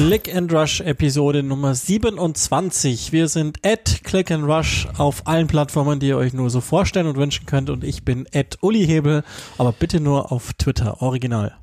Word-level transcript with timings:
Click 0.00 0.34
and 0.34 0.50
Rush 0.50 0.80
Episode 0.80 1.42
Nummer 1.42 1.74
27. 1.74 3.12
Wir 3.12 3.28
sind 3.28 3.58
at 3.62 4.02
Click 4.02 4.30
and 4.30 4.44
Rush 4.44 4.88
auf 4.96 5.26
allen 5.26 5.46
Plattformen, 5.46 6.00
die 6.00 6.06
ihr 6.08 6.16
euch 6.16 6.32
nur 6.32 6.48
so 6.48 6.62
vorstellen 6.62 7.06
und 7.06 7.18
wünschen 7.18 7.44
könnt. 7.44 7.68
Und 7.68 7.84
ich 7.84 8.02
bin 8.02 8.26
at 8.34 8.56
Uli 8.62 8.86
Hebel, 8.86 9.24
aber 9.58 9.72
bitte 9.72 10.00
nur 10.00 10.32
auf 10.32 10.54
Twitter, 10.54 11.02
original. 11.02 11.54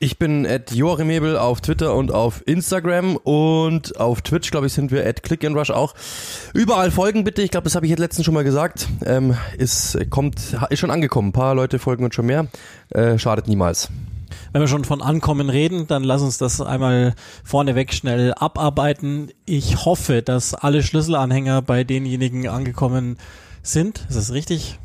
Ich 0.00 0.18
bin 0.18 0.46
at 0.46 0.70
Joachim 0.70 1.08
Hebel 1.08 1.38
auf 1.38 1.62
Twitter 1.62 1.94
und 1.94 2.12
auf 2.12 2.46
Instagram 2.46 3.16
und 3.16 3.98
auf 3.98 4.20
Twitch, 4.20 4.50
glaube 4.50 4.66
ich, 4.66 4.74
sind 4.74 4.90
wir 4.90 5.06
at 5.06 5.22
Click 5.22 5.42
and 5.42 5.56
Rush 5.56 5.70
auch. 5.70 5.94
Überall 6.52 6.90
folgen 6.90 7.24
bitte. 7.24 7.40
Ich 7.40 7.50
glaube, 7.50 7.64
das 7.64 7.74
habe 7.74 7.86
ich 7.86 7.90
jetzt 7.90 8.00
letztens 8.00 8.26
schon 8.26 8.34
mal 8.34 8.44
gesagt. 8.44 8.86
Ähm, 9.06 9.34
ist, 9.56 9.96
kommt, 10.10 10.54
ist 10.68 10.78
schon 10.78 10.90
angekommen. 10.90 11.30
Ein 11.30 11.32
paar 11.32 11.54
Leute 11.54 11.78
folgen 11.78 12.04
uns 12.04 12.14
schon 12.14 12.26
mehr. 12.26 12.48
Äh, 12.90 13.18
schadet 13.18 13.48
niemals 13.48 13.88
wenn 14.52 14.60
wir 14.62 14.68
schon 14.68 14.84
von 14.84 15.02
Ankommen 15.02 15.50
reden, 15.50 15.86
dann 15.86 16.04
lass 16.04 16.22
uns 16.22 16.38
das 16.38 16.60
einmal 16.60 17.14
vorneweg 17.44 17.92
schnell 17.92 18.34
abarbeiten. 18.34 19.30
Ich 19.44 19.84
hoffe, 19.84 20.22
dass 20.22 20.54
alle 20.54 20.82
Schlüsselanhänger 20.82 21.62
bei 21.62 21.84
denjenigen 21.84 22.48
angekommen 22.48 23.18
sind. 23.62 24.04
Ist 24.08 24.16
das 24.16 24.32
richtig? 24.32 24.78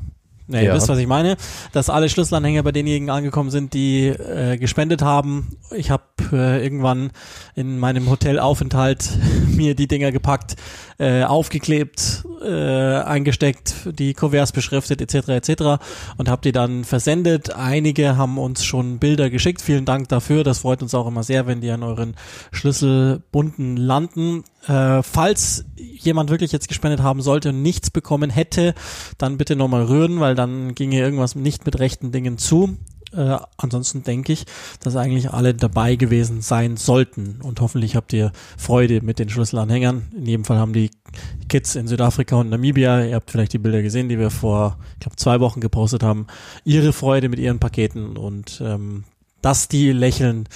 Ja, 0.50 0.60
ihr 0.60 0.74
wisst, 0.74 0.90
was 0.90 0.98
ich 0.98 1.08
meine, 1.08 1.38
dass 1.72 1.90
alle 1.90 2.10
Schlüsselanhänger 2.10 2.64
bei 2.64 2.74
denjenigen 2.74 3.10
angekommen 3.10 3.50
sind, 3.50 3.74
die 3.74 4.08
äh, 4.08 4.58
gespendet 4.58 5.02
haben. 5.02 5.58
Ich 5.72 5.90
habe 5.90 6.04
äh, 6.34 6.62
irgendwann 6.62 7.12
in 7.56 7.80
meinem 7.80 8.10
Hotelaufenthalt 8.10 9.10
mir 9.48 9.73
die 9.73 9.88
Dinger 9.88 10.12
gepackt, 10.12 10.58
äh, 11.00 11.23
aufgeklebt, 11.23 12.26
äh, 12.44 13.03
eingesteckt, 13.03 13.89
die 13.97 14.13
Kuverts 14.13 14.52
beschriftet 14.52 15.02
etc. 15.02 15.30
etc. 15.30 15.63
und 16.17 16.30
habe 16.30 16.41
die 16.41 16.52
dann 16.52 16.83
versendet. 16.83 17.55
Einige 17.55 18.17
haben 18.17 18.38
uns 18.38 18.63
schon 18.63 18.99
Bilder 18.99 19.30
geschickt. 19.30 19.61
Vielen 19.61 19.86
Dank 19.86 20.09
dafür. 20.09 20.44
Das 20.44 20.59
freut 20.59 20.81
uns 20.81 20.94
auch 20.94 21.08
immer 21.08 21.23
sehr, 21.23 21.47
wenn 21.47 21.61
die 21.61 21.71
an 21.71 21.83
euren 21.83 22.16
Schlüsselbunden 22.52 23.77
landen. 23.77 24.44
Äh, 24.67 25.03
falls 25.03 25.66
jemand 25.75 26.30
wirklich 26.30 26.52
jetzt 26.52 26.67
gespendet 26.67 27.02
haben 27.02 27.21
sollte 27.21 27.49
und 27.49 27.61
nichts 27.61 27.89
bekommen 27.89 28.30
hätte, 28.30 28.73
dann 29.17 29.38
bitte 29.38 29.55
nochmal 29.55 29.83
rühren, 29.83 30.19
weil 30.19 30.36
dann 30.36 30.75
ginge 30.75 30.99
irgendwas 30.99 31.36
nicht 31.36 31.66
mit 31.66 31.80
rechten 31.80 32.11
Dingen 32.11 32.38
zu. 32.38 32.77
Äh, 33.16 33.38
ansonsten 33.58 34.03
denke 34.03 34.33
ich, 34.33 34.45
dass 34.80 34.95
eigentlich 34.95 35.31
alle 35.31 35.53
dabei 35.53 35.95
gewesen 35.95 36.42
sein 36.42 36.78
sollten. 36.78 37.39
Und 37.42 37.61
hoffentlich 37.61 37.95
habt 37.95 38.14
ihr 38.14 38.31
Freude 38.58 39.02
mit 39.02 39.20
den 39.20 39.30
Schlüsselanhängern. 39.30 40.03
In 40.16 40.25
jedem 40.25 40.45
Fall 40.45 40.58
haben 40.58 40.73
die 40.73 40.92
Kids 41.50 41.75
in 41.75 41.88
Südafrika 41.88 42.36
und 42.38 42.50
Namibia, 42.50 43.05
ihr 43.05 43.16
habt 43.16 43.31
vielleicht 43.31 43.53
die 43.53 43.59
Bilder 43.59 43.81
gesehen, 43.81 44.09
die 44.09 44.20
wir 44.20 44.31
vor, 44.31 44.78
ich 44.94 45.02
glaube, 45.02 45.16
zwei 45.17 45.39
Wochen 45.39 45.61
gepostet 45.61 46.03
haben, 46.03 46.28
ihre 46.64 46.94
Freude 46.94 47.30
mit 47.30 47.39
ihren 47.39 47.59
Paketen 47.59 48.17
und 48.17 48.61
ähm, 48.64 49.03
dass 49.42 49.67
die 49.67 49.92
lächeln 49.92 50.48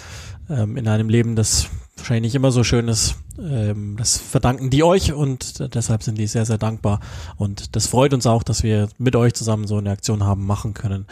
ähm, 0.50 0.78
in 0.78 0.88
einem 0.88 1.10
Leben, 1.10 1.36
das 1.36 1.68
wahrscheinlich 1.98 2.30
nicht 2.30 2.36
immer 2.36 2.52
so 2.52 2.64
schön 2.64 2.88
ist. 2.88 3.16
Ähm, 3.40 3.96
das 3.98 4.18
verdanken 4.18 4.70
die 4.70 4.84
euch 4.84 5.14
und 5.14 5.74
deshalb 5.76 6.04
sind 6.04 6.18
die 6.18 6.28
sehr, 6.28 6.46
sehr 6.46 6.58
dankbar. 6.58 7.00
Und 7.36 7.76
das 7.76 7.88
freut 7.88 8.14
uns 8.14 8.26
auch, 8.26 8.44
dass 8.44 8.64
wir 8.64 8.90
mit 8.98 9.16
euch 9.16 9.34
zusammen 9.34 9.68
so 9.68 9.78
eine 9.78 9.92
Aktion 9.92 10.24
haben 10.24 10.46
machen 10.46 10.74
können. 10.74 11.06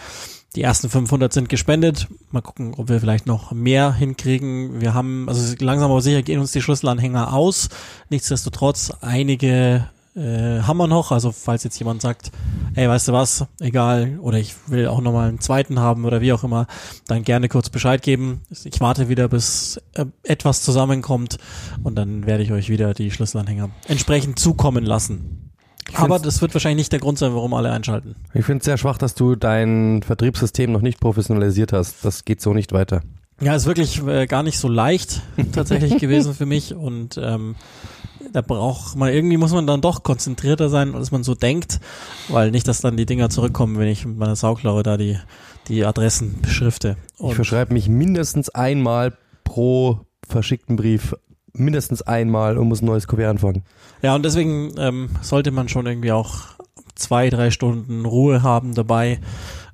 Die 0.55 0.61
ersten 0.61 0.89
500 0.89 1.33
sind 1.33 1.49
gespendet. 1.49 2.07
Mal 2.31 2.41
gucken, 2.41 2.73
ob 2.77 2.87
wir 2.87 3.01
vielleicht 3.01 3.27
noch 3.27 3.51
mehr 3.51 3.93
hinkriegen. 3.93 4.79
Wir 4.79 4.93
haben, 4.93 5.27
also 5.27 5.53
langsam 5.59 5.91
aber 5.91 6.01
sicher 6.01 6.21
gehen 6.21 6.39
uns 6.39 6.53
die 6.53 6.61
Schlüsselanhänger 6.61 7.33
aus. 7.33 7.67
Nichtsdestotrotz, 8.09 8.93
einige 9.01 9.89
äh, 10.15 10.61
haben 10.61 10.77
wir 10.77 10.87
noch. 10.87 11.11
Also 11.11 11.33
falls 11.33 11.65
jetzt 11.65 11.77
jemand 11.77 12.01
sagt, 12.01 12.31
ey, 12.73 12.87
weißt 12.87 13.09
du 13.09 13.11
was, 13.11 13.45
egal, 13.59 14.17
oder 14.19 14.37
ich 14.37 14.55
will 14.67 14.87
auch 14.87 15.01
nochmal 15.01 15.27
einen 15.27 15.41
zweiten 15.41 15.79
haben 15.79 16.05
oder 16.05 16.21
wie 16.21 16.31
auch 16.31 16.45
immer, 16.45 16.67
dann 17.05 17.23
gerne 17.23 17.49
kurz 17.49 17.69
Bescheid 17.69 18.01
geben. 18.01 18.41
Ich 18.49 18.79
warte 18.79 19.09
wieder, 19.09 19.27
bis 19.27 19.81
äh, 19.93 20.05
etwas 20.23 20.61
zusammenkommt 20.61 21.37
und 21.83 21.95
dann 21.95 22.25
werde 22.25 22.43
ich 22.43 22.53
euch 22.53 22.69
wieder 22.69 22.93
die 22.93 23.11
Schlüsselanhänger 23.11 23.71
entsprechend 23.87 24.39
zukommen 24.39 24.85
lassen. 24.85 25.44
Aber 25.93 26.19
das 26.19 26.41
wird 26.41 26.53
wahrscheinlich 26.53 26.77
nicht 26.85 26.91
der 26.91 26.99
Grund 26.99 27.19
sein, 27.19 27.33
warum 27.33 27.53
alle 27.53 27.71
einschalten. 27.71 28.15
Ich 28.33 28.45
finde 28.45 28.59
es 28.59 28.65
sehr 28.65 28.77
schwach, 28.77 28.97
dass 28.97 29.13
du 29.15 29.35
dein 29.35 30.01
Vertriebssystem 30.03 30.71
noch 30.71 30.81
nicht 30.81 30.99
professionalisiert 30.99 31.73
hast. 31.73 32.03
Das 32.03 32.25
geht 32.25 32.41
so 32.41 32.53
nicht 32.53 32.73
weiter. 32.73 33.01
Ja, 33.41 33.55
ist 33.55 33.65
wirklich 33.65 34.01
äh, 34.07 34.27
gar 34.27 34.43
nicht 34.43 34.57
so 34.57 34.67
leicht 34.67 35.21
tatsächlich 35.51 35.97
gewesen 35.99 36.33
für 36.33 36.45
mich 36.45 36.73
und 36.73 37.19
ähm, 37.21 37.55
da 38.31 38.41
braucht 38.41 38.95
man, 38.95 39.13
irgendwie 39.13 39.37
muss 39.37 39.51
man 39.51 39.67
dann 39.67 39.81
doch 39.81 40.03
konzentrierter 40.03 40.69
sein, 40.69 40.95
als 40.95 41.11
man 41.11 41.23
so 41.23 41.35
denkt, 41.35 41.79
weil 42.29 42.51
nicht, 42.51 42.67
dass 42.67 42.81
dann 42.81 42.97
die 42.97 43.05
Dinger 43.05 43.29
zurückkommen, 43.29 43.77
wenn 43.77 43.87
ich 43.87 44.05
mit 44.05 44.17
meiner 44.17 44.35
Sauklaue 44.35 44.83
da 44.83 44.97
die, 44.97 45.17
die 45.67 45.85
Adressen 45.85 46.39
beschrifte. 46.41 46.97
Und 47.17 47.29
ich 47.29 47.35
verschreibe 47.35 47.73
mich 47.73 47.89
mindestens 47.89 48.49
einmal 48.49 49.17
pro 49.43 49.99
verschickten 50.27 50.75
Brief 50.75 51.15
mindestens 51.57 52.01
einmal 52.01 52.57
und 52.57 52.67
muss 52.67 52.81
ein 52.81 52.85
neues 52.85 53.07
Kuvert 53.07 53.29
anfangen. 53.29 53.63
Ja, 54.01 54.15
und 54.15 54.23
deswegen 54.23 54.73
ähm, 54.77 55.09
sollte 55.21 55.51
man 55.51 55.69
schon 55.69 55.85
irgendwie 55.85 56.11
auch 56.11 56.55
zwei, 56.95 57.29
drei 57.29 57.51
Stunden 57.51 58.05
Ruhe 58.05 58.43
haben 58.43 58.73
dabei. 58.73 59.19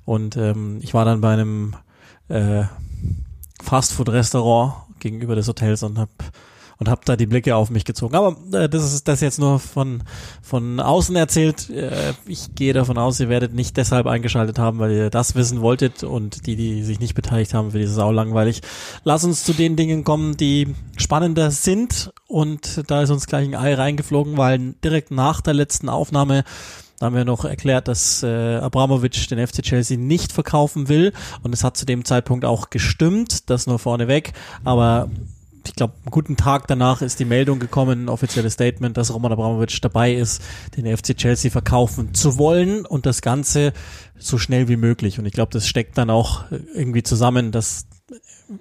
Und 0.04 0.36
ähm, 0.36 0.78
ich 0.82 0.94
war 0.94 1.04
dann 1.04 1.20
bei 1.20 1.32
einem 1.32 1.74
äh, 2.28 2.64
Fastfood-Restaurant 3.62 4.74
gegenüber 4.98 5.34
des 5.34 5.48
Hotels 5.48 5.82
und 5.82 5.98
habe 5.98 6.10
und 6.82 6.88
habe 6.88 7.02
da 7.04 7.14
die 7.14 7.26
Blicke 7.26 7.54
auf 7.54 7.70
mich 7.70 7.84
gezogen. 7.84 8.16
Aber 8.16 8.36
äh, 8.52 8.68
das 8.68 8.92
ist 8.92 9.06
das 9.06 9.20
jetzt 9.20 9.38
nur 9.38 9.60
von 9.60 10.02
von 10.42 10.80
außen 10.80 11.14
erzählt. 11.14 11.70
Äh, 11.70 12.12
ich 12.26 12.56
gehe 12.56 12.72
davon 12.72 12.98
aus, 12.98 13.20
ihr 13.20 13.28
werdet 13.28 13.54
nicht 13.54 13.76
deshalb 13.76 14.08
eingeschaltet 14.08 14.58
haben, 14.58 14.80
weil 14.80 14.90
ihr 14.90 15.10
das 15.10 15.36
wissen 15.36 15.60
wolltet 15.60 16.02
und 16.02 16.46
die, 16.46 16.56
die 16.56 16.82
sich 16.82 16.98
nicht 16.98 17.14
beteiligt 17.14 17.54
haben, 17.54 17.70
für 17.70 17.78
dieses 17.78 17.94
sau 17.94 18.10
langweilig. 18.10 18.62
Lass 19.04 19.22
uns 19.22 19.44
zu 19.44 19.52
den 19.52 19.76
Dingen 19.76 20.02
kommen, 20.02 20.36
die 20.36 20.74
spannender 20.96 21.52
sind 21.52 22.12
und 22.26 22.82
da 22.88 23.02
ist 23.02 23.10
uns 23.10 23.28
gleich 23.28 23.46
ein 23.46 23.54
Ei 23.54 23.74
reingeflogen, 23.74 24.36
weil 24.36 24.74
direkt 24.82 25.12
nach 25.12 25.40
der 25.40 25.54
letzten 25.54 25.88
Aufnahme 25.88 26.42
haben 27.00 27.14
wir 27.14 27.24
noch 27.24 27.44
erklärt, 27.44 27.86
dass 27.86 28.24
äh, 28.24 28.56
Abramovic 28.56 29.28
den 29.28 29.46
FC 29.46 29.62
Chelsea 29.62 29.96
nicht 29.96 30.32
verkaufen 30.32 30.88
will 30.88 31.12
und 31.44 31.54
es 31.54 31.62
hat 31.62 31.76
zu 31.76 31.86
dem 31.86 32.04
Zeitpunkt 32.04 32.44
auch 32.44 32.70
gestimmt, 32.70 33.50
das 33.50 33.68
nur 33.68 33.78
vorneweg, 33.78 34.32
aber 34.64 35.08
ich 35.64 35.74
glaube, 35.74 35.94
einen 36.04 36.10
guten 36.10 36.36
Tag 36.36 36.66
danach 36.66 37.02
ist 37.02 37.20
die 37.20 37.24
Meldung 37.24 37.58
gekommen, 37.58 38.04
ein 38.04 38.08
offizielles 38.08 38.54
Statement, 38.54 38.96
dass 38.96 39.12
Roman 39.12 39.32
Abramovic 39.32 39.80
dabei 39.80 40.14
ist, 40.14 40.42
den 40.76 40.96
FC 40.96 41.16
Chelsea 41.16 41.50
verkaufen 41.50 42.14
zu 42.14 42.38
wollen 42.38 42.84
und 42.86 43.06
das 43.06 43.22
Ganze 43.22 43.72
so 44.18 44.38
schnell 44.38 44.68
wie 44.68 44.76
möglich. 44.76 45.18
Und 45.18 45.26
ich 45.26 45.32
glaube, 45.32 45.52
das 45.52 45.66
steckt 45.66 45.98
dann 45.98 46.10
auch 46.10 46.44
irgendwie 46.74 47.02
zusammen, 47.02 47.52
dass 47.52 47.86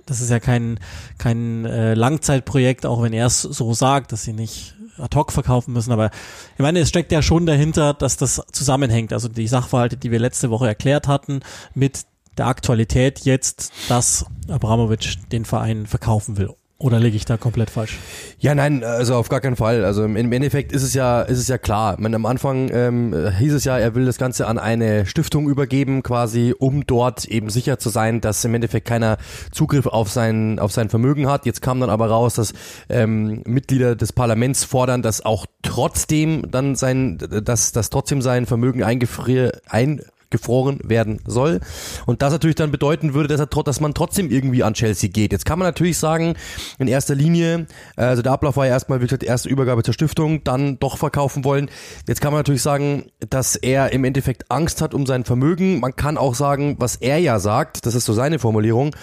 das 0.06 0.22
ist 0.22 0.29
ja 0.29 0.39
kein, 0.39 0.79
kein 1.17 1.66
äh, 1.66 1.94
Langzeitprojekt, 1.94 2.85
auch 2.85 3.01
wenn 3.01 3.13
er 3.13 3.25
es 3.25 3.41
so 3.41 3.73
sagt, 3.73 4.12
dass 4.12 4.23
sie 4.23 4.33
nicht 4.33 4.75
ad 4.97 5.16
hoc 5.18 5.31
verkaufen 5.31 5.73
müssen. 5.73 5.91
Aber 5.91 6.12
ich 6.53 6.59
meine, 6.59 6.79
es 6.79 6.89
steckt 6.89 7.12
ja 7.12 7.22
schon 7.22 7.45
dahinter, 7.45 7.94
dass 7.94 8.18
das 8.18 8.41
zusammenhängt. 8.51 9.13
Also 9.13 9.28
die 9.28 9.47
Sachverhalte, 9.47 9.97
die 9.97 10.12
wir 10.12 10.19
letzte 10.19 10.50
Woche 10.50 10.68
erklärt 10.68 11.07
hatten, 11.07 11.41
mit 11.73 12.06
der 12.38 12.47
Aktualität 12.47 13.22
jetzt, 13.22 13.73
dass 13.89 14.25
Abramovic 14.47 15.18
den 15.31 15.45
Verein 15.45 15.85
verkaufen 15.85 16.38
will. 16.38 16.56
Oder 16.81 17.00
lege 17.00 17.16
ich 17.16 17.25
da 17.25 17.38
komplett 17.38 17.69
falsch? 17.69 18.00
Ja, 18.40 18.56
nein, 18.56 18.84
also 18.84 19.16
auf 19.16 19.30
gar 19.30 19.40
keinen 19.40 19.56
Fall. 19.56 19.86
Also 19.86 20.03
im, 20.03 20.16
Endeffekt 20.16 20.72
ist 20.72 20.81
es 20.81 20.96
ja, 20.96 21.22
ist 21.22 21.38
es 21.38 21.47
ja 21.47 21.59
klar. 21.59 21.96
Man, 22.00 22.16
am 22.16 22.25
Anfang 22.25 22.72
ähm, 22.74 23.31
hieß 23.38 23.53
es 23.53 23.66
ja, 23.66 23.78
er 23.78 23.94
will 23.94 24.06
das 24.06 24.18
Ganze 24.18 24.47
an 24.47 24.58
eine 24.58 25.06
Stiftung 25.06 25.47
übergeben, 25.47 26.02
quasi, 26.02 26.56
um 26.58 26.88
dort 26.88 27.25
eben 27.25 27.52
sicher 27.52 27.78
zu 27.78 27.90
sein, 27.90 28.19
dass 28.19 28.44
im 28.46 28.56
Endeffekt 28.56 28.88
keiner 28.88 29.18
Zugriff 29.52 29.86
auf 29.86 30.09
sein, 30.09 30.58
auf 30.58 30.72
sein 30.72 30.90
Vermögen 30.90 31.28
hat. 31.28 31.46
Jetzt 31.46 31.62
kam 31.62 31.80
dann 31.80 31.92
aber 31.92 32.08
raus, 32.08 32.33
dass 32.33 32.54
ähm, 32.89 33.44
Mitglieder 33.45 33.95
des 33.95 34.12
Parlaments 34.12 34.63
fordern, 34.63 35.04
dass 35.04 35.24
auch 35.24 35.45
trotzdem 35.62 36.50
dann 36.50 36.75
sein, 36.75 37.19
dass, 37.19 37.74
dass 37.74 37.92
trotzdem 37.92 38.24
sein 38.24 38.48
Vermögen 38.48 38.81
eingefrier, 38.81 39.51
ein 39.69 40.01
gefroren 40.31 40.80
werden 40.83 41.19
soll. 41.25 41.60
Und 42.06 42.22
das 42.22 42.31
natürlich 42.31 42.56
dann 42.56 42.72
bedeuten 42.72 43.13
würde, 43.13 43.28
dass, 43.28 43.39
er, 43.39 43.63
dass 43.63 43.80
man 43.80 43.94
trotzdem 43.94 44.31
irgendwie 44.31 44.63
an 44.63 44.74
Chelsea 44.74 45.10
geht. 45.10 45.31
Jetzt 45.31 45.45
kann 45.45 45.60
man 45.60 45.68
natürlich 45.68 45.98
sagen, 45.98 46.36
in 46.80 46.88
erster 46.88 47.13
Linie, 47.16 47.68
äh, 47.98 48.01
also 48.01 48.22
der 48.22 48.31
Ablauf 48.31 48.57
war 48.57 48.66
ja 48.66 48.74
erstmal, 48.74 49.00
wie 49.01 49.06
gesagt, 49.06 49.24
erste 49.24 49.50
Übergabe 49.50 49.83
zur 49.83 49.94
Stiftung, 49.94 50.44
dann 50.44 50.80
doch 50.80 50.98
verkaufen 50.98 51.44
wollen. 51.45 51.69
Jetzt 52.07 52.22
kann 52.22 52.31
man 52.31 52.39
natürlich 52.39 52.62
sagen, 52.62 53.12
dass 53.30 53.56
er 53.56 53.92
im 53.94 54.04
Endeffekt 54.04 54.50
Angst 54.50 54.81
hat 54.81 54.94
um 54.94 55.06
sein 55.06 55.25
Vermögen. 55.25 55.80
Man 55.80 55.95
kann 55.95 56.18
auch 56.18 56.36
sagen, 56.36 56.75
was 56.80 56.95
er 56.95 57.19
ja 57.19 57.39
sagt, 57.39 57.86
das 57.86 57.95
ist 57.95 58.06
so 58.06 58.13
seine 58.13 58.39
Formulierung, 58.39 58.95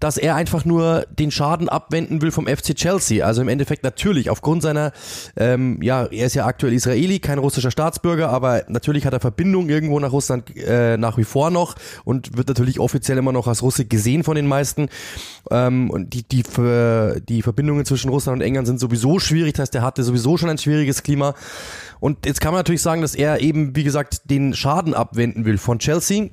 dass 0.00 0.16
er 0.16 0.36
einfach 0.36 0.64
nur 0.64 1.06
den 1.10 1.30
Schaden 1.30 1.68
abwenden 1.68 2.22
will 2.22 2.30
vom 2.30 2.46
FC 2.46 2.74
Chelsea. 2.74 3.24
Also 3.24 3.42
im 3.42 3.48
Endeffekt 3.48 3.82
natürlich 3.82 4.30
aufgrund 4.30 4.62
seiner, 4.62 4.92
ähm, 5.36 5.82
ja, 5.82 6.06
er 6.06 6.26
ist 6.26 6.34
ja 6.34 6.46
aktuell 6.46 6.72
Israeli, 6.72 7.18
kein 7.18 7.38
russischer 7.38 7.70
Staatsbürger, 7.70 8.30
aber 8.30 8.64
natürlich 8.68 9.06
hat 9.06 9.12
er 9.12 9.20
Verbindung 9.20 9.68
irgendwo 9.68 9.98
nach 9.98 10.12
Russland 10.12 10.56
äh, 10.68 10.96
nach 10.96 11.16
wie 11.18 11.24
vor 11.24 11.50
noch 11.50 11.74
und 12.04 12.36
wird 12.36 12.48
natürlich 12.48 12.78
offiziell 12.78 13.18
immer 13.18 13.32
noch 13.32 13.46
als 13.46 13.62
Russe 13.62 13.84
gesehen 13.84 14.22
von 14.22 14.36
den 14.36 14.46
meisten. 14.46 14.88
Ähm, 15.50 15.90
und 15.90 16.14
die, 16.14 16.22
die, 16.22 16.42
die 17.28 17.42
Verbindungen 17.42 17.84
zwischen 17.84 18.10
Russland 18.10 18.40
und 18.40 18.46
England 18.46 18.66
sind 18.66 18.78
sowieso 18.78 19.18
schwierig, 19.18 19.54
das 19.54 19.62
heißt, 19.62 19.74
er 19.76 19.82
hatte 19.82 20.04
sowieso 20.04 20.36
schon 20.36 20.50
ein 20.50 20.58
schwieriges 20.58 21.02
Klima. 21.02 21.34
Und 22.00 22.26
jetzt 22.26 22.40
kann 22.40 22.52
man 22.52 22.60
natürlich 22.60 22.82
sagen, 22.82 23.02
dass 23.02 23.14
er 23.14 23.40
eben, 23.40 23.74
wie 23.74 23.84
gesagt, 23.84 24.30
den 24.30 24.54
Schaden 24.54 24.94
abwenden 24.94 25.44
will 25.44 25.58
von 25.58 25.78
Chelsea 25.78 26.28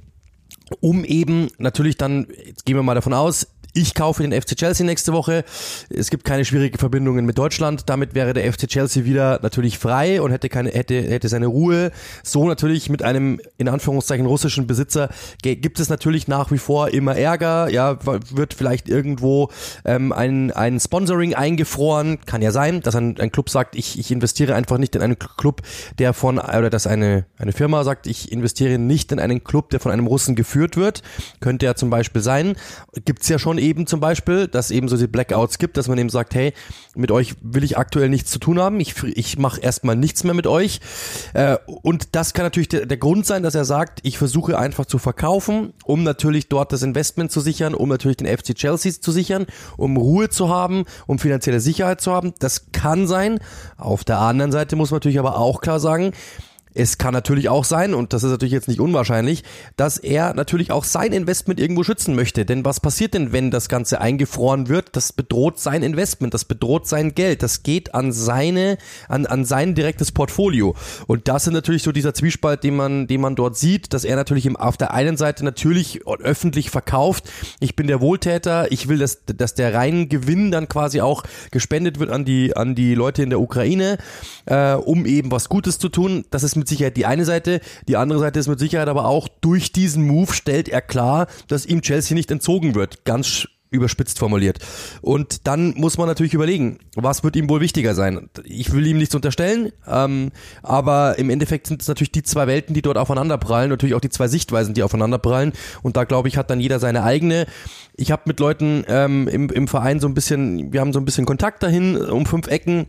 um 0.79 1.03
eben 1.05 1.49
natürlich 1.57 1.97
dann, 1.97 2.27
jetzt 2.45 2.65
gehen 2.65 2.75
wir 2.75 2.83
mal 2.83 2.95
davon 2.95 3.13
aus, 3.13 3.47
ich 3.75 3.93
kaufe 3.93 4.23
den 4.23 4.31
FC 4.31 4.55
Chelsea 4.55 4.85
nächste 4.85 5.11
Woche. 5.11 5.43
Es 5.89 6.09
gibt 6.09 6.23
keine 6.23 6.45
schwierigen 6.45 6.77
Verbindungen 6.77 7.25
mit 7.25 7.37
Deutschland. 7.37 7.89
Damit 7.89 8.15
wäre 8.15 8.33
der 8.33 8.51
FC 8.51 8.67
Chelsea 8.67 9.03
wieder 9.03 9.39
natürlich 9.43 9.77
frei 9.77 10.21
und 10.21 10.31
hätte 10.31 10.47
keine, 10.47 10.69
hätte, 10.71 10.95
hätte 10.95 11.27
seine 11.27 11.47
Ruhe. 11.47 11.91
So 12.23 12.47
natürlich 12.47 12.89
mit 12.89 13.03
einem, 13.03 13.41
in 13.57 13.67
Anführungszeichen, 13.67 14.25
russischen 14.25 14.65
Besitzer 14.65 15.09
gibt 15.41 15.81
es 15.81 15.89
natürlich 15.89 16.29
nach 16.29 16.51
wie 16.51 16.57
vor 16.57 16.89
immer 16.89 17.17
Ärger. 17.17 17.69
Ja, 17.69 17.99
wird 18.31 18.53
vielleicht 18.53 18.87
irgendwo 18.87 19.49
ähm, 19.83 20.13
ein, 20.13 20.51
ein 20.51 20.79
Sponsoring 20.79 21.35
eingefroren. 21.35 22.21
Kann 22.25 22.41
ja 22.41 22.51
sein, 22.51 22.79
dass 22.79 22.95
ein, 22.95 23.19
ein 23.19 23.31
Club 23.31 23.49
sagt, 23.49 23.75
ich, 23.75 23.99
ich 23.99 24.09
investiere 24.09 24.55
einfach 24.55 24.77
nicht 24.77 24.95
in 24.95 25.01
einen 25.01 25.19
Club, 25.19 25.63
der 25.99 26.13
von, 26.13 26.39
oder 26.39 26.69
dass 26.69 26.87
eine, 26.87 27.25
eine 27.37 27.51
Firma 27.51 27.83
sagt, 27.83 28.07
ich 28.07 28.31
investiere 28.31 28.79
nicht 28.79 29.11
in 29.11 29.19
einen 29.19 29.43
Club, 29.43 29.69
der 29.71 29.81
von 29.81 29.91
einem 29.91 30.07
Russen 30.07 30.35
geführt 30.35 30.77
wird. 30.77 31.03
Könnte 31.41 31.65
ja 31.65 31.75
zum 31.75 31.89
Beispiel 31.89 32.21
sein. 32.21 32.55
Gibt's 33.03 33.27
ja 33.27 33.37
schon 33.37 33.57
eben 33.65 33.87
zum 33.87 33.99
Beispiel, 33.99 34.47
dass 34.47 34.71
eben 34.71 34.87
so 34.87 34.95
die 34.97 35.07
Blackouts 35.07 35.57
gibt, 35.57 35.77
dass 35.77 35.87
man 35.87 35.97
eben 35.97 36.09
sagt, 36.09 36.35
hey, 36.35 36.53
mit 36.95 37.11
euch 37.11 37.35
will 37.41 37.63
ich 37.63 37.77
aktuell 37.77 38.09
nichts 38.09 38.31
zu 38.31 38.39
tun 38.39 38.59
haben, 38.59 38.79
ich, 38.79 39.01
ich 39.03 39.37
mache 39.37 39.59
erstmal 39.59 39.95
nichts 39.95 40.23
mehr 40.23 40.33
mit 40.33 40.47
euch. 40.47 40.79
Äh, 41.33 41.57
und 41.65 42.15
das 42.15 42.33
kann 42.33 42.45
natürlich 42.45 42.69
der, 42.69 42.85
der 42.85 42.97
Grund 42.97 43.25
sein, 43.25 43.43
dass 43.43 43.55
er 43.55 43.65
sagt, 43.65 43.99
ich 44.03 44.17
versuche 44.17 44.57
einfach 44.57 44.85
zu 44.85 44.97
verkaufen, 44.97 45.73
um 45.83 46.03
natürlich 46.03 46.47
dort 46.47 46.71
das 46.71 46.83
Investment 46.83 47.31
zu 47.31 47.41
sichern, 47.41 47.73
um 47.73 47.89
natürlich 47.89 48.17
den 48.17 48.27
FC 48.27 48.55
Chelsea 48.55 48.93
zu 48.93 49.11
sichern, 49.11 49.45
um 49.77 49.97
Ruhe 49.97 50.29
zu 50.29 50.49
haben, 50.49 50.85
um 51.07 51.19
finanzielle 51.19 51.59
Sicherheit 51.59 52.01
zu 52.01 52.11
haben. 52.11 52.33
Das 52.39 52.71
kann 52.71 53.07
sein. 53.07 53.39
Auf 53.77 54.03
der 54.03 54.19
anderen 54.19 54.51
Seite 54.51 54.75
muss 54.75 54.91
man 54.91 54.97
natürlich 54.97 55.19
aber 55.19 55.37
auch 55.37 55.61
klar 55.61 55.79
sagen, 55.79 56.11
es 56.75 56.97
kann 56.97 57.13
natürlich 57.13 57.47
auch 57.47 57.63
sein, 57.63 57.93
und 57.93 58.11
das 58.11 58.23
ist 58.23 58.31
natürlich 58.31 58.51
jetzt 58.51 58.67
nicht 58.67 58.81
unwahrscheinlich, 58.81 59.43
dass 59.77 59.97
er 59.97 60.33
natürlich 60.33 60.71
auch 60.71 60.83
sein 60.83 61.13
Investment 61.13 61.59
irgendwo 61.59 61.83
schützen 61.83 62.15
möchte. 62.15 62.45
Denn 62.45 62.65
was 62.65 62.81
passiert 62.81 63.13
denn, 63.13 63.31
wenn 63.31 63.49
das 63.49 63.69
Ganze 63.69 64.01
eingefroren 64.01 64.67
wird? 64.67 64.89
Das 64.95 65.13
bedroht 65.13 65.57
sein 65.57 65.83
Investment, 65.83 66.33
das 66.33 66.43
bedroht 66.43 66.85
sein 66.85 67.15
Geld, 67.15 67.43
das 67.43 67.63
geht 67.63 67.95
an 67.95 68.11
seine, 68.11 68.77
an, 69.07 69.25
an 69.25 69.45
sein 69.45 69.73
direktes 69.73 70.11
Portfolio. 70.11 70.75
Und 71.07 71.29
das 71.29 71.47
ist 71.47 71.53
natürlich 71.53 71.83
so 71.83 71.93
dieser 71.93 72.13
Zwiespalt, 72.13 72.63
den 72.65 72.75
man, 72.75 73.07
den 73.07 73.21
man 73.21 73.35
dort 73.35 73.57
sieht, 73.57 73.93
dass 73.93 74.03
er 74.03 74.17
natürlich 74.17 74.45
im, 74.45 74.57
auf 74.57 74.75
der 74.75 74.93
einen 74.93 75.15
Seite 75.15 75.45
natürlich 75.45 76.05
öffentlich 76.05 76.69
verkauft, 76.69 77.29
ich 77.61 77.77
bin 77.77 77.87
der 77.87 78.01
Wohltäter, 78.01 78.69
ich 78.71 78.89
will, 78.89 78.97
dass, 78.97 79.23
dass 79.25 79.53
der 79.53 79.73
reinen 79.73 80.09
Gewinn 80.09 80.51
dann 80.51 80.67
quasi 80.67 80.99
auch 80.99 81.23
gespendet 81.51 81.99
wird 81.99 82.09
an 82.09 82.25
die, 82.25 82.55
an 82.57 82.75
die 82.75 82.95
Leute 82.95 83.23
in 83.23 83.29
der 83.29 83.39
Ukraine, 83.39 83.97
äh, 84.45 84.73
um 84.73 85.05
eben 85.05 85.31
was 85.31 85.47
Gutes 85.47 85.79
zu 85.79 85.87
tun. 85.87 86.25
Das 86.31 86.43
ist 86.43 86.64
mit 86.65 86.69
Sicherheit 86.69 86.97
die 86.97 87.05
eine 87.05 87.25
Seite. 87.25 87.61
Die 87.87 87.95
andere 87.95 88.19
Seite 88.19 88.39
ist 88.39 88.47
mit 88.47 88.59
Sicherheit 88.59 88.87
aber 88.87 89.05
auch, 89.05 89.27
durch 89.27 89.71
diesen 89.71 90.05
Move 90.07 90.33
stellt 90.33 90.67
er 90.67 90.81
klar, 90.81 91.27
dass 91.47 91.65
ihm 91.65 91.81
Chelsea 91.81 92.15
nicht 92.15 92.31
entzogen 92.31 92.73
wird. 92.73 93.05
Ganz 93.05 93.47
überspitzt 93.69 94.17
formuliert. 94.19 94.59
Und 95.01 95.47
dann 95.47 95.73
muss 95.75 95.97
man 95.97 96.07
natürlich 96.07 96.33
überlegen, 96.33 96.79
was 96.95 97.23
wird 97.23 97.35
ihm 97.35 97.49
wohl 97.49 97.61
wichtiger 97.61 97.93
sein. 97.93 98.29
Ich 98.45 98.71
will 98.73 98.87
ihm 98.87 98.97
nichts 98.97 99.13
unterstellen, 99.13 99.73
ähm, 99.85 100.31
aber 100.63 101.19
im 101.19 101.29
Endeffekt 101.29 101.67
sind 101.67 101.81
es 101.81 101.87
natürlich 101.87 102.11
die 102.11 102.23
zwei 102.23 102.47
Welten, 102.47 102.73
die 102.73 102.81
dort 102.81 102.97
aufeinanderprallen, 102.97 103.69
natürlich 103.69 103.95
auch 103.95 104.01
die 104.01 104.09
zwei 104.09 104.27
Sichtweisen, 104.27 104.73
die 104.73 104.83
aufeinanderprallen. 104.83 105.51
Und 105.83 105.97
da 105.97 106.05
glaube 106.05 106.29
ich, 106.29 106.37
hat 106.37 106.49
dann 106.49 106.61
jeder 106.61 106.79
seine 106.79 107.03
eigene. 107.03 107.47
Ich 107.95 108.11
habe 108.11 108.23
mit 108.25 108.39
Leuten 108.39 108.85
ähm, 108.87 109.27
im, 109.27 109.49
im 109.49 109.67
Verein 109.67 109.99
so 109.99 110.07
ein 110.07 110.13
bisschen, 110.13 110.71
wir 110.71 110.79
haben 110.79 110.93
so 110.93 110.99
ein 110.99 111.05
bisschen 111.05 111.25
Kontakt 111.25 111.61
dahin 111.61 111.97
um 111.97 112.25
fünf 112.25 112.47
Ecken 112.47 112.87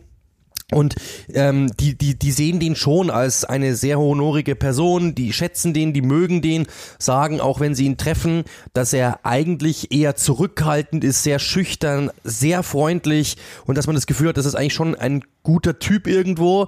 und 0.73 0.95
ähm, 1.33 1.71
die, 1.79 1.97
die, 1.97 2.19
die 2.19 2.31
sehen 2.31 2.59
den 2.59 2.75
schon 2.75 3.09
als 3.09 3.45
eine 3.45 3.73
sehr 3.73 3.99
honorige 3.99 4.53
Person, 4.53 5.15
die 5.15 5.31
schätzen 5.31 5.73
den, 5.73 5.93
die 5.93 6.01
mögen 6.01 6.41
den, 6.41 6.67
sagen 6.99 7.39
auch, 7.39 7.61
wenn 7.61 7.73
sie 7.73 7.85
ihn 7.85 7.95
treffen, 7.95 8.43
dass 8.73 8.91
er 8.91 9.21
eigentlich 9.23 9.93
eher 9.93 10.17
zurückhaltend 10.17 11.05
ist, 11.05 11.23
sehr 11.23 11.39
schüchtern, 11.39 12.11
sehr 12.25 12.63
freundlich 12.63 13.37
und 13.65 13.77
dass 13.77 13.87
man 13.87 13.95
das 13.95 14.07
Gefühl 14.07 14.27
hat, 14.27 14.37
das 14.37 14.45
ist 14.45 14.55
eigentlich 14.55 14.73
schon 14.73 14.93
ein 14.95 15.23
guter 15.41 15.79
Typ 15.79 16.05
irgendwo. 16.05 16.67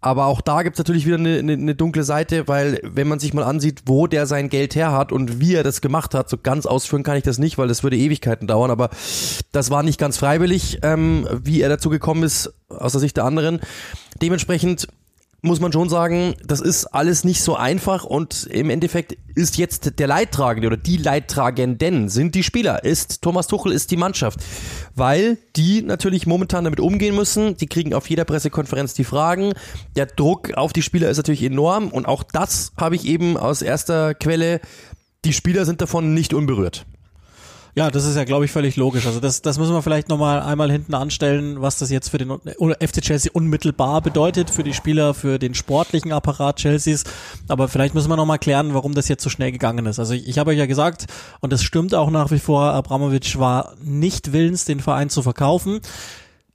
Aber 0.00 0.26
auch 0.26 0.40
da 0.40 0.62
gibt's 0.62 0.78
natürlich 0.78 1.06
wieder 1.06 1.16
eine, 1.16 1.38
eine, 1.38 1.54
eine 1.54 1.74
dunkle 1.74 2.04
Seite, 2.04 2.46
weil 2.46 2.80
wenn 2.84 3.08
man 3.08 3.18
sich 3.18 3.34
mal 3.34 3.42
ansieht, 3.42 3.82
wo 3.86 4.06
der 4.06 4.26
sein 4.26 4.48
Geld 4.48 4.76
her 4.76 4.92
hat 4.92 5.10
und 5.10 5.40
wie 5.40 5.54
er 5.54 5.64
das 5.64 5.80
gemacht 5.80 6.14
hat, 6.14 6.30
so 6.30 6.36
ganz 6.40 6.66
ausführen 6.66 7.02
kann 7.02 7.16
ich 7.16 7.24
das 7.24 7.38
nicht, 7.38 7.58
weil 7.58 7.66
das 7.66 7.82
würde 7.82 7.96
Ewigkeiten 7.96 8.46
dauern, 8.46 8.70
aber 8.70 8.90
das 9.50 9.70
war 9.70 9.82
nicht 9.82 9.98
ganz 9.98 10.16
freiwillig, 10.16 10.78
ähm, 10.82 11.26
wie 11.42 11.60
er 11.60 11.68
dazu 11.68 11.90
gekommen 11.90 12.22
ist, 12.22 12.52
aus 12.68 12.92
der 12.92 13.00
Sicht 13.00 13.16
der 13.16 13.24
anderen. 13.24 13.60
Dementsprechend 14.22 14.86
muss 15.40 15.60
man 15.60 15.72
schon 15.72 15.88
sagen, 15.88 16.34
das 16.44 16.60
ist 16.60 16.86
alles 16.86 17.22
nicht 17.22 17.42
so 17.42 17.54
einfach 17.54 18.04
und 18.04 18.46
im 18.50 18.70
Endeffekt 18.70 19.16
ist 19.36 19.56
jetzt 19.56 19.98
der 20.00 20.06
Leidtragende 20.08 20.66
oder 20.66 20.76
die 20.76 20.96
Leidtragenden 20.96 22.08
sind 22.08 22.34
die 22.34 22.42
Spieler, 22.42 22.84
ist 22.84 23.22
Thomas 23.22 23.46
Tuchel, 23.46 23.70
ist 23.70 23.92
die 23.92 23.96
Mannschaft, 23.96 24.40
weil 24.96 25.38
die 25.54 25.82
natürlich 25.82 26.26
momentan 26.26 26.64
damit 26.64 26.80
umgehen 26.80 27.14
müssen, 27.14 27.56
die 27.56 27.68
kriegen 27.68 27.94
auf 27.94 28.10
jeder 28.10 28.24
Pressekonferenz 28.24 28.94
die 28.94 29.04
Fragen, 29.04 29.52
der 29.94 30.06
Druck 30.06 30.54
auf 30.54 30.72
die 30.72 30.82
Spieler 30.82 31.08
ist 31.08 31.18
natürlich 31.18 31.44
enorm 31.44 31.88
und 31.88 32.06
auch 32.06 32.24
das 32.24 32.72
habe 32.76 32.96
ich 32.96 33.06
eben 33.06 33.36
aus 33.36 33.62
erster 33.62 34.14
Quelle, 34.14 34.60
die 35.24 35.32
Spieler 35.32 35.64
sind 35.64 35.80
davon 35.80 36.14
nicht 36.14 36.34
unberührt. 36.34 36.84
Ja, 37.74 37.90
das 37.90 38.04
ist 38.04 38.16
ja, 38.16 38.24
glaube 38.24 38.44
ich, 38.44 38.50
völlig 38.50 38.76
logisch. 38.76 39.06
Also 39.06 39.20
das, 39.20 39.42
das 39.42 39.58
müssen 39.58 39.72
wir 39.72 39.82
vielleicht 39.82 40.08
nochmal 40.08 40.40
einmal 40.40 40.70
hinten 40.70 40.94
anstellen, 40.94 41.60
was 41.60 41.78
das 41.78 41.90
jetzt 41.90 42.08
für 42.08 42.18
den 42.18 42.30
FC 42.30 43.00
Chelsea 43.00 43.30
unmittelbar 43.32 44.00
bedeutet, 44.02 44.50
für 44.50 44.64
die 44.64 44.74
Spieler, 44.74 45.14
für 45.14 45.38
den 45.38 45.54
sportlichen 45.54 46.12
Apparat 46.12 46.56
Chelseas. 46.56 47.04
Aber 47.46 47.68
vielleicht 47.68 47.94
müssen 47.94 48.08
wir 48.08 48.16
nochmal 48.16 48.38
klären, 48.38 48.74
warum 48.74 48.94
das 48.94 49.08
jetzt 49.08 49.22
so 49.22 49.30
schnell 49.30 49.52
gegangen 49.52 49.86
ist. 49.86 49.98
Also 49.98 50.14
ich, 50.14 50.28
ich 50.28 50.38
habe 50.38 50.50
euch 50.50 50.58
ja 50.58 50.66
gesagt, 50.66 51.06
und 51.40 51.52
das 51.52 51.62
stimmt 51.62 51.94
auch 51.94 52.10
nach 52.10 52.30
wie 52.30 52.38
vor, 52.38 52.72
Abramovic 52.72 53.38
war 53.38 53.74
nicht 53.82 54.32
willens, 54.32 54.64
den 54.64 54.80
Verein 54.80 55.10
zu 55.10 55.22
verkaufen. 55.22 55.80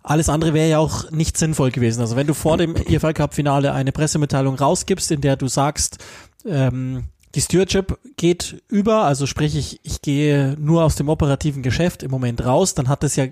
Alles 0.02 0.28
andere 0.28 0.54
wäre 0.54 0.70
ja 0.70 0.80
auch 0.80 1.10
nicht 1.12 1.38
sinnvoll 1.38 1.72
gewesen. 1.72 2.02
Also 2.02 2.18
wenn 2.18 2.28
du 2.28 2.34
vor 2.34 2.58
dem 2.58 2.76
EFL 2.76 3.14
Cup 3.14 3.34
Finale 3.34 3.72
eine 3.72 3.94
Pressemitteilung 3.94 4.56
rausgibst, 4.56 5.12
in 5.12 5.22
der 5.22 5.38
du 5.38 5.48
sagst, 5.48 6.00
ähm, 6.46 7.06
die 7.36 7.42
Stewardship 7.42 7.98
geht 8.16 8.62
über, 8.68 9.06
also 9.06 9.26
sprich 9.26 9.56
ich, 9.56 9.80
ich 9.84 10.02
gehe 10.02 10.56
nur 10.60 10.84
aus 10.84 10.96
dem 10.96 11.10
operativen 11.10 11.64
Geschäft 11.64 12.04
im 12.04 12.12
Moment 12.12 12.46
raus, 12.46 12.76
dann 12.76 12.88
hat 12.88 13.04
das 13.04 13.16
ja 13.16 13.26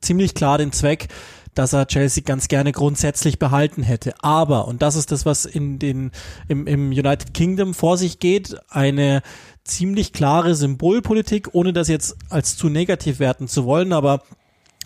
ziemlich 0.00 0.34
klar 0.34 0.58
den 0.58 0.72
Zweck, 0.72 1.08
dass 1.54 1.74
er 1.74 1.86
Chelsea 1.86 2.22
ganz 2.24 2.48
gerne 2.48 2.72
grundsätzlich 2.72 3.38
behalten 3.38 3.82
hätte. 3.82 4.14
Aber, 4.22 4.66
und 4.68 4.80
das 4.80 4.96
ist 4.96 5.12
das, 5.12 5.26
was 5.26 5.44
in 5.44 5.78
den, 5.78 6.10
im, 6.48 6.66
im 6.66 6.90
United 6.90 7.34
Kingdom 7.34 7.74
vor 7.74 7.98
sich 7.98 8.18
geht, 8.18 8.56
eine 8.70 9.20
ziemlich 9.64 10.14
klare 10.14 10.54
Symbolpolitik, 10.54 11.50
ohne 11.52 11.74
das 11.74 11.88
jetzt 11.88 12.16
als 12.30 12.56
zu 12.56 12.70
negativ 12.70 13.18
werten 13.18 13.48
zu 13.48 13.66
wollen, 13.66 13.92
aber 13.92 14.22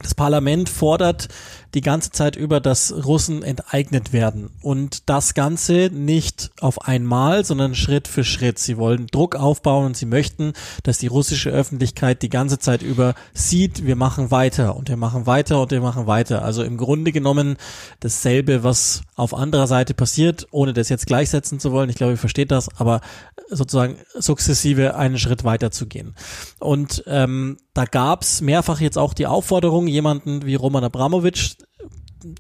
das 0.03 0.15
Parlament 0.15 0.69
fordert 0.69 1.29
die 1.77 1.83
ganze 1.83 2.11
Zeit 2.11 2.37
über, 2.37 2.59
dass 2.59 2.91
Russen 3.05 3.43
enteignet 3.43 4.15
werden. 4.15 4.49
Und 4.63 5.11
das 5.11 5.35
Ganze 5.35 5.91
nicht 5.93 6.51
auf 6.59 6.87
einmal, 6.89 7.45
sondern 7.45 7.75
Schritt 7.75 8.09
für 8.09 8.25
Schritt. 8.25 8.59
Sie 8.59 8.79
wollen 8.79 9.09
Druck 9.09 9.37
aufbauen 9.37 9.85
und 9.85 9.97
sie 9.97 10.07
möchten, 10.07 10.55
dass 10.85 10.97
die 10.97 11.07
russische 11.07 11.51
Öffentlichkeit 11.51 12.23
die 12.23 12.31
ganze 12.31 12.59
Zeit 12.59 12.81
über 12.81 13.15
sieht, 13.35 13.85
wir 13.85 13.95
machen 13.95 14.31
weiter 14.31 14.75
und 14.75 14.89
wir 14.89 14.97
machen 14.97 15.27
weiter 15.27 15.61
und 15.61 15.71
wir 15.71 15.83
machen 15.83 16.07
weiter. 16.07 16.43
Also 16.43 16.63
im 16.63 16.79
Grunde 16.79 17.13
genommen 17.13 17.59
dasselbe, 18.01 18.65
was 18.65 19.03
auf 19.15 19.35
anderer 19.35 19.67
Seite 19.67 19.93
passiert, 19.93 20.47
ohne 20.53 20.73
das 20.73 20.89
jetzt 20.89 21.07
gleichsetzen 21.07 21.61
zu 21.61 21.73
wollen. 21.73 21.91
Ich 21.91 21.97
glaube, 21.97 22.13
ihr 22.13 22.19
versteht 22.19 22.53
das, 22.53 22.71
aber 22.79 23.03
sozusagen 23.51 23.99
sukzessive 24.15 24.97
einen 24.97 25.19
Schritt 25.19 25.45
weiter 25.45 25.71
zu 25.71 25.87
gehen. 25.87 26.15
Und 26.59 27.05
ähm, 27.07 27.59
da 27.75 27.85
gab's 27.85 28.41
mehrfach 28.41 28.81
jetzt 28.81 28.97
auch 28.97 29.13
die 29.13 29.27
Aufforderung, 29.27 29.87
jemanden 29.87 30.47
wie 30.47 30.55
Roman 30.55 30.85
Abramowitsch 30.85 31.57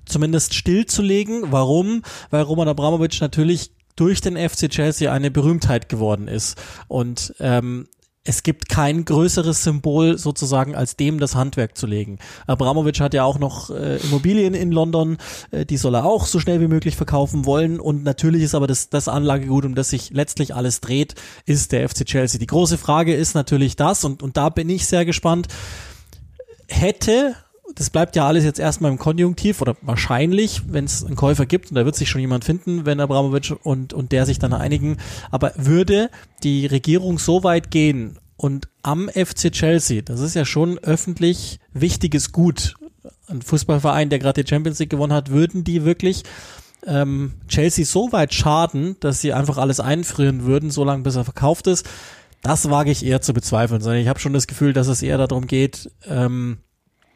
zumindest 0.04 0.54
stillzulegen. 0.54 1.52
Warum? 1.52 2.02
Weil 2.30 2.42
Roman 2.42 2.68
Abramowitsch 2.68 3.20
natürlich 3.20 3.70
durch 3.96 4.20
den 4.20 4.36
FC 4.36 4.68
Chelsea 4.68 5.10
eine 5.10 5.30
Berühmtheit 5.30 5.88
geworden 5.88 6.28
ist. 6.28 6.56
Und 6.88 7.34
ähm, 7.40 7.88
es 8.26 8.42
gibt 8.42 8.68
kein 8.68 9.04
größeres 9.04 9.62
Symbol 9.62 10.18
sozusagen 10.18 10.74
als 10.74 10.96
dem 10.96 11.18
das 11.20 11.34
Handwerk 11.34 11.78
zu 11.78 11.86
legen. 11.86 12.18
Abramovic 12.46 13.00
hat 13.00 13.14
ja 13.14 13.24
auch 13.24 13.38
noch 13.38 13.70
äh, 13.70 13.98
Immobilien 13.98 14.54
in 14.54 14.72
London, 14.72 15.16
äh, 15.52 15.64
die 15.64 15.76
soll 15.76 15.94
er 15.94 16.04
auch 16.04 16.26
so 16.26 16.40
schnell 16.40 16.60
wie 16.60 16.66
möglich 16.66 16.96
verkaufen 16.96 17.46
wollen 17.46 17.78
und 17.78 18.02
natürlich 18.02 18.42
ist 18.42 18.54
aber 18.54 18.66
das, 18.66 18.90
das 18.90 19.08
Anlagegut, 19.08 19.64
um 19.64 19.74
das 19.74 19.90
sich 19.90 20.10
letztlich 20.10 20.54
alles 20.54 20.80
dreht, 20.80 21.14
ist 21.46 21.72
der 21.72 21.88
FC 21.88 22.04
Chelsea. 22.04 22.38
Die 22.40 22.46
große 22.46 22.78
Frage 22.78 23.14
ist 23.14 23.34
natürlich 23.34 23.76
das 23.76 24.04
und, 24.04 24.22
und 24.22 24.36
da 24.36 24.48
bin 24.48 24.68
ich 24.68 24.86
sehr 24.86 25.04
gespannt. 25.04 25.46
Hätte 26.68 27.36
das 27.74 27.90
bleibt 27.90 28.16
ja 28.16 28.26
alles 28.26 28.44
jetzt 28.44 28.58
erstmal 28.58 28.90
im 28.90 28.98
Konjunktiv 28.98 29.60
oder 29.60 29.76
wahrscheinlich, 29.82 30.62
wenn 30.68 30.84
es 30.84 31.04
einen 31.04 31.16
Käufer 31.16 31.46
gibt 31.46 31.70
und 31.70 31.74
da 31.74 31.84
wird 31.84 31.96
sich 31.96 32.08
schon 32.08 32.20
jemand 32.20 32.44
finden, 32.44 32.86
wenn 32.86 33.00
Abramovic 33.00 33.54
und, 33.62 33.92
und 33.92 34.12
der 34.12 34.26
sich 34.26 34.38
dann 34.38 34.52
einigen. 34.52 34.98
Aber 35.30 35.52
würde 35.56 36.10
die 36.42 36.66
Regierung 36.66 37.18
so 37.18 37.44
weit 37.44 37.70
gehen 37.70 38.18
und 38.36 38.68
am 38.82 39.08
FC 39.08 39.50
Chelsea, 39.50 40.02
das 40.02 40.20
ist 40.20 40.34
ja 40.34 40.44
schon 40.44 40.78
öffentlich 40.78 41.58
wichtiges 41.72 42.32
Gut, 42.32 42.74
ein 43.28 43.42
Fußballverein, 43.42 44.10
der 44.10 44.18
gerade 44.18 44.42
die 44.42 44.48
Champions 44.48 44.78
League 44.78 44.90
gewonnen 44.90 45.12
hat, 45.12 45.30
würden 45.30 45.64
die 45.64 45.84
wirklich 45.84 46.22
ähm, 46.86 47.34
Chelsea 47.48 47.84
so 47.84 48.12
weit 48.12 48.32
schaden, 48.32 48.96
dass 49.00 49.20
sie 49.20 49.32
einfach 49.32 49.58
alles 49.58 49.80
einfrieren 49.80 50.44
würden, 50.44 50.70
so 50.70 50.84
lange 50.84 51.02
bis 51.02 51.16
er 51.16 51.24
verkauft 51.24 51.66
ist, 51.66 51.86
Das 52.42 52.70
wage 52.70 52.92
ich 52.92 53.04
eher 53.04 53.20
zu 53.20 53.34
bezweifeln, 53.34 53.80
sondern 53.80 54.00
ich 54.00 54.08
habe 54.08 54.20
schon 54.20 54.32
das 54.32 54.46
Gefühl, 54.46 54.72
dass 54.72 54.86
es 54.86 55.02
eher 55.02 55.18
darum 55.18 55.46
geht, 55.46 55.90
ähm, 56.06 56.58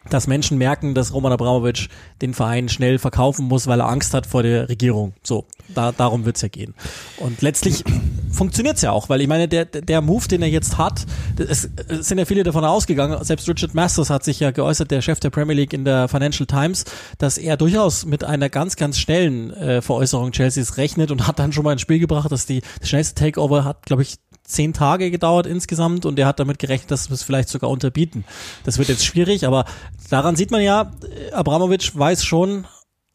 dass 0.08 0.26
Menschen 0.26 0.56
merken, 0.56 0.94
dass 0.94 1.12
Roman 1.12 1.32
Abramowitsch 1.32 1.88
den 2.22 2.32
Verein 2.32 2.68
schnell 2.68 2.98
verkaufen 2.98 3.46
muss, 3.46 3.66
weil 3.66 3.80
er 3.80 3.88
Angst 3.88 4.14
hat 4.14 4.26
vor 4.26 4.42
der 4.42 4.68
Regierung. 4.68 5.12
So, 5.22 5.44
da, 5.74 5.92
darum 5.92 6.24
wird's 6.24 6.40
ja 6.40 6.48
gehen. 6.48 6.74
Und 7.18 7.42
letztlich 7.42 7.84
funktioniert's 8.30 8.80
ja 8.80 8.92
auch, 8.92 9.10
weil 9.10 9.20
ich 9.20 9.28
meine, 9.28 9.46
der, 9.46 9.66
der 9.66 10.00
Move, 10.00 10.26
den 10.26 10.40
er 10.40 10.48
jetzt 10.48 10.78
hat, 10.78 11.04
es, 11.38 11.68
es 11.88 12.08
sind 12.08 12.18
ja 12.18 12.24
viele 12.24 12.44
davon 12.44 12.64
ausgegangen, 12.64 13.22
selbst 13.24 13.46
Richard 13.46 13.74
Masters 13.74 14.08
hat 14.08 14.24
sich 14.24 14.40
ja 14.40 14.52
geäußert, 14.52 14.90
der 14.90 15.02
Chef 15.02 15.20
der 15.20 15.30
Premier 15.30 15.54
League 15.54 15.74
in 15.74 15.84
der 15.84 16.08
Financial 16.08 16.46
Times, 16.46 16.86
dass 17.18 17.36
er 17.36 17.58
durchaus 17.58 18.06
mit 18.06 18.24
einer 18.24 18.48
ganz, 18.48 18.76
ganz 18.76 18.98
schnellen 18.98 19.52
äh, 19.52 19.82
Veräußerung 19.82 20.32
Chelseas 20.32 20.78
rechnet 20.78 21.10
und 21.10 21.26
hat 21.26 21.38
dann 21.38 21.52
schon 21.52 21.64
mal 21.64 21.72
ins 21.72 21.82
Spiel 21.82 21.98
gebracht, 21.98 22.32
dass 22.32 22.46
die 22.46 22.62
das 22.80 22.88
schnellste 22.88 23.14
Takeover 23.14 23.64
hat, 23.64 23.84
glaube 23.84 24.02
ich, 24.02 24.16
zehn 24.50 24.72
Tage 24.72 25.10
gedauert 25.10 25.46
insgesamt 25.46 26.06
und 26.06 26.18
er 26.18 26.26
hat 26.26 26.40
damit 26.40 26.58
gerechnet, 26.58 26.90
dass 26.90 27.10
wir 27.10 27.14
es 27.14 27.22
vielleicht 27.22 27.48
sogar 27.48 27.70
unterbieten. 27.70 28.24
Das 28.64 28.78
wird 28.78 28.88
jetzt 28.88 29.04
schwierig, 29.04 29.46
aber 29.46 29.64
daran 30.10 30.36
sieht 30.36 30.50
man 30.50 30.62
ja, 30.62 30.92
Abramovic 31.32 31.96
weiß 31.98 32.24
schon, 32.24 32.66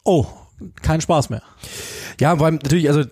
oh, 0.04 0.26
kein 0.82 1.00
Spaß 1.00 1.30
mehr. 1.30 1.42
Ja, 2.18 2.40
weil 2.40 2.52
natürlich, 2.52 2.88
also 2.88 3.04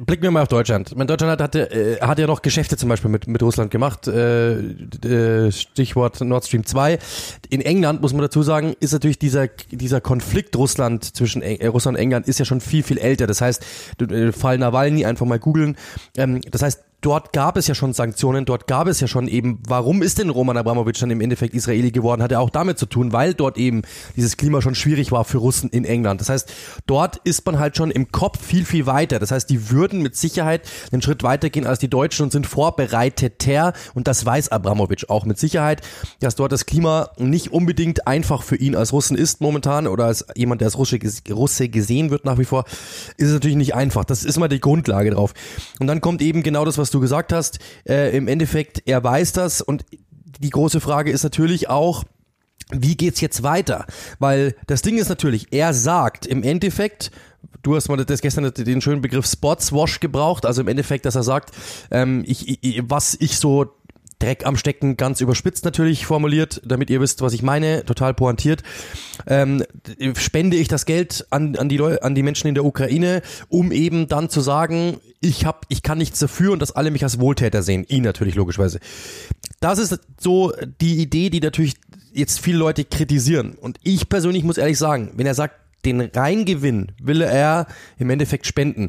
blicken 0.00 0.22
wir 0.22 0.30
mal 0.30 0.42
auf 0.42 0.48
Deutschland. 0.48 0.96
Mein 0.96 1.06
Deutschland 1.06 1.32
hat, 1.32 1.40
hatte, 1.40 1.70
äh, 1.70 2.00
hat 2.00 2.18
ja 2.18 2.26
noch 2.26 2.42
Geschäfte 2.42 2.76
zum 2.76 2.88
Beispiel 2.88 3.10
mit, 3.10 3.26
mit 3.26 3.42
Russland 3.42 3.70
gemacht. 3.70 4.06
Äh, 4.06 4.54
äh, 4.58 5.52
Stichwort 5.52 6.20
Nord 6.20 6.46
Stream 6.46 6.64
2. 6.64 6.98
In 7.50 7.60
England, 7.60 8.00
muss 8.00 8.12
man 8.12 8.22
dazu 8.22 8.42
sagen, 8.42 8.74
ist 8.80 8.92
natürlich 8.92 9.18
dieser, 9.18 9.48
dieser 9.48 10.00
Konflikt 10.00 10.56
Russland 10.56 11.16
zwischen 11.16 11.42
äh, 11.42 11.66
Russland 11.66 11.96
und 11.96 12.02
England 12.02 12.28
ist 12.28 12.38
ja 12.38 12.44
schon 12.44 12.60
viel, 12.60 12.82
viel 12.82 12.98
älter. 12.98 13.26
Das 13.26 13.40
heißt, 13.40 13.64
äh, 14.00 14.32
Fall 14.32 14.58
Nawalny 14.58 15.04
einfach 15.04 15.26
mal 15.26 15.38
googeln. 15.38 15.76
Ähm, 16.16 16.40
das 16.50 16.62
heißt, 16.62 16.84
dort 17.04 17.32
gab 17.32 17.56
es 17.56 17.66
ja 17.66 17.74
schon 17.74 17.92
Sanktionen, 17.92 18.46
dort 18.46 18.66
gab 18.66 18.86
es 18.86 18.98
ja 19.00 19.06
schon 19.06 19.28
eben, 19.28 19.60
warum 19.68 20.00
ist 20.00 20.18
denn 20.18 20.30
Roman 20.30 20.56
Abramowitsch 20.56 21.02
dann 21.02 21.10
im 21.10 21.20
Endeffekt 21.20 21.54
Israeli 21.54 21.90
geworden, 21.90 22.22
hat 22.22 22.32
ja 22.32 22.38
auch 22.38 22.50
damit 22.50 22.78
zu 22.78 22.86
tun, 22.86 23.12
weil 23.12 23.34
dort 23.34 23.58
eben 23.58 23.82
dieses 24.16 24.38
Klima 24.38 24.62
schon 24.62 24.74
schwierig 24.74 25.12
war 25.12 25.24
für 25.24 25.38
Russen 25.38 25.68
in 25.68 25.84
England. 25.84 26.22
Das 26.22 26.30
heißt, 26.30 26.50
dort 26.86 27.16
ist 27.24 27.44
man 27.44 27.58
halt 27.58 27.76
schon 27.76 27.90
im 27.90 28.10
Kopf 28.10 28.42
viel, 28.42 28.64
viel 28.64 28.86
weiter. 28.86 29.18
Das 29.18 29.30
heißt, 29.30 29.50
die 29.50 29.70
würden 29.70 30.00
mit 30.00 30.16
Sicherheit 30.16 30.62
einen 30.92 31.02
Schritt 31.02 31.22
weitergehen 31.22 31.66
als 31.66 31.78
die 31.78 31.88
Deutschen 31.88 32.24
und 32.24 32.32
sind 32.32 32.46
vorbereiteter 32.46 33.74
und 33.92 34.08
das 34.08 34.24
weiß 34.24 34.48
Abramowitsch 34.48 35.10
auch 35.10 35.26
mit 35.26 35.38
Sicherheit, 35.38 35.82
dass 36.20 36.36
dort 36.36 36.52
das 36.52 36.64
Klima 36.64 37.10
nicht 37.18 37.52
unbedingt 37.52 38.06
einfach 38.06 38.42
für 38.42 38.56
ihn 38.56 38.74
als 38.74 38.94
Russen 38.94 39.18
ist 39.18 39.42
momentan 39.42 39.86
oder 39.86 40.06
als 40.06 40.24
jemand, 40.36 40.62
der 40.62 40.68
als 40.68 40.78
Russe, 40.78 40.98
Russe 41.30 41.68
gesehen 41.68 42.10
wird 42.10 42.24
nach 42.24 42.38
wie 42.38 42.44
vor, 42.44 42.64
ist 43.18 43.28
es 43.28 43.34
natürlich 43.34 43.56
nicht 43.56 43.74
einfach. 43.74 44.04
Das 44.04 44.24
ist 44.24 44.38
mal 44.38 44.48
die 44.48 44.60
Grundlage 44.60 45.10
drauf. 45.10 45.34
Und 45.80 45.86
dann 45.86 46.00
kommt 46.00 46.22
eben 46.22 46.42
genau 46.42 46.64
das, 46.64 46.78
was 46.78 46.93
du 46.94 47.00
gesagt 47.00 47.32
hast. 47.32 47.58
Äh, 47.88 48.16
Im 48.16 48.28
Endeffekt, 48.28 48.82
er 48.86 49.02
weiß 49.02 49.32
das 49.32 49.60
und 49.60 49.84
die 50.40 50.50
große 50.50 50.80
Frage 50.80 51.10
ist 51.10 51.22
natürlich 51.22 51.68
auch, 51.68 52.04
wie 52.70 52.96
geht's 52.96 53.20
jetzt 53.20 53.42
weiter? 53.42 53.86
Weil 54.18 54.54
das 54.66 54.82
Ding 54.82 54.96
ist 54.98 55.08
natürlich, 55.08 55.48
er 55.52 55.74
sagt 55.74 56.26
im 56.26 56.42
Endeffekt, 56.42 57.10
du 57.62 57.76
hast 57.76 57.88
mal 57.88 58.02
das 58.04 58.20
gestern 58.20 58.52
den 58.52 58.80
schönen 58.80 59.02
Begriff 59.02 59.26
Spotswash 59.26 60.00
gebraucht, 60.00 60.46
also 60.46 60.62
im 60.62 60.68
Endeffekt, 60.68 61.04
dass 61.04 61.14
er 61.14 61.22
sagt, 61.22 61.54
ähm, 61.90 62.24
ich, 62.26 62.64
ich, 62.64 62.82
was 62.88 63.16
ich 63.20 63.38
so 63.38 63.74
Dreck 64.18 64.46
am 64.46 64.56
Stecken, 64.56 64.96
ganz 64.96 65.20
überspitzt 65.20 65.64
natürlich 65.64 66.06
formuliert, 66.06 66.60
damit 66.64 66.90
ihr 66.90 67.00
wisst, 67.00 67.20
was 67.22 67.32
ich 67.32 67.42
meine, 67.42 67.84
total 67.84 68.14
pointiert. 68.14 68.62
Ähm, 69.26 69.64
spende 70.16 70.56
ich 70.56 70.68
das 70.68 70.86
Geld 70.86 71.26
an, 71.30 71.56
an, 71.56 71.68
die 71.68 71.76
Leute, 71.76 72.02
an 72.02 72.14
die 72.14 72.22
Menschen 72.22 72.48
in 72.48 72.54
der 72.54 72.64
Ukraine, 72.64 73.22
um 73.48 73.72
eben 73.72 74.08
dann 74.08 74.30
zu 74.30 74.40
sagen, 74.40 75.00
ich 75.20 75.46
hab, 75.46 75.66
ich 75.68 75.82
kann 75.82 75.98
nichts 75.98 76.18
dafür 76.18 76.52
und 76.52 76.60
dass 76.60 76.72
alle 76.72 76.90
mich 76.90 77.02
als 77.02 77.18
Wohltäter 77.18 77.62
sehen. 77.62 77.84
Ihn 77.88 78.04
natürlich, 78.04 78.34
logischerweise. 78.34 78.78
Das 79.60 79.78
ist 79.78 79.98
so 80.18 80.52
die 80.80 80.98
Idee, 80.98 81.30
die 81.30 81.40
natürlich 81.40 81.74
jetzt 82.12 82.40
viele 82.40 82.58
Leute 82.58 82.84
kritisieren. 82.84 83.54
Und 83.60 83.78
ich 83.82 84.08
persönlich 84.08 84.44
muss 84.44 84.58
ehrlich 84.58 84.78
sagen, 84.78 85.12
wenn 85.16 85.26
er 85.26 85.34
sagt, 85.34 85.56
den 85.84 86.00
Reingewinn 86.00 86.92
will 87.02 87.20
er 87.20 87.66
im 87.98 88.10
Endeffekt 88.10 88.46
spenden, 88.46 88.88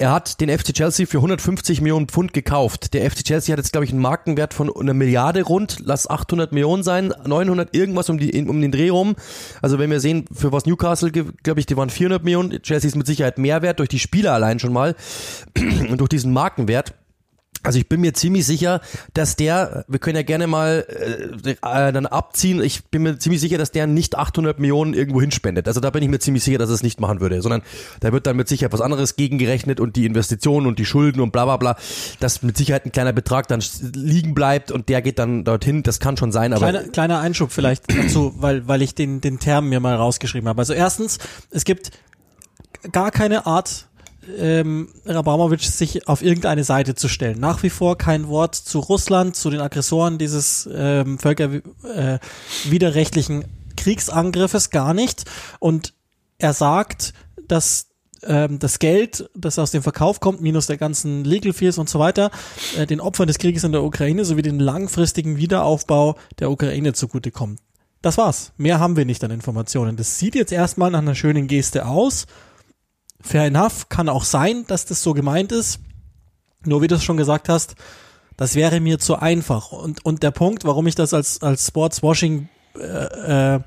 er 0.00 0.12
hat 0.12 0.40
den 0.40 0.48
FC 0.48 0.72
Chelsea 0.72 1.04
für 1.04 1.18
150 1.18 1.82
Millionen 1.82 2.08
Pfund 2.08 2.32
gekauft. 2.32 2.94
Der 2.94 3.08
FC 3.10 3.22
Chelsea 3.22 3.52
hat 3.52 3.58
jetzt, 3.58 3.72
glaube 3.72 3.84
ich, 3.84 3.90
einen 3.90 4.00
Markenwert 4.00 4.54
von 4.54 4.74
einer 4.74 4.94
Milliarde 4.94 5.42
rund. 5.42 5.76
Lass 5.84 6.08
800 6.08 6.52
Millionen 6.52 6.82
sein, 6.82 7.12
900 7.26 7.74
irgendwas 7.74 8.08
um, 8.08 8.16
die, 8.16 8.48
um 8.48 8.62
den 8.62 8.72
Dreh 8.72 8.88
rum. 8.88 9.14
Also 9.60 9.78
wenn 9.78 9.90
wir 9.90 10.00
sehen, 10.00 10.24
für 10.32 10.52
was 10.52 10.64
Newcastle, 10.64 11.10
glaube 11.10 11.60
ich, 11.60 11.66
die 11.66 11.76
waren 11.76 11.90
400 11.90 12.24
Millionen. 12.24 12.62
Chelsea 12.62 12.88
ist 12.88 12.96
mit 12.96 13.06
Sicherheit 13.06 13.36
mehr 13.36 13.60
wert 13.60 13.78
durch 13.78 13.90
die 13.90 13.98
Spieler 13.98 14.32
allein 14.32 14.58
schon 14.58 14.72
mal 14.72 14.96
und 15.58 15.98
durch 15.98 16.08
diesen 16.08 16.32
Markenwert. 16.32 16.94
Also 17.62 17.78
ich 17.78 17.88
bin 17.88 18.00
mir 18.00 18.14
ziemlich 18.14 18.46
sicher, 18.46 18.80
dass 19.12 19.36
der, 19.36 19.84
wir 19.86 19.98
können 19.98 20.16
ja 20.16 20.22
gerne 20.22 20.46
mal 20.46 20.86
äh, 20.88 21.50
äh, 21.50 21.92
dann 21.92 22.06
abziehen, 22.06 22.62
ich 22.62 22.84
bin 22.86 23.02
mir 23.02 23.18
ziemlich 23.18 23.40
sicher, 23.40 23.58
dass 23.58 23.70
der 23.70 23.86
nicht 23.86 24.16
800 24.16 24.58
Millionen 24.58 24.94
irgendwo 24.94 25.20
hinspendet. 25.20 25.68
Also 25.68 25.80
da 25.80 25.90
bin 25.90 26.02
ich 26.02 26.08
mir 26.08 26.18
ziemlich 26.20 26.42
sicher, 26.42 26.56
dass 26.56 26.70
er 26.70 26.76
es 26.76 26.82
nicht 26.82 27.00
machen 27.00 27.20
würde, 27.20 27.42
sondern 27.42 27.62
da 28.00 28.12
wird 28.12 28.26
dann 28.26 28.36
mit 28.36 28.48
Sicherheit 28.48 28.72
was 28.72 28.80
anderes 28.80 29.16
gegengerechnet 29.16 29.78
und 29.78 29.96
die 29.96 30.06
Investitionen 30.06 30.66
und 30.66 30.78
die 30.78 30.86
Schulden 30.86 31.20
und 31.20 31.32
bla 31.32 31.44
bla 31.44 31.58
bla, 31.58 31.76
dass 32.18 32.42
mit 32.42 32.56
Sicherheit 32.56 32.86
ein 32.86 32.92
kleiner 32.92 33.12
Betrag 33.12 33.46
dann 33.48 33.62
liegen 33.94 34.34
bleibt 34.34 34.70
und 34.70 34.88
der 34.88 35.02
geht 35.02 35.18
dann 35.18 35.44
dorthin, 35.44 35.82
das 35.82 36.00
kann 36.00 36.16
schon 36.16 36.32
sein. 36.32 36.54
Aber 36.54 36.70
kleiner, 36.70 36.88
kleiner 36.88 37.20
Einschub 37.20 37.52
vielleicht 37.52 37.84
dazu, 37.96 38.34
weil, 38.38 38.66
weil 38.68 38.80
ich 38.80 38.94
den, 38.94 39.20
den 39.20 39.38
Term 39.38 39.68
mir 39.68 39.80
mal 39.80 39.96
rausgeschrieben 39.96 40.48
habe. 40.48 40.60
Also 40.60 40.72
erstens, 40.72 41.18
es 41.50 41.64
gibt 41.64 41.90
gar 42.92 43.10
keine 43.10 43.44
Art 43.46 43.89
ähm, 44.38 44.88
Abramovic 45.06 45.62
sich 45.62 46.06
auf 46.08 46.22
irgendeine 46.22 46.64
Seite 46.64 46.94
zu 46.94 47.08
stellen. 47.08 47.40
Nach 47.40 47.62
wie 47.62 47.70
vor 47.70 47.98
kein 47.98 48.28
Wort 48.28 48.54
zu 48.54 48.78
Russland, 48.78 49.36
zu 49.36 49.50
den 49.50 49.60
Aggressoren 49.60 50.18
dieses 50.18 50.68
ähm, 50.72 51.18
völkerwiderrechtlichen 51.18 53.42
äh, 53.42 53.46
Kriegsangriffes, 53.76 54.70
gar 54.70 54.94
nicht. 54.94 55.24
Und 55.58 55.94
er 56.38 56.52
sagt, 56.52 57.12
dass 57.48 57.88
ähm, 58.22 58.58
das 58.58 58.78
Geld, 58.78 59.30
das 59.34 59.58
aus 59.58 59.70
dem 59.70 59.82
Verkauf 59.82 60.20
kommt, 60.20 60.40
minus 60.40 60.66
der 60.66 60.76
ganzen 60.76 61.24
Legal 61.24 61.52
Fees 61.52 61.78
und 61.78 61.88
so 61.88 61.98
weiter, 61.98 62.30
äh, 62.76 62.86
den 62.86 63.00
Opfern 63.00 63.26
des 63.26 63.38
Krieges 63.38 63.64
in 63.64 63.72
der 63.72 63.82
Ukraine 63.82 64.24
sowie 64.24 64.42
den 64.42 64.60
langfristigen 64.60 65.38
Wiederaufbau 65.38 66.16
der 66.38 66.50
Ukraine 66.50 66.92
zugutekommt. 66.92 67.60
Das 68.02 68.18
war's. 68.18 68.52
Mehr 68.56 68.80
haben 68.80 68.96
wir 68.96 69.04
nicht 69.04 69.22
an 69.24 69.30
Informationen. 69.30 69.96
Das 69.96 70.18
sieht 70.18 70.34
jetzt 70.34 70.52
erstmal 70.52 70.90
nach 70.90 71.00
einer 71.00 71.14
schönen 71.14 71.48
Geste 71.48 71.86
aus 71.86 72.26
fair 73.20 73.44
enough, 73.44 73.88
kann 73.88 74.08
auch 74.08 74.24
sein, 74.24 74.64
dass 74.66 74.86
das 74.86 75.02
so 75.02 75.14
gemeint 75.14 75.52
ist. 75.52 75.80
Nur 76.64 76.82
wie 76.82 76.88
du 76.88 76.96
es 76.96 77.04
schon 77.04 77.16
gesagt 77.16 77.48
hast, 77.48 77.74
das 78.36 78.54
wäre 78.54 78.80
mir 78.80 78.98
zu 78.98 79.16
einfach. 79.16 79.72
Und, 79.72 80.04
und 80.04 80.22
der 80.22 80.30
Punkt, 80.30 80.64
warum 80.64 80.86
ich 80.86 80.94
das 80.94 81.12
als, 81.14 81.42
als 81.42 81.66
Sportswashing 81.66 82.48
äh, 82.78 83.54
äh, 83.54 83.60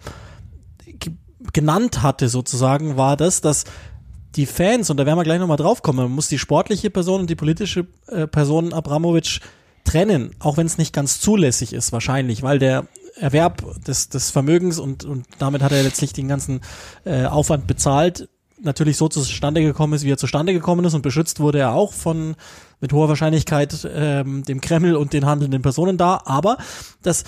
genannt 1.52 2.02
hatte, 2.02 2.30
sozusagen, 2.30 2.98
war 2.98 3.18
das, 3.18 3.42
dass 3.42 3.66
die 4.36 4.46
Fans, 4.46 4.90
und 4.90 4.98
da 4.98 5.06
werden 5.06 5.18
wir 5.18 5.24
gleich 5.24 5.40
nochmal 5.40 5.58
drauf 5.58 5.82
kommen, 5.82 6.00
man 6.00 6.12
muss 6.12 6.28
die 6.28 6.40
sportliche 6.40 6.90
Person 6.90 7.22
und 7.22 7.30
die 7.30 7.36
politische 7.36 7.88
äh, 8.08 8.26
Person 8.28 8.74
Abramowitsch 8.74 9.42
trennen, 9.84 10.36
auch 10.40 10.58
wenn 10.58 10.66
es 10.66 10.78
nicht 10.78 10.94
ganz 10.94 11.20
zulässig 11.20 11.74
ist, 11.74 11.92
wahrscheinlich, 11.92 12.42
weil 12.42 12.58
der 12.58 12.88
Erwerb 13.16 13.64
des, 13.84 14.10
des 14.10 14.32
Vermögens 14.32 14.80
und, 14.80 15.06
und 15.06 15.28
damit 15.38 15.62
hat 15.62 15.72
er 15.72 15.84
letztlich 15.84 16.14
den 16.14 16.28
ganzen 16.28 16.62
äh, 17.06 17.26
Aufwand 17.26 17.68
bezahlt, 17.68 18.28
natürlich 18.64 18.98
so 18.98 19.08
zustande 19.08 19.62
gekommen 19.62 19.94
ist, 19.94 20.04
wie 20.04 20.12
er 20.12 20.18
zustande 20.18 20.54
gekommen 20.54 20.86
ist 20.86 20.94
und 20.94 21.02
beschützt 21.02 21.40
wurde 21.40 21.60
er 21.60 21.74
auch 21.74 21.94
von 21.94 22.36
mit 22.80 22.94
hoher 22.94 23.08
Wahrscheinlichkeit 23.08 23.88
ähm, 23.94 24.44
dem 24.44 24.62
Kreml 24.62 24.96
und 24.96 25.14
den 25.14 25.26
handelnden 25.26 25.62
Personen 25.62 25.98
da. 25.98 26.22
Aber 26.26 26.58
das 27.02 27.24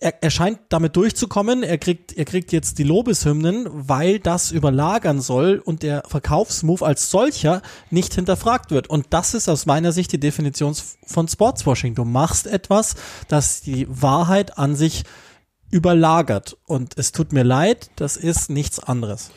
er, 0.00 0.22
er 0.22 0.30
scheint 0.30 0.58
damit 0.68 0.96
durchzukommen. 0.96 1.62
Er 1.62 1.78
kriegt, 1.78 2.16
er 2.16 2.24
kriegt 2.24 2.52
jetzt 2.52 2.78
die 2.78 2.84
Lobeshymnen, 2.84 3.68
weil 3.70 4.18
das 4.18 4.50
überlagern 4.50 5.20
soll 5.20 5.60
und 5.64 5.82
der 5.82 6.02
Verkaufsmove 6.06 6.82
als 6.82 7.10
solcher 7.10 7.62
nicht 7.90 8.14
hinterfragt 8.14 8.70
wird. 8.70 8.88
Und 8.88 9.06
das 9.10 9.34
ist 9.34 9.48
aus 9.48 9.66
meiner 9.66 9.92
Sicht 9.92 10.12
die 10.12 10.20
Definition 10.20 10.74
von 11.06 11.28
Sportswashing. 11.28 11.94
Du 11.94 12.04
machst 12.04 12.46
etwas, 12.46 12.94
das 13.28 13.60
die 13.60 13.86
Wahrheit 13.88 14.58
an 14.58 14.76
sich 14.76 15.04
überlagert. 15.70 16.56
Und 16.66 16.94
es 16.96 17.12
tut 17.12 17.32
mir 17.32 17.44
leid, 17.44 17.90
das 17.96 18.16
ist 18.16 18.50
nichts 18.50 18.78
anderes. 18.78 19.30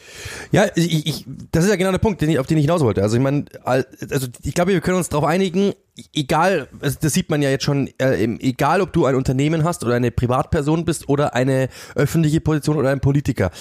Ja, 0.51 0.65
ich, 0.75 1.07
ich, 1.07 1.25
das 1.51 1.65
ist 1.65 1.69
ja 1.69 1.75
genau 1.75 1.91
der 1.91 1.99
Punkt, 1.99 2.21
den 2.21 2.29
ich, 2.29 2.39
auf 2.39 2.47
den 2.47 2.57
ich 2.57 2.63
hinaus 2.65 2.81
wollte. 2.81 3.01
Also 3.03 3.17
ich 3.17 3.21
meine, 3.21 3.45
also 3.63 4.27
ich 4.41 4.53
glaube, 4.53 4.73
wir 4.73 4.81
können 4.81 4.97
uns 4.97 5.09
darauf 5.09 5.27
einigen, 5.27 5.73
egal, 6.13 6.67
also 6.81 6.97
das 6.99 7.13
sieht 7.13 7.29
man 7.29 7.41
ja 7.41 7.49
jetzt 7.49 7.63
schon, 7.63 7.89
äh, 7.99 8.23
egal 8.23 8.81
ob 8.81 8.93
du 8.93 9.05
ein 9.05 9.15
Unternehmen 9.15 9.63
hast 9.63 9.83
oder 9.83 9.95
eine 9.95 10.11
Privatperson 10.11 10.85
bist 10.85 11.07
oder 11.07 11.35
eine 11.35 11.69
öffentliche 11.95 12.41
Position 12.41 12.77
oder 12.77 12.89
ein 12.89 12.99
Politiker. 12.99 13.51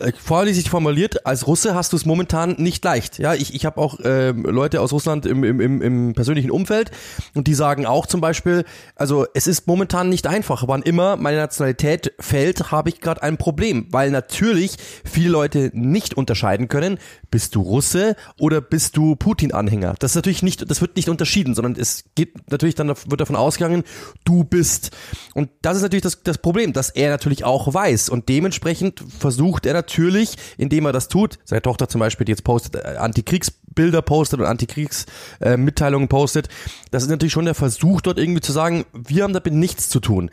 Äh, 0.00 0.12
vorsichtig 0.12 0.70
formuliert, 0.70 1.26
als 1.26 1.46
Russe 1.46 1.74
hast 1.74 1.92
du 1.92 1.96
es 1.96 2.06
momentan 2.06 2.56
nicht 2.58 2.84
leicht. 2.84 3.18
Ja, 3.18 3.34
ich, 3.34 3.54
ich 3.54 3.64
habe 3.64 3.80
auch 3.80 4.00
äh, 4.00 4.30
Leute 4.30 4.80
aus 4.80 4.92
Russland 4.92 5.26
im, 5.26 5.44
im, 5.44 5.60
im, 5.60 5.82
im 5.82 6.12
persönlichen 6.14 6.50
Umfeld 6.50 6.90
und 7.34 7.46
die 7.46 7.54
sagen 7.54 7.86
auch 7.86 8.06
zum 8.06 8.20
Beispiel, 8.20 8.64
also 8.96 9.26
es 9.34 9.46
ist 9.46 9.66
momentan 9.66 10.08
nicht 10.08 10.26
einfach. 10.26 10.64
Wann 10.66 10.82
immer 10.82 11.16
meine 11.16 11.38
Nationalität 11.38 12.12
fällt, 12.18 12.70
habe 12.72 12.88
ich 12.88 13.00
gerade 13.00 13.22
ein 13.22 13.36
Problem, 13.36 13.86
weil 13.90 14.10
natürlich 14.10 14.76
viele 15.04 15.30
Leute 15.30 15.70
nicht 15.72 16.14
unterscheiden 16.14 16.68
können, 16.68 16.98
bist 17.30 17.54
du 17.54 17.62
Russe 17.62 18.16
oder 18.38 18.60
bist 18.60 18.96
du 18.96 19.16
Putin-Anhänger. 19.16 19.94
Das 19.98 20.12
ist 20.12 20.16
natürlich 20.16 20.42
nicht, 20.42 20.70
das 20.70 20.80
wird 20.80 20.96
nicht 20.96 21.08
unterschieden, 21.08 21.54
sondern 21.54 21.76
es 21.76 22.04
geht 22.14 22.50
natürlich 22.50 22.74
dann 22.74 22.88
wird 22.88 23.20
davon 23.20 23.36
ausgegangen, 23.36 23.84
du 24.24 24.44
bist. 24.44 24.90
Und 25.34 25.50
das 25.62 25.76
ist 25.76 25.82
natürlich 25.82 26.02
das, 26.02 26.22
das 26.22 26.38
Problem, 26.38 26.72
dass 26.72 26.90
er 26.90 27.10
natürlich 27.10 27.44
auch 27.44 27.72
weiß 27.72 28.08
und 28.08 28.28
dementsprechend 28.28 29.02
versucht 29.18 29.66
er 29.66 29.74
natürlich, 29.74 30.36
indem 30.58 30.86
er 30.86 30.92
das 30.92 31.08
tut, 31.08 31.38
seine 31.44 31.62
Tochter 31.62 31.88
zum 31.88 32.00
Beispiel, 32.00 32.24
die 32.24 32.32
jetzt 32.32 32.44
postet, 32.44 32.76
äh, 32.76 32.96
Antikriegsbilder 32.96 34.02
postet 34.02 34.40
und 34.40 34.46
Antikriegsmitteilungen 34.46 36.06
äh, 36.06 36.10
postet, 36.10 36.48
das 36.90 37.04
ist 37.04 37.10
natürlich 37.10 37.32
schon 37.32 37.44
der 37.44 37.54
Versuch 37.54 38.00
dort 38.00 38.18
irgendwie 38.18 38.40
zu 38.40 38.52
sagen, 38.52 38.84
wir 38.92 39.22
haben 39.22 39.32
damit 39.32 39.52
nichts 39.52 39.88
zu 39.88 40.00
tun. 40.00 40.30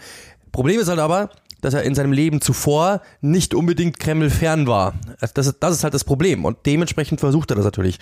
Problem 0.51 0.80
ist 0.80 0.88
halt 0.88 1.00
aber, 1.00 1.30
dass 1.61 1.73
er 1.73 1.83
in 1.83 1.95
seinem 1.95 2.11
Leben 2.11 2.41
zuvor 2.41 3.01
nicht 3.21 3.53
unbedingt 3.53 3.99
Kreml 3.99 4.29
fern 4.29 4.67
war. 4.67 4.93
Das 5.19 5.47
ist, 5.47 5.57
das 5.59 5.75
ist 5.75 5.83
halt 5.83 5.93
das 5.93 6.03
Problem 6.03 6.45
und 6.45 6.57
dementsprechend 6.65 7.19
versucht 7.19 7.51
er 7.51 7.55
das 7.55 7.65
natürlich. 7.65 7.97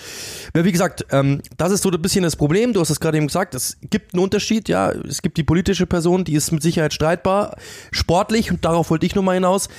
wie 0.53 0.71
gesagt, 0.71 1.05
ähm, 1.11 1.41
das 1.57 1.71
ist 1.71 1.83
so 1.83 1.89
ein 1.89 2.01
bisschen 2.01 2.23
das 2.23 2.35
Problem. 2.35 2.73
Du 2.73 2.81
hast 2.81 2.89
es 2.89 2.99
gerade 2.99 3.17
eben 3.17 3.27
gesagt, 3.27 3.55
es 3.55 3.77
gibt 3.81 4.13
einen 4.13 4.23
Unterschied. 4.23 4.69
Ja, 4.69 4.91
es 4.91 5.21
gibt 5.21 5.37
die 5.37 5.43
politische 5.43 5.85
Person, 5.85 6.23
die 6.23 6.33
ist 6.33 6.51
mit 6.51 6.63
Sicherheit 6.63 6.93
streitbar, 6.93 7.57
sportlich 7.91 8.51
und 8.51 8.65
darauf 8.65 8.89
wollte 8.89 9.05
ich 9.05 9.15
nur 9.15 9.23
mal 9.23 9.33
hinaus. 9.33 9.69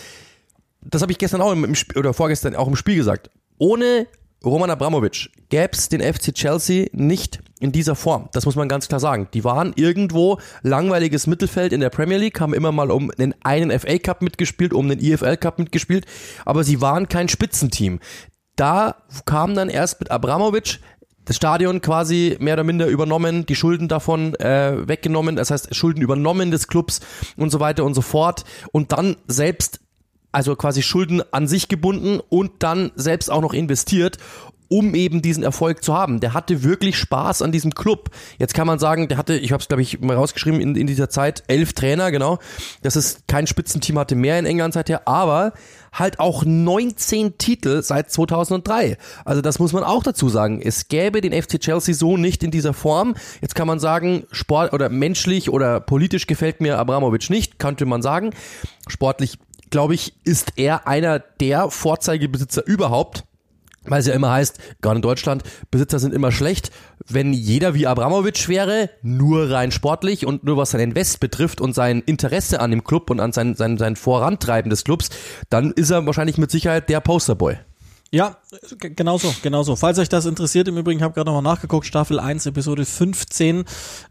Das 0.80 1.02
habe 1.02 1.12
ich 1.12 1.18
gestern 1.18 1.40
auch 1.40 1.52
im, 1.52 1.64
im 1.64 1.74
oder 1.96 2.14
vorgestern 2.14 2.54
auch 2.54 2.68
im 2.68 2.76
Spiel 2.76 2.96
gesagt. 2.96 3.30
Ohne 3.58 4.06
Roman 4.46 4.70
Abramovic 4.70 5.30
gäbe 5.48 5.72
es 5.72 5.88
den 5.88 6.00
FC 6.00 6.32
Chelsea 6.32 6.86
nicht 6.92 7.40
in 7.58 7.72
dieser 7.72 7.96
Form. 7.96 8.28
Das 8.32 8.46
muss 8.46 8.54
man 8.54 8.68
ganz 8.68 8.86
klar 8.86 9.00
sagen. 9.00 9.28
Die 9.34 9.42
waren 9.42 9.72
irgendwo 9.74 10.38
langweiliges 10.62 11.26
Mittelfeld 11.26 11.72
in 11.72 11.80
der 11.80 11.90
Premier 11.90 12.18
League, 12.18 12.40
haben 12.40 12.54
immer 12.54 12.70
mal 12.70 12.92
um 12.92 13.10
den 13.18 13.34
einen 13.42 13.76
FA 13.76 13.98
Cup 13.98 14.22
mitgespielt, 14.22 14.72
um 14.72 14.88
den 14.88 15.00
EFL 15.00 15.36
Cup 15.36 15.58
mitgespielt, 15.58 16.06
aber 16.44 16.62
sie 16.62 16.80
waren 16.80 17.08
kein 17.08 17.28
Spitzenteam. 17.28 17.98
Da 18.54 19.02
kam 19.24 19.54
dann 19.54 19.68
erst 19.68 19.98
mit 20.00 20.10
Abramovic 20.12 20.78
das 21.24 21.34
Stadion 21.34 21.80
quasi 21.80 22.36
mehr 22.38 22.54
oder 22.54 22.62
minder 22.62 22.86
übernommen, 22.86 23.46
die 23.46 23.56
Schulden 23.56 23.88
davon 23.88 24.36
äh, 24.36 24.86
weggenommen, 24.86 25.34
das 25.34 25.50
heißt 25.50 25.74
Schulden 25.74 26.00
übernommen 26.00 26.52
des 26.52 26.68
Clubs 26.68 27.00
und 27.36 27.50
so 27.50 27.58
weiter 27.58 27.84
und 27.84 27.94
so 27.94 28.00
fort 28.00 28.44
und 28.70 28.92
dann 28.92 29.16
selbst 29.26 29.80
also 30.36 30.54
quasi 30.54 30.82
Schulden 30.82 31.22
an 31.32 31.48
sich 31.48 31.66
gebunden 31.68 32.20
und 32.28 32.52
dann 32.58 32.92
selbst 32.94 33.30
auch 33.30 33.40
noch 33.40 33.54
investiert 33.54 34.18
um 34.68 34.94
eben 34.94 35.22
diesen 35.22 35.44
Erfolg 35.44 35.84
zu 35.84 35.94
haben. 35.94 36.20
Der 36.20 36.34
hatte 36.34 36.64
wirklich 36.64 36.98
Spaß 36.98 37.42
an 37.42 37.52
diesem 37.52 37.74
Club. 37.74 38.10
Jetzt 38.38 38.54
kann 38.54 38.66
man 38.66 38.78
sagen, 38.78 39.08
der 39.08 39.16
hatte, 39.16 39.36
ich 39.36 39.52
habe 39.52 39.60
es 39.60 39.68
glaube 39.68 39.82
ich 39.82 40.00
mal 40.00 40.16
rausgeschrieben 40.16 40.60
in, 40.60 40.74
in 40.74 40.86
dieser 40.86 41.08
Zeit, 41.08 41.44
elf 41.46 41.72
Trainer, 41.72 42.10
genau. 42.10 42.38
Das 42.82 42.96
ist 42.96 43.28
kein 43.28 43.46
Spitzenteam 43.46 43.98
hatte 43.98 44.16
mehr 44.16 44.38
in 44.38 44.46
England 44.46 44.74
seither, 44.74 45.06
aber 45.06 45.52
halt 45.92 46.20
auch 46.20 46.44
19 46.44 47.38
Titel 47.38 47.82
seit 47.82 48.10
2003. 48.10 48.98
Also 49.24 49.40
das 49.40 49.58
muss 49.58 49.72
man 49.72 49.84
auch 49.84 50.02
dazu 50.02 50.28
sagen. 50.28 50.60
Es 50.60 50.88
gäbe 50.88 51.20
den 51.20 51.32
FC 51.32 51.60
Chelsea 51.60 51.94
so 51.94 52.16
nicht 52.16 52.42
in 52.42 52.50
dieser 52.50 52.74
Form. 52.74 53.14
Jetzt 53.40 53.54
kann 53.54 53.66
man 53.66 53.78
sagen, 53.78 54.24
Sport 54.30 54.72
oder 54.72 54.88
menschlich 54.88 55.48
oder 55.48 55.80
politisch 55.80 56.26
gefällt 56.26 56.60
mir 56.60 56.78
Abramovic 56.78 57.30
nicht, 57.30 57.58
könnte 57.58 57.86
man 57.86 58.02
sagen. 58.02 58.30
Sportlich, 58.88 59.38
glaube 59.76 59.94
ich, 59.94 60.14
ist 60.24 60.54
er 60.56 60.86
einer 60.86 61.18
der 61.18 61.70
Vorzeigebesitzer 61.70 62.66
überhaupt 62.66 63.24
weil 63.88 64.00
es 64.00 64.06
ja 64.06 64.14
immer 64.14 64.32
heißt, 64.32 64.58
gerade 64.80 64.96
in 64.96 65.02
Deutschland, 65.02 65.44
Besitzer 65.70 66.00
sind 66.00 66.12
immer 66.12 66.32
schlecht. 66.32 66.72
Wenn 67.06 67.32
jeder 67.32 67.72
wie 67.74 67.86
Abramovic 67.86 68.48
wäre, 68.48 68.90
nur 69.02 69.48
rein 69.48 69.70
sportlich 69.70 70.26
und 70.26 70.42
nur 70.42 70.56
was 70.56 70.72
sein 70.72 70.80
Invest 70.80 71.20
betrifft 71.20 71.60
und 71.60 71.72
sein 71.72 72.02
Interesse 72.04 72.58
an 72.58 72.72
dem 72.72 72.82
Club 72.82 73.10
und 73.10 73.20
an 73.20 73.30
sein, 73.30 73.54
sein, 73.54 73.78
sein 73.78 73.94
Vorantreiben 73.94 74.70
des 74.70 74.82
Clubs, 74.82 75.10
dann 75.50 75.70
ist 75.70 75.90
er 75.90 76.04
wahrscheinlich 76.04 76.36
mit 76.36 76.50
Sicherheit 76.50 76.88
der 76.88 76.98
Posterboy. 76.98 77.58
Ja, 78.10 78.38
genauso, 78.78 79.34
genauso. 79.42 79.76
Falls 79.76 79.98
euch 79.98 80.08
das 80.08 80.24
interessiert, 80.24 80.68
im 80.68 80.76
Übrigen 80.78 81.02
habe 81.02 81.10
ich 81.10 81.14
gerade 81.16 81.30
nochmal 81.30 81.54
nachgeguckt, 81.54 81.86
Staffel 81.86 82.20
1, 82.20 82.46
Episode 82.46 82.84
15. 82.84 83.64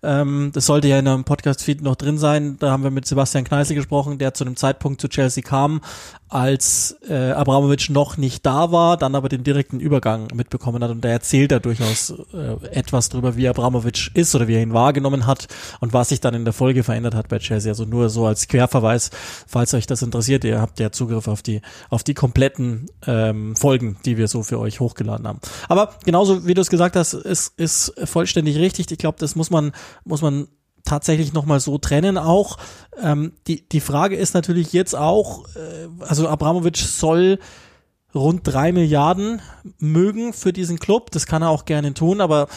Ähm, 0.04 0.52
das 0.54 0.66
sollte 0.66 0.88
ja 0.88 1.00
in 1.00 1.08
einem 1.08 1.24
Podcast-Feed 1.24 1.82
noch 1.82 1.96
drin 1.96 2.18
sein. 2.18 2.58
Da 2.60 2.72
haben 2.72 2.84
wir 2.84 2.92
mit 2.92 3.06
Sebastian 3.06 3.46
Kneißl 3.46 3.76
gesprochen, 3.76 4.18
der 4.18 4.34
zu 4.34 4.44
einem 4.44 4.58
Zeitpunkt 4.58 5.00
zu 5.00 5.08
Chelsea 5.08 5.44
kam, 5.44 5.82
als 6.28 6.98
äh, 7.08 7.32
Abramovic 7.32 7.90
noch 7.90 8.18
nicht 8.18 8.46
da 8.46 8.72
war, 8.72 8.98
dann 8.98 9.16
aber 9.16 9.30
den 9.30 9.44
direkten 9.44 9.80
Übergang 9.80 10.28
mitbekommen 10.34 10.84
hat 10.84 10.90
und 10.90 11.04
der 11.04 11.12
erzählt 11.12 11.52
da 11.52 11.60
durchaus 11.60 12.14
äh, 12.34 12.68
etwas 12.72 13.10
drüber, 13.10 13.38
wie 13.38 13.48
Abramovic 13.48 14.12
ist 14.16 14.36
oder 14.36 14.48
wie 14.48 14.56
er 14.56 14.62
ihn 14.62 14.74
wahrgenommen 14.74 15.28
hat 15.28 15.48
und 15.80 15.94
was 15.94 16.10
sich 16.10 16.20
dann 16.20 16.34
in 16.34 16.44
der 16.44 16.54
Folge 16.54 16.84
verändert 16.84 17.16
hat 17.16 17.30
bei 17.30 17.38
Chelsea. 17.40 17.72
Also 17.72 17.86
nur 17.86 18.10
so 18.10 18.26
als 18.26 18.48
Querverweis, 18.48 19.12
falls 19.48 19.74
euch 19.76 19.88
das 19.88 20.02
interessiert, 20.02 20.44
ihr 20.44 20.60
habt 20.60 20.80
ja 20.80 20.92
Zugriff 20.92 21.28
auf 21.28 21.42
die 21.42 21.62
auf 21.90 22.04
die 22.04 22.16
kompletten 22.16 22.88
ähm, 23.06 23.56
Folgen, 23.56 23.98
die 24.04 24.18
wir 24.18 24.25
so 24.28 24.44
für 24.44 24.60
euch 24.60 24.80
hochgeladen 24.80 25.28
haben. 25.28 25.40
Aber 25.70 25.96
genauso 26.06 26.46
wie 26.46 26.54
du 26.54 26.62
es 26.62 26.70
gesagt 26.70 26.96
hast, 26.96 27.14
ist 27.14 27.54
ist 27.58 27.94
vollständig 28.06 28.58
richtig. 28.58 28.92
Ich 28.92 28.98
glaube, 28.98 29.18
das 29.20 29.36
muss 29.36 29.50
man 29.50 29.72
muss 30.04 30.22
man 30.22 30.48
tatsächlich 30.86 31.34
nochmal 31.34 31.60
so 31.60 31.78
trennen 31.78 32.18
auch. 32.18 32.58
Ähm, 33.02 33.34
die, 33.48 33.68
die 33.68 33.82
Frage 33.82 34.16
ist 34.16 34.34
natürlich 34.34 34.72
jetzt 34.72 34.96
auch, 34.96 35.46
äh, 35.56 35.88
also 36.00 36.30
Abramovic 36.30 36.78
soll 36.78 37.40
rund 38.14 38.42
drei 38.44 38.72
Milliarden 38.72 39.42
mögen 39.80 40.32
für 40.32 40.54
diesen 40.54 40.80
Club. 40.80 41.12
Das 41.12 41.26
kann 41.26 41.42
er 41.42 41.50
auch 41.50 41.66
gerne 41.66 41.94
tun, 41.94 42.22
aber 42.22 42.48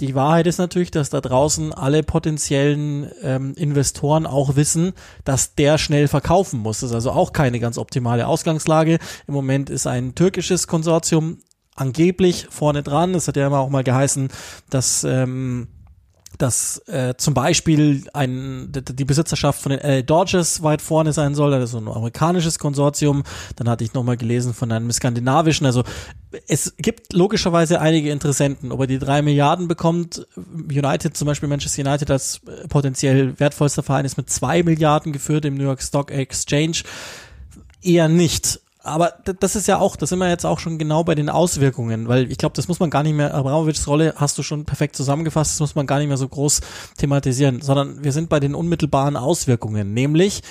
die 0.00 0.14
Wahrheit 0.14 0.46
ist 0.46 0.58
natürlich, 0.58 0.90
dass 0.90 1.08
da 1.08 1.20
draußen 1.20 1.72
alle 1.72 2.02
potenziellen 2.02 3.10
ähm, 3.22 3.54
Investoren 3.54 4.26
auch 4.26 4.56
wissen, 4.56 4.92
dass 5.24 5.54
der 5.54 5.78
schnell 5.78 6.06
verkaufen 6.06 6.60
muss. 6.60 6.80
Das 6.80 6.90
ist 6.90 6.94
also 6.94 7.12
auch 7.12 7.32
keine 7.32 7.60
ganz 7.60 7.78
optimale 7.78 8.26
Ausgangslage. 8.26 8.98
Im 9.26 9.34
Moment 9.34 9.70
ist 9.70 9.86
ein 9.86 10.14
türkisches 10.14 10.66
Konsortium 10.66 11.38
angeblich 11.74 12.46
vorne 12.50 12.82
dran. 12.82 13.14
Es 13.14 13.26
hat 13.26 13.36
ja 13.36 13.46
immer 13.46 13.60
auch 13.60 13.70
mal 13.70 13.84
geheißen, 13.84 14.28
dass 14.68 15.04
ähm, 15.04 15.68
dass 16.38 16.78
äh, 16.88 17.14
zum 17.16 17.34
Beispiel 17.34 18.04
ein, 18.12 18.72
die 18.72 19.04
Besitzerschaft 19.04 19.60
von 19.60 19.70
den 19.70 19.80
LA 19.80 20.02
Dodgers 20.02 20.62
weit 20.62 20.82
vorne 20.82 21.12
sein 21.12 21.34
soll, 21.34 21.50
das 21.50 21.64
ist 21.64 21.70
so 21.72 21.78
ein 21.78 21.88
amerikanisches 21.88 22.58
Konsortium. 22.58 23.22
Dann 23.56 23.68
hatte 23.68 23.84
ich 23.84 23.94
nochmal 23.94 24.16
gelesen 24.16 24.54
von 24.54 24.70
einem 24.72 24.90
skandinavischen. 24.90 25.66
Also 25.66 25.84
es 26.46 26.74
gibt 26.78 27.12
logischerweise 27.12 27.80
einige 27.80 28.10
Interessenten. 28.10 28.72
Ob 28.72 28.80
er 28.80 28.86
die 28.86 28.98
drei 28.98 29.22
Milliarden 29.22 29.68
bekommt, 29.68 30.26
United 30.36 31.16
zum 31.16 31.26
Beispiel, 31.26 31.48
Manchester 31.48 31.82
United 31.82 32.10
als 32.10 32.40
potenziell 32.68 33.38
wertvollster 33.38 33.82
Verein 33.82 34.04
ist 34.04 34.16
mit 34.16 34.30
zwei 34.30 34.62
Milliarden 34.62 35.12
geführt 35.12 35.44
im 35.44 35.54
New 35.54 35.64
York 35.64 35.82
Stock 35.82 36.10
Exchange. 36.10 36.82
Eher 37.82 38.08
nicht 38.08 38.60
aber 38.86 39.14
das 39.40 39.56
ist 39.56 39.66
ja 39.66 39.78
auch, 39.78 39.96
das 39.96 40.10
sind 40.10 40.18
wir 40.18 40.28
jetzt 40.28 40.46
auch 40.46 40.58
schon 40.58 40.78
genau 40.78 41.04
bei 41.04 41.14
den 41.14 41.28
Auswirkungen, 41.28 42.08
weil 42.08 42.30
ich 42.30 42.38
glaube, 42.38 42.54
das 42.54 42.68
muss 42.68 42.80
man 42.80 42.90
gar 42.90 43.02
nicht 43.02 43.14
mehr, 43.14 43.34
Abramovics 43.34 43.86
Rolle 43.86 44.14
hast 44.16 44.38
du 44.38 44.42
schon 44.42 44.64
perfekt 44.64 44.96
zusammengefasst, 44.96 45.54
das 45.54 45.60
muss 45.60 45.74
man 45.74 45.86
gar 45.86 45.98
nicht 45.98 46.08
mehr 46.08 46.16
so 46.16 46.28
groß 46.28 46.60
thematisieren, 46.96 47.60
sondern 47.60 48.04
wir 48.04 48.12
sind 48.12 48.28
bei 48.28 48.40
den 48.40 48.54
unmittelbaren 48.54 49.16
Auswirkungen, 49.16 49.92
nämlich, 49.92 50.42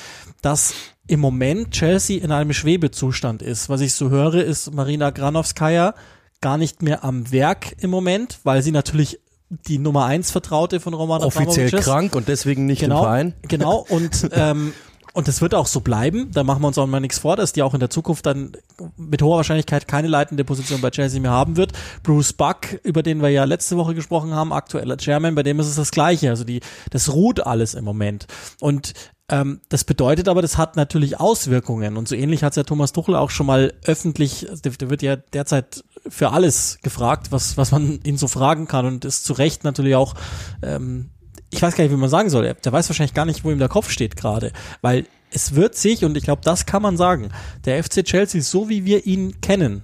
dass 0.42 0.74
im 1.08 1.20
Moment 1.20 1.72
Chelsea 1.72 2.22
in 2.22 2.32
einem 2.32 2.54
Schwebezustand 2.54 3.42
ist. 3.42 3.70
Was 3.70 3.82
ich 3.82 3.94
so 3.94 4.10
höre, 4.10 4.36
ist 4.36 4.74
Marina 4.74 5.12
Granovskaya 5.12 5.94
gar 6.42 6.58
nicht 6.58 6.82
mehr 6.82 7.04
am 7.04 7.32
Werk 7.32 7.76
im 7.80 7.90
Moment, 7.90 8.40
weil 8.44 8.62
sie 8.62 8.72
natürlich 8.72 9.20
die 9.50 9.78
Nummer 9.78 10.06
eins 10.06 10.32
Vertraute 10.32 10.80
von 10.80 10.94
Roman 10.94 11.22
Offiziell 11.22 11.70
krank 11.72 12.16
und 12.16 12.28
deswegen 12.28 12.66
nicht 12.66 12.80
genau, 12.80 12.98
im 12.98 13.04
Verein. 13.04 13.34
Genau, 13.44 13.86
und 13.88 14.30
ähm, 14.34 14.74
Und 15.16 15.30
das 15.30 15.40
wird 15.40 15.56
auch 15.56 15.66
so 15.66 15.80
bleiben. 15.80 16.30
Da 16.34 16.44
machen 16.44 16.62
wir 16.62 16.68
uns 16.68 16.78
auch 16.78 16.86
mal 16.88 17.00
nichts 17.00 17.20
vor, 17.20 17.38
dass 17.38 17.54
die 17.54 17.64
auch 17.64 17.74
in 17.74 17.80
der 17.80 17.90
Zukunft 17.90 18.26
dann 18.26 18.52
mit 18.98 19.22
hoher 19.22 19.38
Wahrscheinlichkeit 19.38 19.88
keine 19.88 20.10
leitende 20.10 20.44
Position 20.44 20.82
bei 20.82 20.90
Chelsea 20.90 21.22
mehr 21.22 21.32
haben 21.32 21.56
wird. 21.56 21.72
Bruce 22.04 22.34
Buck, 22.34 22.74
über 22.84 23.02
den 23.02 23.22
wir 23.22 23.30
ja 23.30 23.46
letzte 23.46 23.78
Woche 23.78 23.96
gesprochen 23.96 24.34
haben, 24.34 24.52
aktueller 24.52 24.98
Chairman, 24.98 25.34
bei 25.34 25.44
dem 25.44 25.58
ist 25.62 25.68
es 25.68 25.76
das 25.76 25.92
Gleiche. 25.92 26.30
Also 26.32 26.44
die, 26.44 26.60
das 26.90 27.14
ruht 27.14 27.40
alles 27.40 27.76
im 27.76 27.86
Moment. 27.86 28.28
Und 28.60 28.94
ähm, 29.30 29.62
das 29.70 29.86
bedeutet 29.86 30.28
aber, 30.28 30.42
das 30.42 30.58
hat 30.58 30.76
natürlich 30.76 31.18
Auswirkungen. 31.18 31.96
Und 31.96 32.10
so 32.10 32.16
ähnlich 32.16 32.44
hat 32.44 32.52
es 32.52 32.58
ja 32.58 32.64
Thomas 32.64 32.92
Tuchel 32.92 33.16
auch 33.16 33.30
schon 33.30 33.46
mal 33.46 33.74
öffentlich, 33.86 34.46
der, 34.66 34.74
der 34.74 34.90
wird 34.90 35.02
ja 35.02 35.16
derzeit 35.16 35.86
für 36.10 36.32
alles 36.32 36.80
gefragt, 36.84 37.32
was, 37.32 37.56
was 37.56 37.72
man 37.72 38.02
ihn 38.04 38.18
so 38.18 38.28
fragen 38.28 38.68
kann 38.68 38.86
und 38.86 39.06
ist 39.06 39.24
zu 39.24 39.32
Recht 39.32 39.64
natürlich 39.64 39.96
auch 39.96 40.14
ähm, 40.62 41.12
ich 41.56 41.62
weiß 41.62 41.76
gar 41.76 41.84
nicht, 41.84 41.94
wie 41.94 41.98
man 41.98 42.10
sagen 42.10 42.30
soll. 42.30 42.54
Der 42.54 42.72
weiß 42.72 42.90
wahrscheinlich 42.90 43.14
gar 43.14 43.26
nicht, 43.26 43.44
wo 43.44 43.52
ihm 43.52 43.60
der 43.60 43.70
Kopf 43.70 43.90
steht 43.90 44.16
gerade, 44.16 44.52
weil 44.82 45.06
es 45.32 45.56
wird 45.56 45.76
sich, 45.76 46.04
und 46.04 46.16
ich 46.18 46.24
glaube, 46.24 46.42
das 46.44 46.66
kann 46.66 46.82
man 46.82 46.98
sagen, 46.98 47.30
der 47.66 47.84
FC 47.84 48.04
Chelsea, 48.04 48.42
so 48.42 48.70
wie 48.70 48.86
wir 48.86 49.06
ihn 49.06 49.42
kennen, 49.42 49.84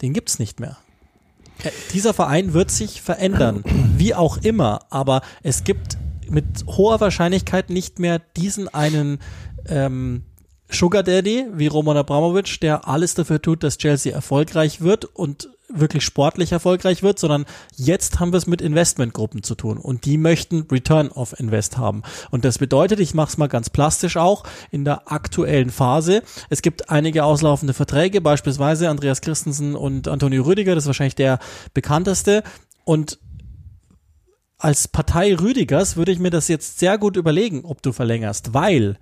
den 0.00 0.12
gibt's 0.12 0.38
nicht 0.38 0.60
mehr. 0.60 0.78
Äh, 1.62 1.70
dieser 1.92 2.14
Verein 2.14 2.52
wird 2.52 2.70
sich 2.70 3.02
verändern, 3.02 3.62
wie 3.96 4.14
auch 4.14 4.38
immer, 4.38 4.80
aber 4.90 5.22
es 5.42 5.64
gibt 5.64 5.98
mit 6.28 6.64
hoher 6.66 7.00
Wahrscheinlichkeit 7.00 7.68
nicht 7.68 7.98
mehr 7.98 8.20
diesen 8.36 8.68
einen 8.68 9.18
ähm, 9.66 10.22
Sugar 10.70 11.02
Daddy 11.02 11.46
wie 11.52 11.66
Roman 11.66 11.96
Abramovic, 11.96 12.60
der 12.60 12.88
alles 12.88 13.14
dafür 13.14 13.42
tut, 13.42 13.62
dass 13.62 13.76
Chelsea 13.76 14.12
erfolgreich 14.12 14.80
wird 14.80 15.04
und 15.04 15.50
wirklich 15.74 16.04
sportlich 16.04 16.52
erfolgreich 16.52 17.02
wird, 17.02 17.18
sondern 17.18 17.44
jetzt 17.76 18.20
haben 18.20 18.32
wir 18.32 18.38
es 18.38 18.46
mit 18.46 18.60
Investmentgruppen 18.60 19.42
zu 19.42 19.54
tun 19.54 19.78
und 19.78 20.04
die 20.04 20.18
möchten 20.18 20.66
Return 20.70 21.08
of 21.08 21.38
Invest 21.38 21.78
haben. 21.78 22.02
Und 22.30 22.44
das 22.44 22.58
bedeutet, 22.58 23.00
ich 23.00 23.14
mache 23.14 23.30
es 23.30 23.38
mal 23.38 23.48
ganz 23.48 23.70
plastisch 23.70 24.16
auch, 24.16 24.44
in 24.70 24.84
der 24.84 25.10
aktuellen 25.10 25.70
Phase, 25.70 26.22
es 26.50 26.62
gibt 26.62 26.90
einige 26.90 27.24
auslaufende 27.24 27.74
Verträge, 27.74 28.20
beispielsweise 28.20 28.88
Andreas 28.88 29.20
Christensen 29.20 29.74
und 29.74 30.08
Antonio 30.08 30.42
Rüdiger, 30.42 30.74
das 30.74 30.84
ist 30.84 30.88
wahrscheinlich 30.88 31.14
der 31.14 31.38
bekannteste 31.74 32.42
und 32.84 33.18
als 34.58 34.86
Partei 34.86 35.34
Rüdigers 35.34 35.96
würde 35.96 36.12
ich 36.12 36.20
mir 36.20 36.30
das 36.30 36.46
jetzt 36.46 36.78
sehr 36.78 36.96
gut 36.96 37.16
überlegen, 37.16 37.64
ob 37.64 37.82
du 37.82 37.92
verlängerst, 37.92 38.54
weil 38.54 38.96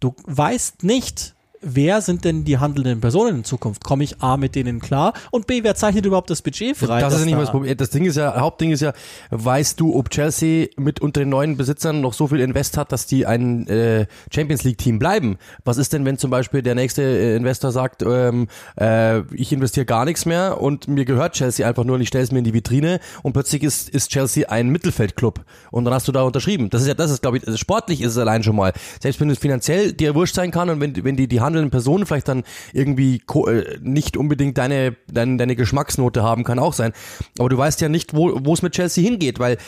du 0.00 0.14
weißt 0.24 0.84
nicht, 0.84 1.34
wer 1.62 2.00
sind 2.00 2.24
denn 2.24 2.44
die 2.44 2.58
handelnden 2.58 3.00
Personen 3.00 3.38
in 3.38 3.44
Zukunft? 3.44 3.84
Komme 3.84 4.04
ich 4.04 4.20
A 4.20 4.36
mit 4.36 4.54
denen 4.54 4.80
klar 4.80 5.14
und 5.30 5.46
B, 5.46 5.62
wer 5.62 5.74
zeichnet 5.74 6.04
überhaupt 6.04 6.30
das 6.30 6.42
Budget 6.42 6.76
frei? 6.76 7.00
Das 7.00 7.14
ist 7.14 7.20
ja 7.20 7.24
nicht 7.24 7.32
da 7.32 7.36
mal 7.38 7.42
das 7.42 7.50
Problem. 7.50 7.76
Das 7.76 7.90
Ding 7.90 8.04
ist 8.04 8.16
ja, 8.16 8.38
Hauptding 8.38 8.72
ist 8.72 8.80
ja, 8.80 8.92
weißt 9.30 9.80
du, 9.80 9.96
ob 9.96 10.10
Chelsea 10.10 10.68
mit 10.76 11.00
unter 11.00 11.20
den 11.20 11.28
neuen 11.28 11.56
Besitzern 11.56 12.00
noch 12.00 12.12
so 12.12 12.26
viel 12.26 12.40
Invest 12.40 12.76
hat, 12.76 12.92
dass 12.92 13.06
die 13.06 13.26
ein 13.26 13.66
äh, 13.68 14.06
Champions 14.32 14.64
League 14.64 14.78
Team 14.78 14.98
bleiben? 14.98 15.38
Was 15.64 15.78
ist 15.78 15.92
denn, 15.92 16.04
wenn 16.04 16.18
zum 16.18 16.30
Beispiel 16.30 16.62
der 16.62 16.74
nächste 16.74 17.02
äh, 17.02 17.36
Investor 17.36 17.72
sagt, 17.72 18.02
ähm, 18.02 18.48
äh, 18.78 19.20
ich 19.34 19.52
investiere 19.52 19.86
gar 19.86 20.04
nichts 20.04 20.26
mehr 20.26 20.60
und 20.60 20.88
mir 20.88 21.04
gehört 21.04 21.34
Chelsea 21.34 21.66
einfach 21.66 21.84
nur 21.84 21.96
und 21.96 22.02
ich 22.02 22.08
stelle 22.08 22.24
es 22.24 22.32
mir 22.32 22.38
in 22.38 22.44
die 22.44 22.54
Vitrine 22.54 23.00
und 23.22 23.32
plötzlich 23.32 23.62
ist, 23.62 23.88
ist 23.88 24.10
Chelsea 24.10 24.48
ein 24.48 24.68
Mittelfeldclub 24.68 25.44
und 25.70 25.84
dann 25.84 25.94
hast 25.94 26.08
du 26.08 26.12
da 26.12 26.22
unterschrieben. 26.22 26.70
Das 26.70 26.82
ist 26.82 26.88
ja, 26.88 26.94
das 26.94 27.10
ist, 27.10 27.22
glaube 27.22 27.38
ich, 27.38 27.46
also 27.46 27.56
sportlich 27.56 28.00
ist 28.00 28.12
es 28.12 28.18
allein 28.18 28.42
schon 28.42 28.56
mal. 28.56 28.72
Selbst 29.00 29.20
wenn 29.20 29.30
es 29.30 29.38
finanziell 29.38 29.92
dir 29.92 30.14
wurscht 30.14 30.34
sein 30.34 30.50
kann 30.50 30.70
und 30.70 30.80
wenn, 30.80 31.04
wenn 31.04 31.16
die, 31.16 31.28
die 31.28 31.40
handelnden 31.52 31.70
Personen 31.70 32.06
vielleicht 32.06 32.28
dann 32.28 32.44
irgendwie 32.72 33.22
äh, 33.46 33.78
nicht 33.80 34.16
unbedingt 34.16 34.58
deine, 34.58 34.96
deine, 35.08 35.36
deine 35.36 35.56
Geschmacksnote 35.56 36.22
haben, 36.22 36.44
kann 36.44 36.58
auch 36.58 36.72
sein. 36.72 36.92
Aber 37.38 37.48
du 37.48 37.58
weißt 37.58 37.80
ja 37.80 37.88
nicht, 37.88 38.14
wo 38.14 38.52
es 38.52 38.62
mit 38.62 38.74
Chelsea 38.74 39.04
hingeht, 39.04 39.38
weil 39.38 39.58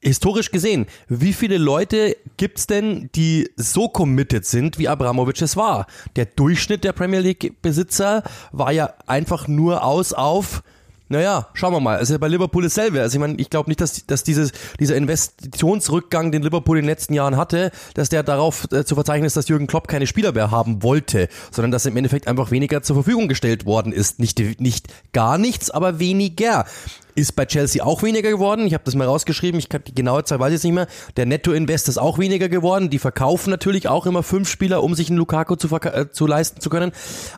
historisch 0.00 0.50
gesehen, 0.50 0.86
wie 1.08 1.32
viele 1.32 1.58
Leute 1.58 2.16
gibt's 2.36 2.66
denn, 2.66 3.10
die 3.14 3.50
so 3.56 3.88
committed 3.88 4.46
sind, 4.46 4.78
wie 4.78 4.88
Abramovic 4.88 5.42
es 5.42 5.56
war? 5.56 5.86
Der 6.16 6.26
Durchschnitt 6.26 6.84
der 6.84 6.92
Premier 6.92 7.20
League 7.20 7.60
Besitzer 7.62 8.22
war 8.52 8.72
ja 8.72 8.94
einfach 9.06 9.48
nur 9.48 9.84
aus 9.84 10.12
auf 10.12 10.62
naja, 11.08 11.48
schauen 11.54 11.72
wir 11.72 11.80
mal. 11.80 11.96
Also 11.96 12.18
bei 12.18 12.28
Liverpool 12.28 12.62
dasselbe. 12.62 13.00
Also 13.00 13.16
ich 13.16 13.20
meine, 13.20 13.36
ich 13.38 13.48
glaube 13.48 13.70
nicht, 13.70 13.80
dass, 13.80 14.04
dass 14.06 14.24
dieses, 14.24 14.52
dieser 14.78 14.96
Investitionsrückgang, 14.96 16.32
den 16.32 16.42
Liverpool 16.42 16.78
in 16.78 16.84
den 16.84 16.90
letzten 16.90 17.14
Jahren 17.14 17.36
hatte, 17.36 17.70
dass 17.94 18.10
der 18.10 18.22
darauf 18.22 18.70
äh, 18.72 18.84
zu 18.84 18.94
verzeichnen 18.94 19.26
ist, 19.26 19.36
dass 19.36 19.48
Jürgen 19.48 19.66
Klopp 19.66 19.88
keine 19.88 20.06
Spieler 20.06 20.32
mehr 20.32 20.50
haben 20.50 20.82
wollte, 20.82 21.28
sondern 21.50 21.70
dass 21.70 21.86
im 21.86 21.96
Endeffekt 21.96 22.28
einfach 22.28 22.50
weniger 22.50 22.82
zur 22.82 22.96
Verfügung 22.96 23.28
gestellt 23.28 23.64
worden 23.64 23.92
ist. 23.92 24.18
Nicht, 24.18 24.38
nicht 24.60 24.88
gar 25.12 25.38
nichts, 25.38 25.70
aber 25.70 25.98
weniger. 25.98 26.66
Ist 27.14 27.34
bei 27.34 27.46
Chelsea 27.46 27.84
auch 27.84 28.04
weniger 28.04 28.30
geworden. 28.30 28.64
Ich 28.64 28.74
habe 28.74 28.84
das 28.84 28.94
mal 28.94 29.06
rausgeschrieben. 29.06 29.58
Ich 29.58 29.68
kann 29.68 29.82
die 29.84 29.94
genaue 29.94 30.22
Zahl 30.22 30.38
weiß 30.38 30.50
ich 30.50 30.58
jetzt 30.58 30.64
nicht 30.64 30.74
mehr. 30.74 30.86
Der 31.16 31.26
Netto-Invest 31.26 31.88
ist 31.88 31.98
auch 31.98 32.20
weniger 32.20 32.48
geworden. 32.48 32.90
Die 32.90 33.00
verkaufen 33.00 33.50
natürlich 33.50 33.88
auch 33.88 34.06
immer 34.06 34.22
fünf 34.22 34.48
Spieler, 34.48 34.84
um 34.84 34.94
sich 34.94 35.08
einen 35.08 35.18
Lukaku 35.18 35.56
zu, 35.56 35.68
äh, 35.78 36.12
zu 36.12 36.28
leisten 36.28 36.60
zu 36.60 36.70
können. 36.70 36.92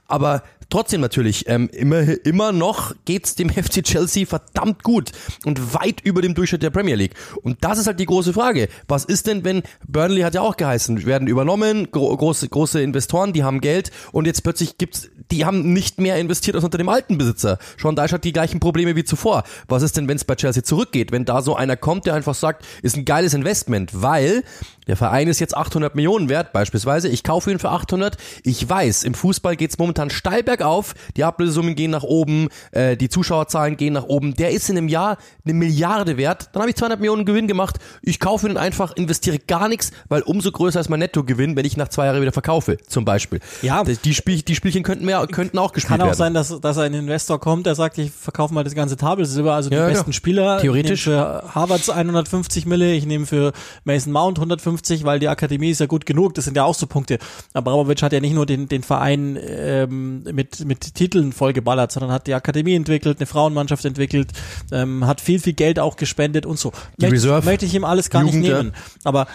Aber 0.07 0.43
trotzdem 0.71 1.01
natürlich, 1.01 1.49
ähm, 1.49 1.69
immer, 1.73 2.03
immer 2.25 2.53
noch 2.53 2.95
geht's 3.05 3.35
dem 3.35 3.51
FC 3.51 3.83
Chelsea 3.83 4.27
verdammt 4.27 4.83
gut 4.83 5.11
und 5.45 5.75
weit 5.75 6.01
über 6.03 6.23
dem 6.23 6.35
Durchschnitt 6.35 6.63
der 6.63 6.71
Premier 6.71 6.95
League. 6.95 7.15
Und 7.43 7.63
das 7.63 7.79
ist 7.79 7.87
halt 7.87 8.01
die 8.01 8.07
große 8.07 8.33
Frage. 8.33 8.69
Was 8.89 9.05
ist 9.05 9.27
denn, 9.27 9.45
wenn 9.45 9.63
Burnley 9.87 10.23
hat 10.23 10.35
ja 10.35 10.41
auch 10.41 10.57
geheißen, 10.57 11.05
werden 11.05 11.29
übernommen, 11.29 11.91
gro 11.91 12.17
große, 12.17 12.49
große 12.49 12.81
Investoren, 12.81 13.33
die 13.33 13.45
haben 13.45 13.61
Geld 13.61 13.91
und 14.13 14.27
jetzt 14.27 14.43
plötzlich 14.43 14.79
gibt's, 14.79 15.11
die 15.31 15.45
haben 15.45 15.73
nicht 15.73 16.01
mehr 16.01 16.17
investiert 16.17 16.57
als 16.57 16.65
unter 16.65 16.79
dem 16.79 16.89
alten 16.89 17.19
Besitzer. 17.19 17.59
Sean 17.81 17.97
Dyche 17.97 18.15
hat 18.15 18.25
die 18.25 18.33
gleichen 18.33 18.61
Probleme 18.61 18.97
wie 18.97 19.05
zuvor. 19.05 19.45
Was 19.69 19.83
ist 19.83 19.97
denn, 19.97 20.09
wenn 20.09 20.17
es 20.17 20.25
bei 20.25 20.35
Chelsea 20.35 20.63
zurückgeht? 20.63 21.13
Wenn 21.13 21.25
da 21.25 21.43
so 21.43 21.57
einer 21.57 21.77
kommt, 21.77 22.07
der 22.07 22.15
einfach 22.15 22.35
sagt, 22.35 22.65
ist 22.83 22.97
ein 22.97 23.05
geiles 23.05 23.35
Investment, 23.35 23.91
weil 23.93 24.45
der 24.91 24.97
Verein 24.97 25.29
ist 25.29 25.39
jetzt 25.39 25.57
800 25.57 25.95
Millionen 25.95 26.29
wert, 26.29 26.53
beispielsweise. 26.53 27.07
Ich 27.09 27.23
kaufe 27.23 27.49
ihn 27.53 27.61
für 27.61 27.71
800. 27.71 28.17
Ich 28.43 28.69
weiß, 28.69 29.05
im 29.05 29.15
Fußball 29.15 29.55
geht's 29.55 29.79
momentan 29.79 30.11
steil 30.11 30.43
bergauf. 30.43 30.97
Die 31.17 31.23
Ablösesummen 31.23 31.77
gehen 31.77 31.93
nach 31.93 32.03
oben, 32.03 32.49
äh, 32.73 32.97
die 32.97 33.09
Zuschauerzahlen 33.09 33.77
gehen 33.77 33.93
nach 33.93 34.03
oben. 34.03 34.35
Der 34.35 34.51
ist 34.51 34.69
in 34.69 34.77
einem 34.77 34.89
Jahr 34.89 35.19
eine 35.45 35.55
Milliarde 35.55 36.17
wert. 36.17 36.51
Dann 36.53 36.63
habe 36.63 36.71
ich 36.71 36.77
200 36.77 36.99
Millionen 36.99 37.25
Gewinn 37.25 37.47
gemacht. 37.47 37.77
Ich 38.03 38.19
kaufe 38.19 38.49
ihn 38.49 38.57
einfach, 38.57 38.97
investiere 38.97 39.39
gar 39.39 39.69
nichts, 39.69 39.93
weil 40.09 40.23
umso 40.23 40.51
größer 40.51 40.81
ist 40.81 40.89
mein 40.89 40.99
Nettogewinn, 40.99 41.55
wenn 41.55 41.65
ich 41.65 41.77
nach 41.77 41.87
zwei 41.87 42.07
Jahren 42.07 42.21
wieder 42.21 42.33
verkaufe, 42.33 42.77
zum 42.89 43.05
Beispiel. 43.05 43.39
Ja. 43.63 43.85
Die, 43.85 44.13
Spiel, 44.15 44.43
die 44.43 44.57
Spielchen 44.57 44.83
könnten, 44.83 45.05
mehr, 45.05 45.25
könnten 45.29 45.57
auch 45.59 45.71
gespielt 45.73 46.01
Kann 46.01 46.01
auch 46.01 46.07
werden. 46.07 46.17
sein, 46.19 46.35
dass, 46.35 46.61
dass 46.61 46.79
ein 46.79 46.95
Investor 46.95 47.39
kommt, 47.39 47.67
der 47.67 47.77
sagt, 47.77 47.97
ich 47.99 48.11
verkaufe 48.11 48.53
mal 48.53 48.65
das 48.65 48.75
ganze 48.75 48.97
Tafelsilber, 48.97 49.55
also 49.55 49.71
die 49.71 49.77
Ja, 49.77 49.87
besten 49.87 50.07
genau. 50.07 50.15
Spieler. 50.15 50.59
Theoretisch. 50.61 51.03
Ich 51.03 51.13
nehme 51.13 51.43
für 51.43 51.55
Harvards 51.55 51.91
150 51.91 52.67
Mille, 52.67 52.93
ich 52.93 53.07
nehme 53.07 53.25
für 53.27 53.53
Mason 53.85 54.13
Mount 54.13 54.39
150, 54.41 54.80
weil 55.05 55.19
die 55.19 55.29
Akademie 55.29 55.71
ist 55.71 55.81
ja 55.81 55.87
gut 55.87 56.07
genug. 56.07 56.35
Das 56.35 56.45
sind 56.45 56.57
ja 56.57 56.65
auch 56.65 56.75
so 56.75 56.87
Punkte. 56.87 57.19
Abramovic 57.53 58.03
hat 58.03 58.13
ja 58.13 58.21
nicht 58.21 58.35
nur 58.35 58.47
den, 58.47 58.69
den 58.69 58.83
Verein 58.83 59.39
ähm, 59.41 60.23
mit, 60.25 60.65
mit 60.65 60.95
Titeln 60.95 61.33
vollgeballert, 61.33 61.93
sondern 61.93 62.13
hat 62.13 62.27
die 62.27 62.35
Akademie 62.35 62.75
entwickelt, 62.75 63.19
eine 63.19 63.27
Frauenmannschaft 63.27 63.85
entwickelt, 63.85 64.33
ähm, 64.73 65.07
hat 65.07 65.21
viel, 65.21 65.41
viel 65.41 65.55
Geld 65.55 65.79
auch 65.79 65.97
gespendet 65.97 66.47
und 66.47 66.59
so. 66.59 66.73
Die 66.99 67.07
Möchte, 67.07 67.17
Reserve, 67.17 67.47
möchte 67.47 67.67
ich 67.67 67.75
ihm 67.75 67.85
alles 67.85 68.11
gar 68.11 68.23
Jugend, 68.23 68.43
nicht 68.43 68.53
nehmen. 68.53 68.73
Aber 69.05 69.27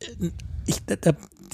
äh, 0.00 0.30
ich, 0.66 0.78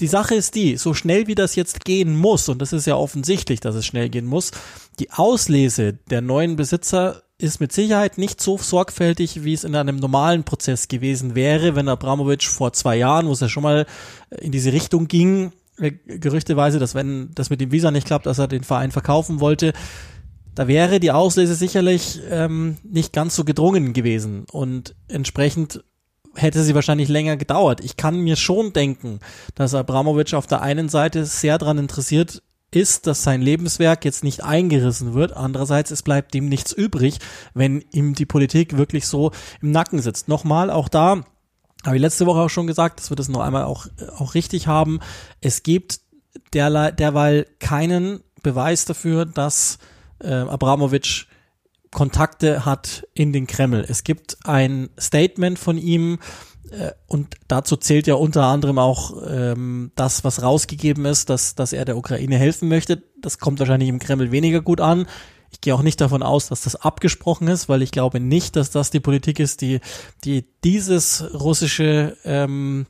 die 0.01 0.07
Sache 0.07 0.35
ist 0.35 0.55
die, 0.55 0.77
so 0.77 0.95
schnell 0.95 1.27
wie 1.27 1.35
das 1.35 1.55
jetzt 1.57 1.85
gehen 1.85 2.17
muss, 2.17 2.49
und 2.49 2.61
das 2.61 2.73
ist 2.73 2.87
ja 2.87 2.97
offensichtlich, 2.97 3.61
dass 3.61 3.75
es 3.75 3.87
schnell 3.87 4.09
gehen 4.09 4.27
muss, 4.27 4.51
die 4.99 5.11
Auslese 5.11 5.95
der 6.11 6.21
neuen 6.21 6.57
Besitzer 6.57 7.23
ist 7.39 7.61
mit 7.61 7.73
Sicherheit 7.73 8.17
nicht 8.17 8.41
so 8.41 8.59
sorgfältig, 8.59 9.45
wie 9.45 9.55
es 9.55 9.65
in 9.65 9.75
einem 9.75 9.97
normalen 9.97 10.45
Prozess 10.45 10.89
gewesen 10.89 11.35
wäre, 11.35 11.75
wenn 11.75 11.89
Abramovic 11.89 12.45
vor 12.45 12.73
zwei 12.73 12.97
Jahren, 12.97 13.27
wo 13.27 13.33
es 13.33 13.41
ja 13.41 13.49
schon 13.49 13.65
mal 13.65 13.87
in 14.39 14.53
diese 14.53 14.73
Richtung 14.73 15.09
ging, 15.09 15.53
äh, 15.79 15.91
gerüchteweise, 15.91 16.79
dass 16.79 16.95
wenn 16.95 17.31
das 17.35 17.51
mit 17.51 17.61
dem 17.61 17.73
Visa 17.73 17.91
nicht 17.91 18.07
klappt, 18.07 18.27
dass 18.27 18.39
er 18.39 18.47
den 18.47 18.63
Verein 18.63 18.93
verkaufen 18.93 19.41
wollte, 19.41 19.73
da 20.55 20.69
wäre 20.69 21.01
die 21.01 21.11
Auslese 21.11 21.57
sicherlich 21.57 22.21
ähm, 22.31 22.77
nicht 22.85 23.13
ganz 23.13 23.35
so 23.35 23.45
gedrungen 23.45 23.93
gewesen 23.93 24.45
und 24.53 24.95
entsprechend 25.09 25.83
hätte 26.37 26.63
sie 26.63 26.77
wahrscheinlich 26.77 27.09
länger 27.09 27.37
gedauert. 27.37 27.83
Ich 27.83 27.97
kann 27.97 28.21
mir 28.21 28.37
schon 28.37 28.73
denken, 28.73 29.19
dass 29.57 29.75
Abramovic 29.75 30.35
auf 30.35 30.47
der 30.47 30.63
einen 30.63 30.89
Seite 30.89 31.27
sehr 31.27 31.59
daran 31.59 31.79
interessiert 31.79 32.43
ist, 32.77 33.07
dass 33.07 33.23
sein 33.23 33.43
Lebenswerk 33.43 34.05
jetzt 34.05 34.25
nicht 34.25 34.45
eingerissen 34.45 35.15
wird. 35.15 35.37
Andererseits, 35.37 35.91
es 35.91 36.03
bleibt 36.03 36.35
ihm 36.35 36.49
nichts 36.49 36.73
übrig, 36.73 37.19
wenn 37.55 37.85
ihm 37.93 38.15
die 38.15 38.27
Politik 38.27 38.77
wirklich 38.77 39.07
so 39.07 39.33
im 39.61 39.71
Nacken 39.71 40.01
sitzt. 40.01 40.29
Nochmal, 40.29 40.71
auch 40.71 40.89
da 40.89 41.25
habe 41.85 41.97
ich 41.97 42.03
letzte 42.03 42.27
Woche 42.27 42.41
auch 42.41 42.51
schon 42.51 42.67
gesagt, 42.67 43.01
dass 43.01 43.11
wir 43.11 43.17
das 43.17 43.29
noch 43.29 43.41
einmal 43.41 43.65
auch, 43.65 43.87
auch 44.17 44.35
richtig 44.35 44.67
haben. 44.67 45.01
Es 45.41 45.63
gibt 45.63 46.01
derlei, 46.53 46.91
derweil 46.91 47.47
keinen 47.59 48.21
Beweis 48.43 48.85
dafür, 48.85 49.27
dass 49.27 49.79
äh, 50.21 50.33
Abramovic 50.33 51.27
Kontakte 51.91 52.65
hat 52.65 53.07
in 53.15 53.33
den 53.33 53.47
Kreml. 53.47 53.85
Es 53.89 54.05
gibt 54.05 54.39
ein 54.45 54.91
Statement 54.99 55.59
von 55.59 55.79
ihm 55.79 56.15
äh, 56.15 56.19
und 57.07 57.37
dazu 57.49 57.77
zählt 57.77 58.07
ja 58.07 58.15
unter 58.15 58.45
anderem 58.45 58.79
auch 58.79 59.15
ähm, 59.27 59.93
das, 59.95 60.25
was 60.25 60.43
rausgegeben 60.43 61.05
ist, 61.05 61.31
dass, 61.31 61.55
dass 61.55 61.73
er 61.73 61.85
der 61.85 61.97
Ukraine 61.97 62.37
helfen 62.37 62.69
möchte. 62.69 63.03
Das 63.21 63.39
kommt 63.39 63.59
wahrscheinlich 63.59 63.89
im 63.89 63.99
Kreml 63.99 64.31
weniger 64.31 64.61
gut 64.61 64.81
an. 64.81 65.07
Ich 65.51 65.61
gehe 65.61 65.75
auch 65.75 65.83
nicht 65.83 66.01
davon 66.01 66.23
aus, 66.23 66.49
dass 66.49 66.63
das 66.63 66.75
abgesprochen 66.75 67.47
ist, 67.47 67.69
weil 67.69 67.83
ich 67.83 67.93
glaube 67.93 68.19
nicht, 68.19 68.57
dass 68.57 68.71
das 68.71 68.91
die 68.91 69.01
Politik 69.01 69.39
ist, 69.39 69.61
die, 69.61 69.81
die 70.25 70.47
dieses 70.65 71.25
russische 71.33 72.17
ähm, 72.25 72.87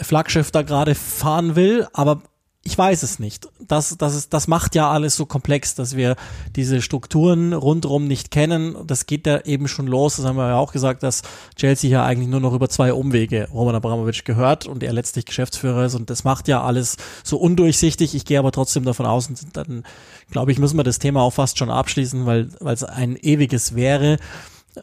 Flaggschiff 0.00 0.50
da 0.50 0.62
gerade 0.62 0.94
fahren 0.94 1.56
will. 1.56 1.86
Aber 1.92 2.22
ich 2.66 2.76
weiß 2.76 3.02
es 3.02 3.18
nicht. 3.18 3.48
Das, 3.60 3.96
das, 3.98 4.14
ist, 4.14 4.32
das 4.32 4.48
macht 4.48 4.74
ja 4.74 4.90
alles 4.90 5.16
so 5.16 5.26
komplex, 5.26 5.74
dass 5.74 5.96
wir 5.96 6.16
diese 6.56 6.80
Strukturen 6.80 7.52
rundherum 7.52 8.06
nicht 8.06 8.30
kennen. 8.30 8.74
Das 8.86 9.04
geht 9.04 9.26
ja 9.26 9.44
eben 9.44 9.68
schon 9.68 9.86
los. 9.86 10.16
Das 10.16 10.24
haben 10.24 10.36
wir 10.36 10.48
ja 10.48 10.56
auch 10.56 10.72
gesagt, 10.72 11.02
dass 11.02 11.22
Chelsea 11.56 11.90
ja 11.90 12.06
eigentlich 12.06 12.28
nur 12.28 12.40
noch 12.40 12.54
über 12.54 12.70
zwei 12.70 12.94
Umwege 12.94 13.48
Roman 13.52 13.74
Abramovic 13.74 14.24
gehört 14.24 14.66
und 14.66 14.82
er 14.82 14.94
letztlich 14.94 15.26
Geschäftsführer 15.26 15.84
ist. 15.84 15.94
Und 15.94 16.08
das 16.08 16.24
macht 16.24 16.48
ja 16.48 16.62
alles 16.62 16.96
so 17.22 17.36
undurchsichtig. 17.36 18.14
Ich 18.14 18.24
gehe 18.24 18.38
aber 18.38 18.50
trotzdem 18.50 18.84
davon 18.84 19.04
aus, 19.04 19.28
und 19.28 19.38
dann 19.52 19.84
glaube 20.30 20.50
ich, 20.50 20.58
müssen 20.58 20.78
wir 20.78 20.84
das 20.84 20.98
Thema 20.98 21.20
auch 21.20 21.34
fast 21.34 21.58
schon 21.58 21.70
abschließen, 21.70 22.24
weil 22.24 22.48
weil 22.60 22.74
es 22.74 22.82
ein 22.82 23.16
ewiges 23.16 23.74
wäre. 23.74 24.16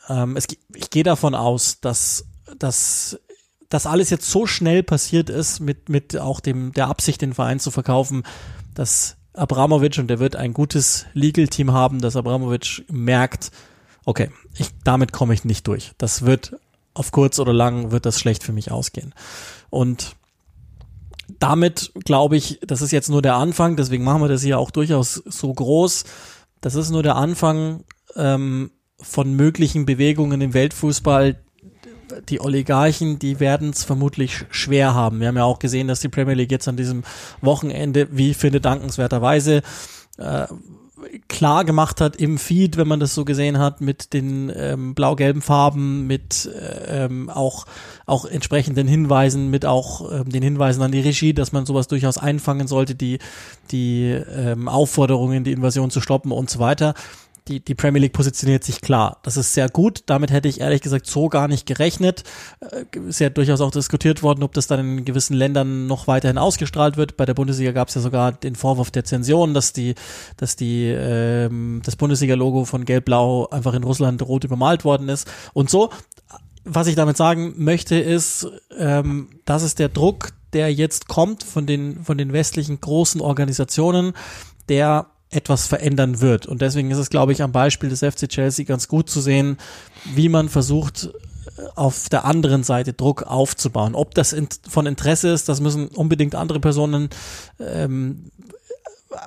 Ähm, 0.07 0.37
es, 0.37 0.45
ich 0.75 0.89
gehe 0.91 1.03
davon 1.03 1.33
aus, 1.33 1.79
dass, 1.81 2.25
dass 2.59 3.19
das 3.71 3.85
alles 3.87 4.09
jetzt 4.09 4.29
so 4.29 4.45
schnell 4.45 4.83
passiert 4.83 5.29
ist, 5.29 5.61
mit, 5.61 5.87
mit 5.87 6.17
auch 6.17 6.41
dem, 6.41 6.73
der 6.73 6.87
Absicht, 6.87 7.21
den 7.21 7.33
Verein 7.33 7.59
zu 7.59 7.71
verkaufen, 7.71 8.23
dass 8.75 9.15
Abramovic, 9.33 9.97
und 9.97 10.09
der 10.09 10.19
wird 10.19 10.35
ein 10.35 10.53
gutes 10.53 11.05
Legal-Team 11.13 11.71
haben, 11.71 12.01
dass 12.01 12.17
Abramovic 12.17 12.83
merkt, 12.91 13.51
okay, 14.03 14.29
ich, 14.57 14.67
damit 14.83 15.13
komme 15.13 15.33
ich 15.33 15.45
nicht 15.45 15.67
durch. 15.67 15.93
Das 15.97 16.25
wird 16.25 16.57
auf 16.93 17.13
kurz 17.13 17.39
oder 17.39 17.53
lang 17.53 17.91
wird 17.91 18.05
das 18.05 18.19
schlecht 18.19 18.43
für 18.43 18.51
mich 18.51 18.71
ausgehen. 18.71 19.15
Und 19.69 20.17
damit 21.39 21.93
glaube 22.03 22.35
ich, 22.35 22.59
das 22.61 22.81
ist 22.81 22.91
jetzt 22.91 23.09
nur 23.09 23.21
der 23.21 23.35
Anfang, 23.35 23.77
deswegen 23.77 24.03
machen 24.03 24.21
wir 24.21 24.27
das 24.27 24.41
hier 24.41 24.59
auch 24.59 24.71
durchaus 24.71 25.13
so 25.13 25.53
groß. 25.53 26.03
Das 26.59 26.75
ist 26.75 26.89
nur 26.89 27.03
der 27.03 27.15
Anfang 27.15 27.85
ähm, 28.17 28.71
von 28.99 29.33
möglichen 29.33 29.85
Bewegungen 29.85 30.41
im 30.41 30.53
Weltfußball. 30.53 31.41
Die 32.29 32.41
Oligarchen, 32.41 33.19
die 33.19 33.39
werden 33.39 33.69
es 33.69 33.83
vermutlich 33.83 34.45
schwer 34.49 34.93
haben. 34.93 35.19
Wir 35.19 35.27
haben 35.27 35.37
ja 35.37 35.43
auch 35.43 35.59
gesehen, 35.59 35.87
dass 35.87 35.99
die 35.99 36.09
Premier 36.09 36.35
League 36.35 36.51
jetzt 36.51 36.67
an 36.67 36.77
diesem 36.77 37.03
Wochenende, 37.41 38.07
wie 38.11 38.33
finde 38.33 38.61
dankenswerterweise, 38.61 39.61
äh, 40.17 40.47
klar 41.27 41.65
gemacht 41.65 42.01
hat 42.01 42.15
im 42.15 42.37
Feed, 42.37 42.77
wenn 42.77 42.87
man 42.87 42.99
das 42.99 43.15
so 43.15 43.25
gesehen 43.25 43.57
hat, 43.57 43.81
mit 43.81 44.13
den 44.13 44.51
ähm, 44.55 44.93
blau-gelben 44.93 45.41
Farben, 45.41 46.07
mit 46.07 46.49
ähm, 46.87 47.29
auch, 47.29 47.65
auch 48.05 48.25
entsprechenden 48.25 48.87
Hinweisen, 48.87 49.49
mit 49.49 49.65
auch 49.65 50.11
ähm, 50.11 50.29
den 50.29 50.43
Hinweisen 50.43 50.81
an 50.81 50.91
die 50.91 50.99
Regie, 50.99 51.33
dass 51.33 51.51
man 51.51 51.65
sowas 51.65 51.87
durchaus 51.87 52.17
einfangen 52.17 52.67
sollte, 52.67 52.95
die, 52.95 53.19
die 53.71 54.09
ähm, 54.09 54.67
Aufforderungen, 54.67 55.43
die 55.43 55.51
Invasion 55.51 55.89
zu 55.89 56.01
stoppen 56.01 56.31
und 56.31 56.49
so 56.49 56.59
weiter 56.59 56.93
die, 57.47 57.59
die 57.59 57.75
Premier 57.75 58.01
League 58.01 58.13
positioniert 58.13 58.63
sich 58.63 58.81
klar. 58.81 59.17
Das 59.23 59.35
ist 59.35 59.53
sehr 59.53 59.67
gut. 59.69 60.03
Damit 60.05 60.31
hätte 60.31 60.47
ich 60.47 60.61
ehrlich 60.61 60.81
gesagt 60.81 61.07
so 61.07 61.27
gar 61.27 61.47
nicht 61.47 61.65
gerechnet. 61.65 62.23
Äh, 62.59 62.99
ist 63.07 63.19
ja 63.19 63.29
durchaus 63.29 63.61
auch 63.61 63.71
diskutiert 63.71 64.21
worden, 64.21 64.43
ob 64.43 64.53
das 64.53 64.67
dann 64.67 64.79
in 64.79 65.05
gewissen 65.05 65.33
Ländern 65.33 65.87
noch 65.87 66.07
weiterhin 66.07 66.37
ausgestrahlt 66.37 66.97
wird. 66.97 67.17
Bei 67.17 67.25
der 67.25 67.33
Bundesliga 67.33 67.71
gab 67.71 67.87
es 67.87 67.95
ja 67.95 68.01
sogar 68.01 68.31
den 68.31 68.55
Vorwurf 68.55 68.91
der 68.91 69.05
Zension, 69.05 69.53
dass 69.53 69.73
die, 69.73 69.95
dass 70.37 70.55
die 70.55 70.85
ähm, 70.87 71.81
das 71.83 71.95
Bundesliga-Logo 71.95 72.65
von 72.65 72.85
Gelb-Blau 72.85 73.47
einfach 73.49 73.73
in 73.73 73.83
Russland 73.83 74.21
rot 74.21 74.43
übermalt 74.43 74.85
worden 74.85 75.09
ist. 75.09 75.29
Und 75.53 75.69
so, 75.69 75.89
was 76.63 76.87
ich 76.87 76.95
damit 76.95 77.17
sagen 77.17 77.53
möchte, 77.57 77.95
ist, 77.95 78.47
ähm, 78.77 79.29
das 79.45 79.63
ist 79.63 79.79
der 79.79 79.89
Druck, 79.89 80.33
der 80.53 80.71
jetzt 80.73 81.07
kommt 81.07 81.43
von 81.43 81.65
den, 81.65 82.03
von 82.03 82.17
den 82.17 82.33
westlichen 82.33 82.79
großen 82.79 83.21
Organisationen, 83.21 84.13
der 84.69 85.07
etwas 85.31 85.67
verändern 85.67 86.21
wird. 86.21 86.45
Und 86.45 86.61
deswegen 86.61 86.91
ist 86.91 86.97
es, 86.97 87.09
glaube 87.09 87.31
ich, 87.31 87.41
am 87.41 87.51
Beispiel 87.51 87.89
des 87.89 87.99
FC 87.99 88.27
Chelsea 88.27 88.65
ganz 88.65 88.87
gut 88.87 89.09
zu 89.09 89.21
sehen, 89.21 89.57
wie 90.13 90.29
man 90.29 90.49
versucht, 90.49 91.09
auf 91.75 92.09
der 92.09 92.25
anderen 92.25 92.63
Seite 92.63 92.93
Druck 92.93 93.23
aufzubauen. 93.23 93.95
Ob 93.95 94.13
das 94.13 94.33
in, 94.33 94.47
von 94.69 94.85
Interesse 94.85 95.29
ist, 95.29 95.49
das 95.49 95.61
müssen 95.61 95.87
unbedingt 95.87 96.35
andere 96.35 96.59
Personen 96.59 97.09
ähm, 97.59 98.31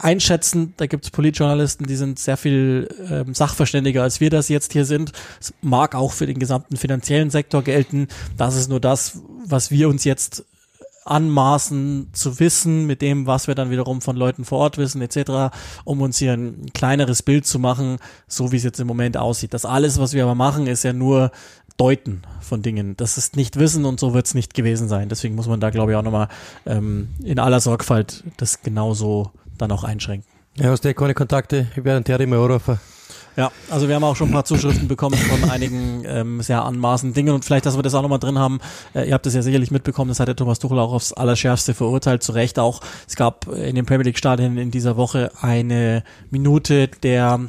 einschätzen. 0.00 0.74
Da 0.76 0.86
gibt 0.86 1.04
es 1.04 1.10
Politjournalisten, 1.10 1.86
die 1.86 1.96
sind 1.96 2.18
sehr 2.18 2.36
viel 2.36 2.88
ähm, 3.10 3.34
sachverständiger, 3.34 4.02
als 4.02 4.20
wir 4.20 4.30
das 4.30 4.48
jetzt 4.48 4.72
hier 4.72 4.84
sind. 4.84 5.12
Es 5.40 5.52
mag 5.60 5.94
auch 5.94 6.12
für 6.12 6.26
den 6.26 6.38
gesamten 6.38 6.76
finanziellen 6.76 7.30
Sektor 7.30 7.62
gelten. 7.62 8.08
Das 8.36 8.56
ist 8.56 8.68
nur 8.68 8.80
das, 8.80 9.20
was 9.44 9.70
wir 9.70 9.88
uns 9.88 10.04
jetzt 10.04 10.44
anmaßen 11.04 12.08
zu 12.12 12.40
wissen, 12.40 12.86
mit 12.86 13.02
dem, 13.02 13.26
was 13.26 13.46
wir 13.46 13.54
dann 13.54 13.70
wiederum 13.70 14.00
von 14.00 14.16
Leuten 14.16 14.44
vor 14.44 14.58
Ort 14.58 14.78
wissen, 14.78 15.02
etc., 15.02 15.54
um 15.84 16.00
uns 16.00 16.18
hier 16.18 16.32
ein 16.32 16.66
kleineres 16.72 17.22
Bild 17.22 17.46
zu 17.46 17.58
machen, 17.58 17.98
so 18.26 18.52
wie 18.52 18.56
es 18.56 18.62
jetzt 18.62 18.80
im 18.80 18.86
Moment 18.86 19.16
aussieht. 19.16 19.54
Das 19.54 19.64
alles, 19.64 19.98
was 19.98 20.12
wir 20.12 20.24
aber 20.24 20.34
machen, 20.34 20.66
ist 20.66 20.82
ja 20.84 20.92
nur 20.92 21.30
Deuten 21.76 22.22
von 22.40 22.62
Dingen. 22.62 22.96
Das 22.96 23.18
ist 23.18 23.36
nicht 23.36 23.58
Wissen 23.58 23.84
und 23.84 23.98
so 23.98 24.14
wird 24.14 24.26
es 24.26 24.34
nicht 24.34 24.54
gewesen 24.54 24.88
sein. 24.88 25.08
Deswegen 25.08 25.34
muss 25.34 25.48
man 25.48 25.60
da, 25.60 25.70
glaube 25.70 25.92
ich, 25.92 25.96
auch 25.96 26.02
nochmal 26.02 26.28
ähm, 26.66 27.08
in 27.22 27.38
aller 27.38 27.60
Sorgfalt 27.60 28.22
das 28.36 28.62
genauso 28.62 29.32
dann 29.58 29.72
auch 29.72 29.84
einschränken. 29.84 30.28
Ja, 30.56 30.70
hast 30.70 30.84
du 30.84 30.94
keine 30.94 31.14
Kontakte? 31.14 31.66
Ich 31.72 31.84
werde 31.84 31.96
einen 31.96 32.04
Terry 32.04 32.24
anrufen. 32.24 32.78
Ja, 33.36 33.50
also 33.68 33.88
wir 33.88 33.96
haben 33.96 34.04
auch 34.04 34.14
schon 34.14 34.28
ein 34.28 34.32
paar 34.32 34.44
Zuschriften 34.44 34.86
bekommen 34.86 35.16
von 35.16 35.50
einigen 35.50 36.04
ähm, 36.06 36.40
sehr 36.40 36.64
anmaßenden 36.64 37.14
Dingen 37.14 37.34
und 37.34 37.44
vielleicht, 37.44 37.66
dass 37.66 37.76
wir 37.76 37.82
das 37.82 37.94
auch 37.94 38.02
nochmal 38.02 38.20
drin 38.20 38.38
haben. 38.38 38.60
Äh, 38.94 39.08
ihr 39.08 39.14
habt 39.14 39.26
das 39.26 39.34
ja 39.34 39.42
sicherlich 39.42 39.72
mitbekommen, 39.72 40.08
das 40.08 40.20
hat 40.20 40.28
der 40.28 40.36
Thomas 40.36 40.60
Tuchel 40.60 40.78
auch 40.78 40.92
aufs 40.92 41.12
Allerschärfste 41.12 41.74
verurteilt, 41.74 42.22
zu 42.22 42.32
Recht 42.32 42.58
auch. 42.58 42.80
Es 43.08 43.16
gab 43.16 43.48
in 43.48 43.74
den 43.74 43.86
Premier 43.86 44.04
League 44.04 44.18
Stadien 44.18 44.56
in 44.56 44.70
dieser 44.70 44.96
Woche 44.96 45.32
eine 45.40 46.04
Minute 46.30 46.88
der 46.88 47.40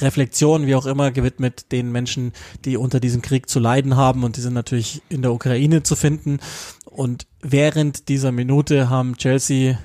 Reflexion, 0.00 0.66
wie 0.66 0.74
auch 0.74 0.86
immer, 0.86 1.10
gewidmet 1.10 1.70
den 1.72 1.92
Menschen, 1.92 2.32
die 2.64 2.76
unter 2.76 3.00
diesem 3.00 3.22
Krieg 3.22 3.48
zu 3.48 3.60
leiden 3.60 3.96
haben 3.96 4.24
und 4.24 4.36
die 4.36 4.40
sind 4.40 4.54
natürlich 4.54 5.02
in 5.08 5.22
der 5.22 5.32
Ukraine 5.32 5.82
zu 5.82 5.96
finden. 5.96 6.38
Und 6.84 7.26
während 7.42 8.08
dieser 8.08 8.32
Minute 8.32 8.88
haben 8.88 9.16
Chelsea 9.16 9.78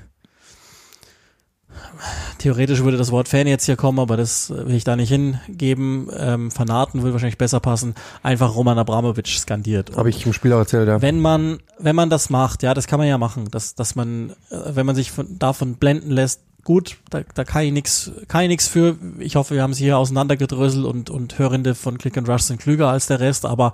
theoretisch 2.38 2.82
würde 2.82 2.96
das 2.96 3.10
Wort 3.10 3.28
Fan 3.28 3.46
jetzt 3.46 3.66
hier 3.66 3.76
kommen, 3.76 3.98
aber 3.98 4.16
das 4.16 4.50
will 4.50 4.74
ich 4.74 4.84
da 4.84 4.96
nicht 4.96 5.08
hingeben. 5.08 6.08
Ähm, 6.16 6.50
Fanaten 6.50 7.02
würde 7.02 7.12
wahrscheinlich 7.12 7.38
besser 7.38 7.60
passen. 7.60 7.94
Einfach 8.22 8.54
Roman 8.54 8.78
Abramovic 8.78 9.28
skandiert. 9.28 9.96
Habe 9.96 10.10
ich 10.10 10.24
im 10.26 10.32
Spiel 10.32 10.52
auch 10.52 10.58
erzählt, 10.58 10.88
ja. 10.88 11.02
Wenn 11.02 11.20
man, 11.20 11.58
wenn 11.78 11.96
man 11.96 12.10
das 12.10 12.30
macht, 12.30 12.62
ja, 12.62 12.74
das 12.74 12.86
kann 12.86 12.98
man 12.98 13.08
ja 13.08 13.18
machen, 13.18 13.48
dass, 13.50 13.74
dass 13.74 13.94
man, 13.94 14.30
äh, 14.50 14.56
wenn 14.74 14.86
man 14.86 14.96
sich 14.96 15.10
von, 15.10 15.38
davon 15.38 15.74
blenden 15.74 16.10
lässt, 16.10 16.40
gut, 16.64 16.98
da, 17.10 17.22
da 17.34 17.44
kann 17.44 17.64
ich 17.64 17.72
nichts, 17.72 18.10
kann 18.28 18.42
ich 18.42 18.48
nichts 18.48 18.68
für. 18.68 18.96
Ich 19.18 19.36
hoffe, 19.36 19.54
wir 19.54 19.62
haben 19.62 19.74
sie 19.74 19.84
hier 19.84 19.98
auseinandergedröselt 19.98 20.84
und, 20.84 21.10
und 21.10 21.38
Hörende 21.38 21.74
von 21.74 21.98
Click 21.98 22.16
and 22.16 22.28
Rush 22.28 22.42
sind 22.42 22.60
klüger 22.60 22.88
als 22.88 23.06
der 23.06 23.20
Rest, 23.20 23.44
aber 23.44 23.72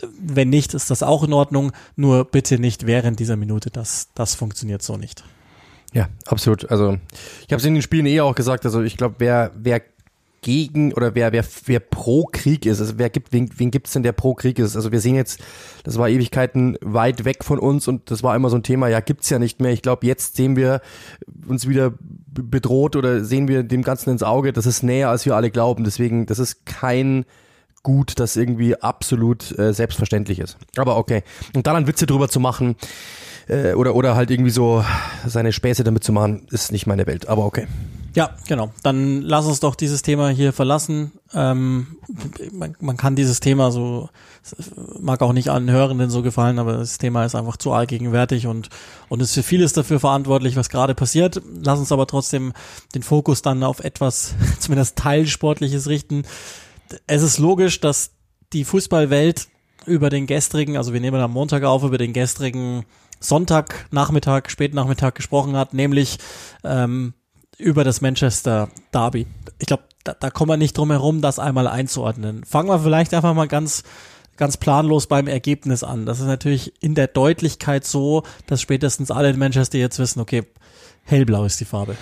äh, 0.00 0.06
wenn 0.20 0.50
nicht, 0.50 0.74
ist 0.74 0.90
das 0.90 1.02
auch 1.02 1.22
in 1.24 1.32
Ordnung. 1.32 1.72
Nur 1.96 2.24
bitte 2.24 2.58
nicht 2.58 2.86
während 2.86 3.20
dieser 3.20 3.36
Minute. 3.36 3.70
Das, 3.70 4.08
das 4.14 4.34
funktioniert 4.34 4.82
so 4.82 4.96
nicht. 4.96 5.24
Ja, 5.92 6.08
absolut. 6.26 6.70
Also 6.70 6.98
ich 7.46 7.52
habe 7.52 7.56
es 7.56 7.64
in 7.64 7.74
den 7.74 7.82
Spielen 7.82 8.06
eh 8.06 8.20
auch 8.20 8.34
gesagt. 8.34 8.64
Also 8.64 8.82
ich 8.82 8.96
glaube, 8.96 9.16
wer 9.18 9.50
wer 9.54 9.82
gegen 10.40 10.92
oder 10.92 11.14
wer 11.14 11.32
wer 11.32 11.44
wer 11.66 11.80
pro 11.80 12.24
Krieg 12.24 12.66
ist, 12.66 12.80
also 12.80 12.94
wer 12.98 13.10
gibt 13.10 13.32
wen, 13.32 13.48
wen 13.56 13.70
gibt's 13.70 13.92
denn 13.92 14.02
der 14.02 14.12
pro 14.12 14.34
Krieg 14.34 14.58
ist? 14.58 14.74
Also 14.74 14.90
wir 14.90 15.00
sehen 15.00 15.14
jetzt, 15.14 15.40
das 15.84 15.98
war 15.98 16.08
Ewigkeiten 16.08 16.76
weit 16.80 17.24
weg 17.24 17.44
von 17.44 17.58
uns 17.58 17.86
und 17.88 18.10
das 18.10 18.22
war 18.22 18.34
immer 18.34 18.50
so 18.50 18.56
ein 18.56 18.62
Thema. 18.62 18.88
Ja, 18.88 19.00
gibt's 19.00 19.30
ja 19.30 19.38
nicht 19.38 19.60
mehr. 19.60 19.72
Ich 19.72 19.82
glaube, 19.82 20.06
jetzt 20.06 20.36
sehen 20.36 20.56
wir 20.56 20.80
uns 21.46 21.68
wieder 21.68 21.92
bedroht 22.32 22.96
oder 22.96 23.24
sehen 23.24 23.46
wir 23.46 23.62
dem 23.62 23.82
Ganzen 23.82 24.10
ins 24.10 24.22
Auge. 24.22 24.52
Das 24.52 24.66
ist 24.66 24.82
näher 24.82 25.10
als 25.10 25.26
wir 25.26 25.36
alle 25.36 25.50
glauben. 25.50 25.84
Deswegen, 25.84 26.26
das 26.26 26.38
ist 26.38 26.66
kein 26.66 27.24
Gut, 27.84 28.20
das 28.20 28.36
irgendwie 28.36 28.80
absolut 28.80 29.58
äh, 29.58 29.74
selbstverständlich 29.74 30.38
ist. 30.38 30.56
Aber 30.76 30.96
okay. 30.96 31.24
Und 31.52 31.66
dann 31.66 31.88
Witze 31.88 32.06
drüber 32.06 32.28
zu 32.28 32.38
machen, 32.38 32.76
äh, 33.48 33.74
oder, 33.74 33.94
oder 33.94 34.14
halt 34.14 34.30
irgendwie 34.30 34.50
so 34.50 34.84
seine 35.26 35.52
Späße 35.52 35.84
damit 35.84 36.04
zu 36.04 36.12
machen, 36.12 36.46
ist 36.50 36.72
nicht 36.72 36.86
meine 36.86 37.06
Welt, 37.06 37.28
aber 37.28 37.44
okay. 37.44 37.66
Ja, 38.14 38.30
genau. 38.46 38.70
Dann 38.82 39.22
lass 39.22 39.46
uns 39.46 39.60
doch 39.60 39.74
dieses 39.74 40.02
Thema 40.02 40.28
hier 40.28 40.52
verlassen. 40.52 41.12
Ähm, 41.32 41.96
man, 42.52 42.76
man 42.78 42.98
kann 42.98 43.16
dieses 43.16 43.40
Thema 43.40 43.70
so, 43.70 44.10
mag 45.00 45.22
auch 45.22 45.32
nicht 45.32 45.48
allen 45.48 45.70
Hörenden 45.70 46.10
so 46.10 46.20
gefallen, 46.22 46.58
aber 46.58 46.74
das 46.74 46.98
Thema 46.98 47.24
ist 47.24 47.34
einfach 47.34 47.56
zu 47.56 47.72
allgegenwärtig 47.72 48.46
und, 48.46 48.68
und 49.08 49.22
ist 49.22 49.32
für 49.32 49.42
vieles 49.42 49.72
dafür 49.72 49.98
verantwortlich, 49.98 50.56
was 50.56 50.68
gerade 50.68 50.94
passiert. 50.94 51.40
Lass 51.64 51.78
uns 51.78 51.90
aber 51.90 52.06
trotzdem 52.06 52.52
den 52.94 53.02
Fokus 53.02 53.40
dann 53.40 53.62
auf 53.62 53.80
etwas, 53.80 54.34
zumindest 54.58 54.98
Teilsportliches 54.98 55.88
richten. 55.88 56.24
Es 57.06 57.22
ist 57.22 57.38
logisch, 57.38 57.80
dass 57.80 58.10
die 58.52 58.64
Fußballwelt 58.64 59.48
über 59.86 60.10
den 60.10 60.26
gestrigen, 60.26 60.76
also 60.76 60.92
wir 60.92 61.00
nehmen 61.00 61.20
am 61.20 61.32
Montag 61.32 61.64
auf, 61.64 61.82
über 61.82 61.98
den 61.98 62.12
gestrigen 62.12 62.84
Sonntag, 63.20 63.86
Nachmittag, 63.90 64.50
Spätnachmittag 64.50 65.14
gesprochen 65.14 65.56
hat, 65.56 65.74
nämlich 65.74 66.18
ähm, 66.64 67.14
über 67.58 67.84
das 67.84 68.00
Manchester 68.00 68.68
Derby. 68.92 69.26
Ich 69.58 69.66
glaube, 69.66 69.84
da, 70.04 70.14
da 70.18 70.30
kommen 70.30 70.50
wir 70.50 70.56
nicht 70.56 70.76
drum 70.76 70.90
herum, 70.90 71.20
das 71.20 71.38
einmal 71.38 71.68
einzuordnen. 71.68 72.44
Fangen 72.44 72.68
wir 72.68 72.80
vielleicht 72.80 73.14
einfach 73.14 73.34
mal 73.34 73.48
ganz 73.48 73.84
ganz 74.36 74.56
planlos 74.56 75.06
beim 75.06 75.28
Ergebnis 75.28 75.84
an. 75.84 76.06
Das 76.06 76.20
ist 76.20 76.26
natürlich 76.26 76.72
in 76.82 76.94
der 76.94 77.06
Deutlichkeit 77.06 77.84
so, 77.84 78.22
dass 78.46 78.60
spätestens 78.60 79.10
alle 79.10 79.30
in 79.30 79.38
Manchester 79.38 79.78
jetzt 79.78 79.98
wissen, 79.98 80.20
okay, 80.20 80.44
hellblau 81.04 81.44
ist 81.44 81.60
die 81.60 81.64
Farbe. 81.64 81.96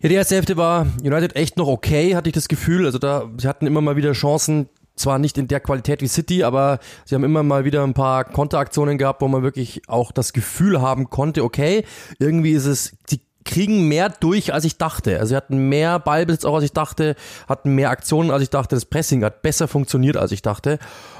Ja, 0.00 0.08
die 0.08 0.14
erste 0.14 0.36
Hälfte 0.36 0.56
war 0.56 0.86
United 1.02 1.36
echt 1.36 1.56
noch 1.56 1.68
okay, 1.68 2.16
hatte 2.16 2.28
ich 2.28 2.34
das 2.34 2.48
Gefühl. 2.48 2.86
Also 2.86 2.98
da, 2.98 3.30
sie 3.36 3.48
hatten 3.48 3.66
immer 3.66 3.80
mal 3.80 3.96
wieder 3.96 4.12
Chancen, 4.12 4.68
zwar 4.98 5.18
nicht 5.18 5.38
in 5.38 5.48
der 5.48 5.60
Qualität 5.60 6.02
wie 6.02 6.08
City, 6.08 6.44
aber 6.44 6.78
sie 7.04 7.14
haben 7.14 7.24
immer 7.24 7.42
mal 7.42 7.64
wieder 7.64 7.84
ein 7.84 7.94
paar 7.94 8.24
Konteraktionen 8.24 8.98
gehabt, 8.98 9.22
wo 9.22 9.28
man 9.28 9.42
wirklich 9.42 9.82
auch 9.88 10.12
das 10.12 10.32
Gefühl 10.32 10.80
haben 10.80 11.10
konnte, 11.10 11.44
okay, 11.44 11.84
irgendwie 12.18 12.52
ist 12.52 12.66
es, 12.66 12.96
sie 13.06 13.20
kriegen 13.48 13.88
mehr 13.88 14.10
durch, 14.10 14.52
als 14.52 14.64
ich 14.64 14.76
dachte. 14.76 15.18
Also 15.18 15.30
sie 15.30 15.36
hatten 15.36 15.68
mehr 15.70 15.98
Ballbesitz 15.98 16.44
auch, 16.44 16.56
als 16.56 16.64
ich 16.64 16.72
dachte, 16.72 17.16
hatten 17.48 17.74
mehr 17.74 17.88
Aktionen, 17.88 18.30
als 18.30 18.42
ich 18.42 18.50
dachte. 18.50 18.76
Das 18.76 18.84
Pressing 18.84 19.24
hat 19.24 19.40
besser 19.40 19.68
funktioniert, 19.68 20.18
als 20.18 20.32
ich 20.32 20.42
dachte. 20.42 20.78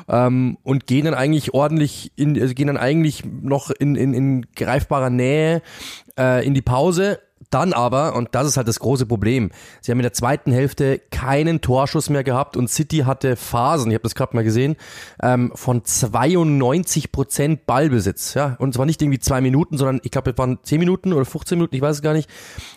Ähm, 0.09 0.59
und 0.63 0.87
gehen 0.87 1.07
dann 1.07 1.15
eigentlich 1.15 1.55
ordentlich 1.55 2.13
in, 2.17 2.39
also 2.41 2.53
gehen 2.53 2.67
dann 2.67 2.77
eigentlich 2.77 3.25
noch 3.25 3.71
in, 3.71 3.97
in, 3.97 4.13
in 4.13 4.47
greifbarer 4.55 5.11
Nähe 5.11 5.63
äh, 6.19 6.47
in 6.47 6.53
die 6.53 6.63
Pause 6.63 7.19
dann 7.51 7.73
aber, 7.73 8.15
und 8.15 8.29
das 8.33 8.47
ist 8.47 8.57
halt 8.57 8.69
das 8.69 8.81
große 8.81 9.07
Problem, 9.07 9.51
sie 9.81 9.91
haben 9.91 9.99
in 9.99 10.05
der 10.05 10.13
zweiten 10.13 10.53
Hälfte 10.53 11.01
keinen 11.11 11.61
Torschuss 11.61 12.11
mehr 12.11 12.25
gehabt 12.25 12.57
und 12.57 12.69
City 12.69 12.99
hatte 12.99 13.37
Phasen, 13.37 13.91
ich 13.91 13.95
habe 13.95 14.03
das 14.03 14.15
gerade 14.15 14.37
mal 14.37 14.45
gesehen, 14.45 14.77
ähm, 15.23 15.53
von 15.55 15.85
92 15.85 17.13
Prozent 17.13 17.67
Ballbesitz. 17.67 18.35
Ja? 18.35 18.57
Und 18.59 18.75
zwar 18.75 18.87
nicht 18.87 19.01
irgendwie 19.03 19.19
zwei 19.19 19.41
Minuten, 19.41 19.79
sondern 19.79 20.01
ich 20.03 20.11
glaube, 20.11 20.31
es 20.31 20.39
waren 20.39 20.59
10 20.63 20.79
Minuten 20.79 21.13
oder 21.13 21.25
15 21.25 21.59
Minuten, 21.59 21.75
ich 21.75 21.83
weiß 21.83 21.97
es 21.97 22.03
gar 22.03 22.13
nicht. 22.13 22.29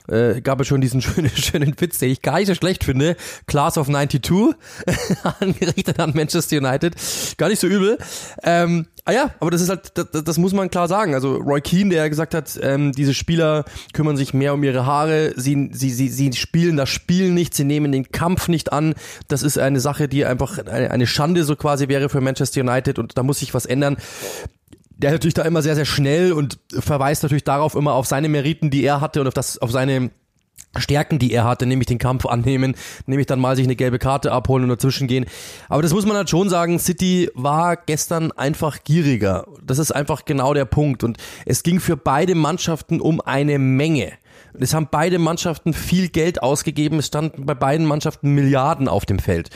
Äh, 0.08 0.42
gab 0.42 0.60
es 0.62 0.68
schon 0.68 0.82
diesen 0.82 1.02
schönen, 1.02 1.30
schönen 1.30 1.80
Witz, 1.80 2.00
den 2.00 2.10
ich 2.10 2.22
gar 2.22 2.38
nicht 2.40 2.48
so 2.48 2.56
schlecht 2.56 2.84
finde. 2.84 3.16
Class 3.48 3.78
of 3.78 3.88
92, 3.88 4.56
angerichtet 5.40 6.00
an 6.00 6.12
Manchester 6.14 6.58
United. 6.58 6.96
Gar 7.38 7.50
nicht 7.50 7.60
so 7.60 7.68
übel. 7.68 7.98
Ähm, 8.44 8.88
Ah 9.04 9.14
ja, 9.14 9.32
aber 9.40 9.50
das 9.50 9.62
ist 9.62 9.70
halt, 9.70 9.98
das, 9.98 10.24
das 10.24 10.38
muss 10.38 10.54
man 10.54 10.70
klar 10.70 10.88
sagen. 10.88 11.16
Also 11.16 11.36
Roy 11.38 11.62
Keane, 11.62 11.90
der 11.90 12.10
gesagt 12.10 12.36
hat, 12.36 12.60
ähm, 12.62 12.92
diese 12.92 13.14
Spieler 13.14 13.66
kümmern 13.94 14.16
sich 14.16 14.34
mehr 14.34 14.54
um 14.54 14.64
ihre 14.64 14.86
Haare, 14.86 15.34
sie, 15.36 15.70
sie, 15.74 15.90
sie, 15.90 16.10
sie 16.10 16.34
spielen 16.34 16.78
das 16.78 16.90
Spiel 16.90 17.32
nicht, 17.32 17.56
sie 17.56 17.64
nehmen 17.64 17.92
den 17.92 18.12
Kampf 18.12 18.48
nicht 18.48 18.72
an. 18.72 18.94
Das 19.28 19.42
ist 19.42 19.58
eine 19.58 19.80
Sache, 19.80 20.08
die 20.08 20.26
einfach 20.26 20.60
eine, 20.60 20.92
eine 20.92 21.08
Schande 21.08 21.44
so 21.44 21.56
quasi 21.56 21.88
wäre 21.88 22.10
für 22.10 22.22
Manchester 22.22 22.62
United 22.62 23.00
und 23.00 23.18
da 23.18 23.24
muss 23.24 23.40
sich 23.40 23.54
was 23.54 23.66
ändern 23.66 23.98
der 25.02 25.10
ist 25.10 25.16
natürlich 25.16 25.34
da 25.34 25.42
immer 25.42 25.64
sehr, 25.64 25.74
sehr 25.74 25.86
schnell 25.86 26.32
und 26.32 26.60
verweist 26.70 27.24
natürlich 27.24 27.44
darauf 27.44 27.74
immer 27.74 27.94
auf 27.94 28.06
seine 28.06 28.30
Meriten, 28.30 28.70
die 28.70 28.84
er 28.84 29.02
hatte 29.02 29.20
und 29.20 29.28
auf 29.28 29.34
das, 29.34 29.58
auf 29.58 29.72
seine 29.72 30.12
Stärken, 30.78 31.20
die 31.20 31.34
er 31.34 31.44
hatte, 31.44 31.66
nämlich 31.66 31.88
den 31.88 31.98
Kampf 31.98 32.26
annehmen, 32.26 32.76
nämlich 33.06 33.28
dann 33.28 33.40
mal 33.40 33.56
sich 33.56 33.66
eine 33.66 33.76
gelbe 33.76 34.00
Karte 34.00 34.32
abholen 34.32 34.64
und 34.64 34.70
dazwischen 34.70 35.08
gehen. 35.08 35.26
Aber 35.68 35.82
das 35.82 35.94
muss 35.94 36.06
man 36.06 36.16
halt 36.16 36.30
schon 36.30 36.50
sagen, 36.50 36.80
City 36.80 37.30
war 37.34 37.76
gestern 37.76 38.32
einfach 38.32 38.84
gieriger. 38.84 39.46
Das 39.64 39.80
ist 39.80 39.92
einfach 39.92 40.26
genau 40.26 40.54
der 40.54 40.66
Punkt. 40.66 41.04
Und 41.04 41.18
es 41.46 41.64
ging 41.64 41.80
für 41.80 41.98
beide 41.98 42.36
Mannschaften 42.36 43.02
um 43.02 43.20
eine 43.22 43.60
Menge. 43.60 44.14
Es 44.60 44.74
haben 44.74 44.88
beide 44.92 45.20
Mannschaften 45.20 45.74
viel 45.74 46.10
Geld 46.10 46.44
ausgegeben. 46.44 47.00
Es 47.00 47.08
standen 47.08 47.46
bei 47.46 47.54
beiden 47.54 47.86
Mannschaften 47.86 48.34
Milliarden 48.34 48.88
auf 48.88 49.06
dem 49.06 49.20
Feld. 49.20 49.50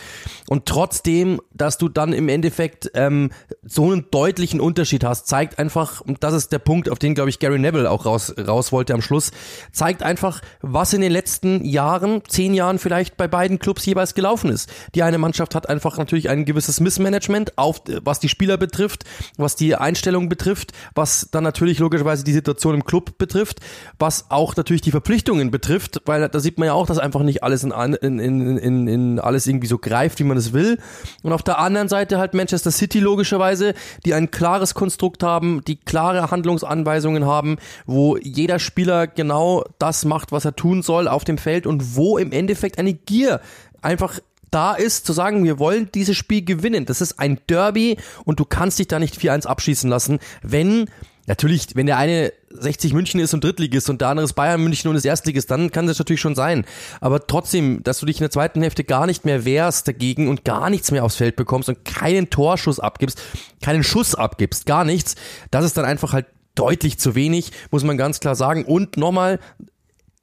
Und 0.48 0.66
trotzdem, 0.66 1.42
dass 1.54 1.78
du 1.78 1.90
dann 1.90 2.14
im 2.14 2.30
Endeffekt 2.30 2.92
ähm, 2.94 3.32
so 3.64 3.92
einen 3.92 4.06
deutlichen 4.12 4.62
Unterschied 4.62 5.04
hast, 5.04 5.28
zeigt 5.28 5.60
einfach, 5.60 6.02
und 6.02 6.24
das 6.24 6.34
ist 6.34 6.52
der 6.52 6.60
Punkt, 6.60 6.90
auf 6.90 7.00
den, 7.00 7.16
glaube 7.16 7.30
ich, 7.30 7.40
Gary 7.40 7.60
Neville 7.60 7.90
auch 7.90 8.06
raus, 8.06 8.34
raus 8.38 8.72
wollte 8.72 8.94
am 8.94 9.02
Schluss, 9.02 9.32
zeigt 9.72 10.04
einfach, 10.04 10.42
was 10.62 10.94
in 10.94 11.02
den 11.02 11.12
letzten 11.12 11.66
Jahren, 11.66 12.22
zehn 12.28 12.54
Jahren 12.54 12.80
vielleicht 12.80 13.18
bei 13.18 13.28
beiden 13.28 13.60
Clubs 13.60 13.86
jeweils 13.86 14.14
gelaufen 14.14 14.50
ist. 14.50 14.72
Die 14.94 15.04
eine 15.04 15.18
Mannschaft 15.18 15.56
hat 15.56 15.68
einfach 15.68 15.98
natürlich 15.98 16.30
ein 16.30 16.46
gewisses 16.46 16.80
Missmanagement, 16.80 17.58
auf, 17.58 17.82
was 18.04 18.20
die 18.20 18.30
Spieler 18.30 18.58
betrifft, 18.58 19.04
was 19.38 19.56
die 19.56 19.76
Einstellung 19.76 20.30
betrifft, 20.30 20.72
was 20.94 21.30
dann 21.32 21.44
natürlich 21.44 21.80
logischerweise 21.80 22.24
die 22.24 22.34
Situation 22.34 22.76
im 22.76 22.86
Club 22.86 23.18
betrifft, 23.18 23.60
was 23.98 24.30
auch 24.30 24.56
natürlich 24.56 24.82
die 24.86 24.92
Verpflichtungen 24.92 25.52
betrifft, 25.52 26.02
weil 26.06 26.28
da 26.30 26.40
sieht 26.40 26.58
man 26.58 26.68
ja 26.68 26.74
auch, 26.74 26.86
dass 26.86 27.00
einfach 27.00 27.24
nicht 27.24 27.44
alles 27.44 27.64
in, 27.64 27.72
in, 27.72 28.20
in, 28.20 28.58
in, 28.58 28.88
in 28.88 29.20
alles 29.20 29.48
irgendwie 29.48 29.68
so 29.68 29.78
greift, 29.78 30.20
wie 30.20 30.24
man 30.24 30.38
es 30.38 30.54
will. 30.54 30.80
Und 31.24 31.34
auf 31.34 31.44
der 31.44 31.60
anderen 31.60 31.90
Seite 31.90 32.20
halt 32.20 32.34
Manchester 32.34 32.72
City 32.72 33.00
logischerweise, 33.00 33.74
die 34.06 34.14
ein 34.14 34.32
klares 34.32 34.74
Konstrukt 34.74 35.24
haben, 35.24 35.62
die 35.66 35.78
klare 35.78 36.30
Handlungsanweisungen 36.32 37.26
haben, 37.26 37.58
wo 37.86 38.18
jeder 38.18 38.60
Spieler 38.60 39.08
genau 39.08 39.64
das 39.80 40.06
macht, 40.06 40.32
was 40.32 40.46
er 40.46 40.56
tun 40.56 40.84
soll 40.84 41.08
auf 41.08 41.24
dem 41.24 41.38
Feld 41.38 41.66
und 41.66 41.96
wo 41.96 42.18
im 42.18 42.32
Endeffekt 42.32 42.78
eine 42.78 42.94
Gier 42.94 43.42
einfach 43.82 44.20
da 44.52 44.74
ist, 44.74 45.06
zu 45.06 45.14
sagen, 45.14 45.44
wir 45.44 45.60
wollen 45.60 45.90
dieses 45.94 46.16
Spiel 46.16 46.44
gewinnen. 46.44 46.86
Das 46.86 47.02
ist 47.02 47.20
ein 47.20 47.40
Derby 47.50 47.98
und 48.24 48.40
du 48.40 48.46
kannst 48.46 48.80
dich 48.80 48.88
da 48.88 49.00
nicht 49.00 49.18
4-1 49.18 49.48
abschießen 49.48 49.90
lassen, 49.90 50.20
wenn 50.44 50.90
Natürlich, 51.28 51.76
wenn 51.76 51.88
der 51.88 51.98
eine 51.98 52.32
60 52.50 52.94
München 52.94 53.20
ist 53.20 53.34
und 53.34 53.44
Drittligist 53.44 53.90
und 53.90 54.02
der 54.02 54.10
andere 54.10 54.26
ist 54.26 54.34
Bayern 54.34 54.62
München 54.62 54.90
und 54.90 54.96
ist 54.96 55.06
Erstligist, 55.06 55.50
dann 55.50 55.72
kann 55.72 55.88
das 55.88 55.98
natürlich 55.98 56.22
schon 56.22 56.36
sein. 56.36 56.66
Aber 57.02 57.26
trotzdem, 57.26 57.82
dass 57.84 58.00
du 58.00 58.06
dich 58.06 58.18
in 58.18 58.24
der 58.24 58.32
zweiten 58.32 58.62
Hälfte 58.62 58.84
gar 58.84 59.06
nicht 59.06 59.26
mehr 59.26 59.46
wehrst 59.46 59.88
dagegen 59.88 60.28
und 60.28 60.46
gar 60.46 60.70
nichts 60.70 60.92
mehr 60.92 61.04
aufs 61.04 61.16
Feld 61.16 61.36
bekommst 61.36 61.70
und 61.70 61.84
keinen 61.84 62.30
Torschuss 62.30 62.80
abgibst, 62.80 63.22
keinen 63.62 63.84
Schuss 63.84 64.16
abgibst, 64.16 64.66
gar 64.66 64.86
nichts, 64.86 65.16
das 65.52 65.66
ist 65.66 65.78
dann 65.78 65.86
einfach 65.86 66.14
halt 66.14 66.28
deutlich 66.56 66.98
zu 67.00 67.16
wenig, 67.16 67.52
muss 67.72 67.84
man 67.84 67.98
ganz 67.98 68.20
klar 68.20 68.36
sagen. 68.36 68.66
Und 68.66 68.98
nochmal, 68.98 69.40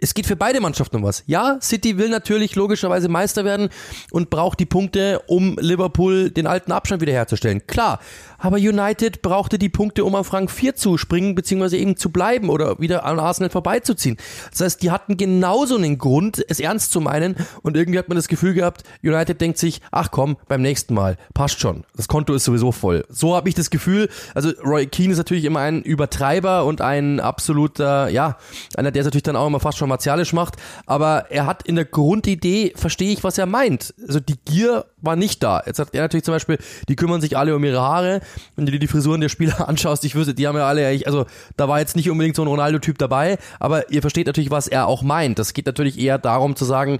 es 0.03 0.15
geht 0.15 0.27
für 0.27 0.35
beide 0.35 0.61
Mannschaften 0.61 0.97
um 0.97 1.05
was. 1.05 1.23
Ja, 1.27 1.59
City 1.63 1.97
will 1.97 2.09
natürlich 2.09 2.57
logischerweise 2.57 3.09
Meister 3.09 3.45
werden 3.45 3.69
und 4.11 4.31
braucht 4.31 4.59
die 4.59 4.67
Punkte, 4.67 5.21
um 5.29 5.57
Liverpool 5.61 6.31
den 6.31 6.49
alten 6.49 6.73
Abstand 6.73 7.03
wiederherzustellen. 7.03 7.67
Klar, 7.69 8.01
aber 8.43 8.57
United 8.57 9.23
brauchte 9.23 9.59
die 9.59 9.69
Punkte, 9.69 10.05
um 10.05 10.15
auf 10.17 10.33
Rang 10.33 10.49
4 10.49 10.75
zu 10.75 10.99
springen, 10.99 11.35
beziehungsweise 11.35 11.77
eben 11.77 11.97
zu 11.97 12.11
bleiben 12.11 12.51
oder 12.51 12.79
wieder 12.81 13.05
an 13.05 13.21
Arsenal 13.21 13.51
vorbeizuziehen. 13.51 14.17
Das 14.51 14.61
heißt, 14.61 14.83
die 14.83 14.91
hatten 14.91 15.17
genauso 15.17 15.77
einen 15.77 15.97
Grund, 15.97 16.45
es 16.49 16.59
ernst 16.59 16.91
zu 16.91 17.01
meinen 17.01 17.37
und 17.63 17.77
irgendwie 17.77 17.99
hat 17.99 18.09
man 18.09 18.17
das 18.17 18.29
Gefühl 18.29 18.53
gehabt, 18.53 18.83
United 19.03 19.41
denkt 19.41 19.59
sich, 19.59 19.81
ach 19.93 20.11
komm, 20.11 20.37
beim 20.49 20.61
nächsten 20.61 20.93
Mal, 20.93 21.17
passt 21.35 21.61
schon, 21.61 21.85
das 21.97 22.09
Konto 22.09 22.35
ist 22.35 22.45
sowieso 22.45 22.73
voll. 22.73 23.05
So 23.09 23.37
habe 23.37 23.49
ich 23.49 23.55
das 23.55 23.71
Gefühl, 23.71 24.09
also 24.35 24.51
Roy 24.65 24.87
Keane 24.87 25.13
ist 25.13 25.19
natürlich 25.19 25.45
immer 25.45 25.61
ein 25.61 25.83
Übertreiber 25.83 26.65
und 26.65 26.81
ein 26.81 27.21
absoluter, 27.21 28.09
ja, 28.09 28.39
einer, 28.77 28.91
der 28.91 29.03
es 29.03 29.07
natürlich 29.07 29.23
dann 29.23 29.37
auch 29.37 29.47
immer 29.47 29.61
fast 29.61 29.79
schon 29.79 29.89
martialisch 29.89 30.33
macht, 30.33 30.57
aber 30.87 31.31
er 31.31 31.47
hat 31.47 31.63
in 31.63 31.77
der 31.77 31.85
Grundidee, 31.85 32.73
verstehe 32.75 33.13
ich, 33.13 33.23
was 33.23 33.39
er 33.39 33.47
meint. 33.47 33.95
Also 34.05 34.19
die 34.19 34.37
Gier 34.45 34.87
war 35.03 35.17
nicht 35.17 35.43
da. 35.43 35.63
Jetzt 35.67 35.79
hat 35.79 35.89
er 35.93 36.03
natürlich 36.03 36.25
zum 36.25 36.35
Beispiel, 36.35 36.59
die 36.89 36.97
kümmern 36.97 37.21
sich 37.21 37.37
alle 37.37 37.55
um 37.55 37.65
ihre 37.65 37.81
Haare. 37.81 38.21
Wenn 38.57 38.67
du 38.67 38.73
dir 38.73 38.79
die 38.79 38.87
Frisuren 38.87 39.21
der 39.21 39.29
Spieler 39.29 39.69
anschaust, 39.69 40.05
ich 40.05 40.15
wüsste, 40.15 40.35
die 40.35 40.47
haben 40.47 40.57
ja 40.57 40.67
alle, 40.67 41.03
also 41.07 41.27
da 41.57 41.69
war 41.69 41.81
jetzt 41.81 41.97
nicht 41.97 42.09
unbedingt 42.09 42.37
so 42.37 42.43
ein 42.43 42.49
Ronaldo-Typ 42.49 42.99
dabei, 42.99 43.39
aber 43.61 43.91
ihr 43.91 44.01
versteht 44.01 44.27
natürlich, 44.27 44.51
was 44.51 44.69
er 44.69 44.87
auch 44.87 45.03
meint. 45.03 45.39
Das 45.39 45.53
geht 45.53 45.67
natürlich 45.67 45.99
eher 45.99 46.19
darum 46.19 46.57
zu 46.57 46.65
sagen, 46.65 46.99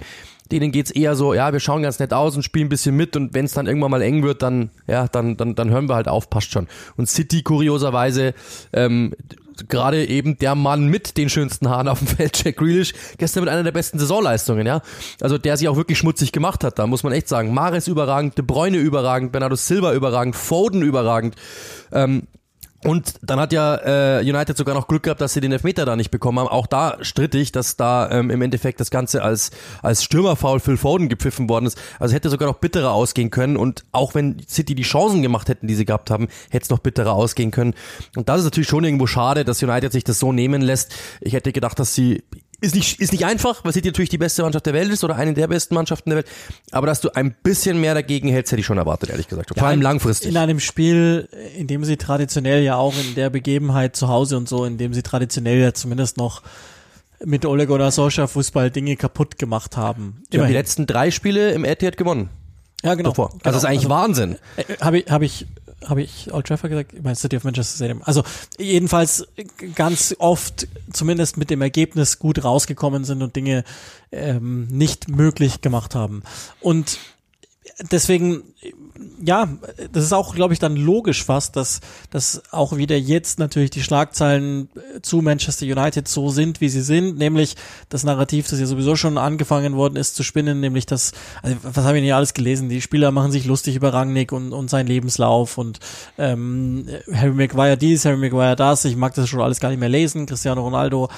denen 0.51 0.71
geht's 0.71 0.91
eher 0.91 1.15
so, 1.15 1.33
ja, 1.33 1.51
wir 1.53 1.59
schauen 1.59 1.81
ganz 1.81 1.99
nett 1.99 2.13
aus 2.13 2.35
und 2.35 2.43
spielen 2.43 2.67
ein 2.67 2.69
bisschen 2.69 2.95
mit 2.95 3.15
und 3.15 3.33
wenn 3.33 3.45
es 3.45 3.53
dann 3.53 3.65
irgendwann 3.65 3.91
mal 3.91 4.01
eng 4.01 4.23
wird, 4.23 4.41
dann, 4.41 4.69
ja, 4.87 5.07
dann, 5.07 5.37
dann, 5.37 5.55
dann 5.55 5.69
hören 5.69 5.89
wir 5.89 5.95
halt 5.95 6.07
auf, 6.07 6.29
passt 6.29 6.51
schon. 6.51 6.67
Und 6.97 7.09
City 7.09 7.41
kurioserweise, 7.41 8.33
ähm, 8.73 9.13
gerade 9.69 10.05
eben 10.07 10.37
der 10.37 10.55
Mann 10.55 10.87
mit 10.87 11.17
den 11.17 11.29
schönsten 11.29 11.69
Haaren 11.69 11.87
auf 11.87 11.99
dem 11.99 12.07
Feld, 12.07 12.43
Jack 12.43 12.57
Grealish, 12.57 12.93
gestern 13.17 13.43
mit 13.43 13.51
einer 13.51 13.63
der 13.63 13.71
besten 13.71 13.99
Saisonleistungen, 13.99 14.65
ja. 14.65 14.81
Also 15.21 15.37
der 15.37 15.57
sich 15.57 15.67
auch 15.67 15.75
wirklich 15.75 15.97
schmutzig 15.97 16.31
gemacht 16.31 16.63
hat, 16.63 16.79
da 16.79 16.87
muss 16.87 17.03
man 17.03 17.13
echt 17.13 17.27
sagen. 17.27 17.53
Mares 17.53 17.87
überragend, 17.87 18.37
De 18.37 18.45
Bruyne 18.45 18.77
überragend, 18.77 19.31
Bernardo 19.31 19.55
Silva 19.55 19.93
überragend, 19.93 20.35
Foden 20.35 20.81
überragend. 20.81 21.35
Ähm, 21.91 22.23
und 22.85 23.15
dann 23.21 23.39
hat 23.39 23.53
ja 23.53 24.19
äh, 24.19 24.21
United 24.21 24.57
sogar 24.57 24.75
noch 24.75 24.87
Glück 24.87 25.03
gehabt, 25.03 25.21
dass 25.21 25.33
sie 25.33 25.41
den 25.41 25.51
Elfmeter 25.51 25.85
da 25.85 25.95
nicht 25.95 26.11
bekommen 26.11 26.39
haben. 26.39 26.47
Auch 26.47 26.67
da 26.67 26.97
strittig, 27.01 27.51
dass 27.51 27.77
da 27.77 28.09
ähm, 28.11 28.29
im 28.29 28.41
Endeffekt 28.41 28.79
das 28.79 28.91
Ganze 28.91 29.23
als, 29.23 29.51
als 29.81 30.03
Stürmerfoul 30.03 30.59
Phil 30.59 30.77
Foden 30.77 31.09
gepfiffen 31.09 31.49
worden 31.49 31.65
ist. 31.65 31.77
Also 31.99 32.13
hätte 32.15 32.29
sogar 32.29 32.47
noch 32.47 32.57
bitterer 32.57 32.91
ausgehen 32.91 33.29
können. 33.29 33.57
Und 33.57 33.85
auch 33.91 34.15
wenn 34.15 34.41
City 34.47 34.75
die 34.75 34.83
Chancen 34.83 35.21
gemacht 35.21 35.49
hätten, 35.49 35.67
die 35.67 35.75
sie 35.75 35.85
gehabt 35.85 36.11
haben, 36.11 36.27
hätte 36.49 36.63
es 36.63 36.69
noch 36.69 36.79
bitterer 36.79 37.13
ausgehen 37.13 37.51
können. 37.51 37.73
Und 38.15 38.29
das 38.29 38.39
ist 38.39 38.45
natürlich 38.45 38.69
schon 38.69 38.83
irgendwo 38.83 39.07
schade, 39.07 39.45
dass 39.45 39.63
United 39.63 39.91
sich 39.91 40.03
das 40.03 40.19
so 40.19 40.31
nehmen 40.31 40.61
lässt. 40.61 40.93
Ich 41.21 41.33
hätte 41.33 41.51
gedacht, 41.51 41.79
dass 41.79 41.93
sie 41.93 42.23
ist 42.63 42.75
nicht, 42.75 42.99
ist 42.99 43.11
nicht 43.11 43.25
einfach, 43.25 43.63
weil 43.65 43.73
City 43.73 43.89
natürlich 43.89 44.09
die 44.09 44.17
beste 44.17 44.41
Mannschaft 44.41 44.65
der 44.65 44.73
Welt 44.73 44.89
ist 44.89 45.03
oder 45.03 45.17
eine 45.17 45.33
der 45.33 45.47
besten 45.47 45.75
Mannschaften 45.75 46.09
der 46.09 46.17
Welt. 46.17 46.27
Aber 46.71 46.87
dass 46.87 47.01
du 47.01 47.13
ein 47.13 47.35
bisschen 47.43 47.79
mehr 47.81 47.93
dagegen 47.93 48.29
hältst, 48.29 48.51
hätte 48.53 48.61
ich 48.61 48.65
schon 48.65 48.77
erwartet, 48.77 49.09
ehrlich 49.09 49.27
gesagt. 49.27 49.49
Vor 49.49 49.57
ja, 49.57 49.65
allem 49.65 49.81
langfristig. 49.81 50.29
In 50.29 50.37
einem 50.37 50.61
Spiel, 50.61 51.27
in 51.57 51.67
dem 51.67 51.83
sie 51.83 51.97
traditionell 51.97 52.63
ja 52.63 52.77
auch 52.77 52.93
in 52.95 53.15
der 53.15 53.29
Begebenheit 53.29 53.95
zu 53.95 54.07
Hause 54.07 54.37
und 54.37 54.47
so, 54.47 54.63
in 54.63 54.77
dem 54.77 54.93
sie 54.93 55.03
traditionell 55.03 55.59
ja 55.59 55.73
zumindest 55.73 56.17
noch 56.17 56.41
mit 57.25 57.45
Ole 57.45 57.67
Gunnar 57.67 57.91
Solskjaer 57.91 58.27
Fußball 58.27 58.71
Dinge 58.71 58.95
kaputt 58.95 59.37
gemacht 59.37 59.75
haben. 59.75 60.23
Die 60.31 60.39
haben 60.39 60.47
die 60.47 60.53
letzten 60.53 60.87
drei 60.87 61.11
Spiele 61.11 61.51
im 61.51 61.65
Etihad 61.65 61.97
gewonnen. 61.97 62.29
Ja, 62.83 62.95
genau. 62.95 63.09
Davor. 63.09 63.25
Also 63.27 63.37
genau. 63.39 63.51
das 63.51 63.55
ist 63.57 63.65
eigentlich 63.65 63.79
also, 63.79 63.89
Wahnsinn. 63.89 64.37
Äh, 64.57 64.63
Habe 64.81 64.99
ich, 64.99 65.05
hab 65.09 65.21
ich 65.21 65.47
habe 65.87 66.01
ich 66.01 66.33
Old 66.33 66.47
Trafford 66.47 66.69
gesagt? 66.69 66.93
Ich 66.93 67.01
meine 67.01 67.15
City 67.15 67.37
of 67.37 67.43
Manchester 67.43 67.75
Stadium. 67.75 68.01
Also 68.03 68.23
jedenfalls 68.57 69.27
ganz 69.75 70.15
oft 70.19 70.67
zumindest 70.91 71.37
mit 71.37 71.49
dem 71.49 71.61
Ergebnis 71.61 72.19
gut 72.19 72.43
rausgekommen 72.43 73.03
sind 73.03 73.21
und 73.21 73.35
Dinge 73.35 73.63
ähm, 74.11 74.67
nicht 74.67 75.09
möglich 75.09 75.61
gemacht 75.61 75.95
haben. 75.95 76.23
Und 76.61 76.97
deswegen 77.91 78.43
ja, 79.23 79.49
das 79.91 80.03
ist 80.03 80.13
auch, 80.13 80.35
glaube 80.35 80.53
ich, 80.53 80.59
dann 80.59 80.75
logisch 80.75 81.23
fast, 81.23 81.55
dass, 81.55 81.79
dass 82.11 82.43
auch 82.51 82.77
wieder 82.77 82.97
jetzt 82.97 83.39
natürlich 83.39 83.71
die 83.71 83.81
Schlagzeilen 83.81 84.69
äh, 84.75 85.01
zu 85.01 85.21
Manchester 85.21 85.65
United 85.65 86.07
so 86.07 86.29
sind, 86.29 86.61
wie 86.61 86.69
sie 86.69 86.81
sind, 86.81 87.17
nämlich 87.17 87.55
das 87.89 88.03
Narrativ, 88.03 88.47
das 88.49 88.59
ja 88.59 88.65
sowieso 88.65 88.95
schon 88.95 89.17
angefangen 89.17 89.75
worden 89.75 89.95
ist 89.95 90.15
zu 90.15 90.23
spinnen, 90.23 90.59
nämlich 90.59 90.85
das, 90.85 91.11
also 91.41 91.55
was 91.63 91.85
habe 91.85 91.97
ich 91.97 92.03
nicht 92.03 92.13
alles 92.13 92.33
gelesen, 92.33 92.69
die 92.69 92.81
Spieler 92.81 93.11
machen 93.11 93.31
sich 93.31 93.45
lustig 93.45 93.75
über 93.75 93.93
Rangnick 93.93 94.31
und, 94.31 94.53
und 94.53 94.69
seinen 94.69 94.87
Lebenslauf 94.87 95.57
und 95.57 95.79
ähm, 96.17 96.85
Harry 97.11 97.33
Maguire 97.33 97.77
dies, 97.77 98.05
Harry 98.05 98.17
Maguire 98.17 98.55
das, 98.55 98.85
ich 98.85 98.95
mag 98.95 99.15
das 99.15 99.27
schon 99.27 99.41
alles 99.41 99.59
gar 99.59 99.69
nicht 99.69 99.79
mehr 99.79 99.89
lesen, 99.89 100.27
Cristiano 100.27 100.61
Ronaldo 100.61 101.09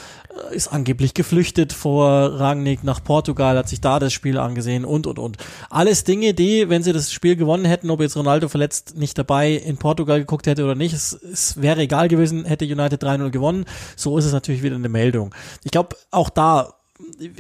äh, 0.51 0.55
ist 0.55 0.69
angeblich 0.69 1.13
geflüchtet 1.13 1.73
vor 1.73 2.39
Rangnick 2.39 2.83
nach 2.83 3.03
Portugal, 3.03 3.57
hat 3.57 3.67
sich 3.67 3.81
da 3.81 3.99
das 3.99 4.13
Spiel 4.13 4.37
angesehen 4.37 4.85
und, 4.85 5.07
und, 5.07 5.19
und. 5.19 5.37
Alles 5.69 6.05
Dinge, 6.05 6.33
die, 6.33 6.69
wenn 6.69 6.83
sie 6.83 6.93
das 6.93 7.11
Spiel 7.11 7.35
gewonnen 7.35 7.64
hätten, 7.65 7.89
ob 7.89 8.01
jetzt 8.01 8.15
Ronaldo 8.15 8.47
verletzt 8.47 8.95
nicht 8.97 9.17
dabei 9.17 9.51
in 9.51 9.77
Portugal 9.77 10.19
geguckt 10.19 10.47
hätte 10.47 10.63
oder 10.63 10.75
nicht. 10.75 10.93
Es, 10.93 11.13
es 11.13 11.61
wäre 11.61 11.81
egal 11.81 12.07
gewesen, 12.07 12.45
hätte 12.45 12.65
United 12.65 13.03
3-0 13.03 13.29
gewonnen. 13.29 13.65
So 13.95 14.17
ist 14.17 14.25
es 14.25 14.33
natürlich 14.33 14.63
wieder 14.63 14.75
eine 14.75 14.89
Meldung. 14.89 15.33
Ich 15.63 15.71
glaube, 15.71 15.95
auch 16.11 16.29
da 16.29 16.75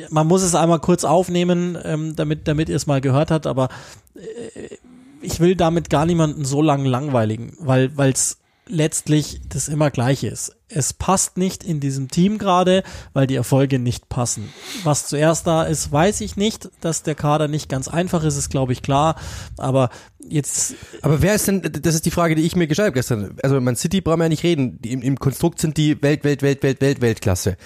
man 0.09 0.27
muss 0.27 0.41
es 0.41 0.53
einmal 0.53 0.79
kurz 0.79 1.05
aufnehmen, 1.05 1.77
ähm, 1.83 2.15
damit, 2.15 2.47
damit 2.47 2.67
ihr 2.67 2.75
es 2.75 2.87
mal 2.87 2.99
gehört 2.99 3.31
habt, 3.31 3.47
aber 3.47 3.69
äh, 4.15 4.75
ich 5.21 5.39
will 5.39 5.55
damit 5.55 5.89
gar 5.89 6.05
niemanden 6.05 6.45
so 6.45 6.61
lang 6.61 6.85
langweiligen, 6.85 7.53
weil 7.59 7.91
es 8.11 8.37
letztlich 8.67 9.41
das 9.47 9.67
immer 9.67 9.91
gleiche 9.91 10.27
ist. 10.27 10.55
Es 10.67 10.93
passt 10.93 11.37
nicht 11.37 11.63
in 11.63 11.79
diesem 11.79 12.09
Team 12.09 12.37
gerade, 12.37 12.83
weil 13.13 13.27
die 13.27 13.35
Erfolge 13.35 13.79
nicht 13.79 14.09
passen. 14.09 14.51
Was 14.83 15.07
zuerst 15.07 15.45
da 15.47 15.63
ist, 15.63 15.91
weiß 15.91 16.21
ich 16.21 16.35
nicht. 16.35 16.69
Dass 16.81 17.03
der 17.03 17.15
Kader 17.15 17.47
nicht 17.47 17.69
ganz 17.69 17.87
einfach 17.87 18.23
ist, 18.23 18.37
ist 18.37 18.49
glaube 18.49 18.73
ich 18.73 18.81
klar. 18.81 19.15
Aber 19.57 19.89
jetzt. 20.27 20.75
Aber 21.01 21.21
wer 21.21 21.35
ist 21.35 21.47
denn, 21.47 21.61
das 21.61 21.95
ist 21.95 22.05
die 22.05 22.11
Frage, 22.11 22.35
die 22.35 22.43
ich 22.43 22.55
mir 22.55 22.67
gestellt 22.67 22.87
habe 22.87 22.95
gestern. 22.95 23.37
Also 23.43 23.61
Man 23.61 23.75
City 23.75 24.01
brauchen 24.01 24.19
wir 24.19 24.25
ja 24.25 24.29
nicht 24.29 24.43
reden. 24.43 24.79
Im, 24.83 25.01
Im 25.01 25.19
Konstrukt 25.19 25.59
sind 25.59 25.77
die 25.77 26.01
Welt, 26.01 26.23
Welt, 26.23 26.41
Welt, 26.41 26.63
Welt, 26.63 26.81
Welt, 26.81 27.01
Weltklasse. 27.01 27.57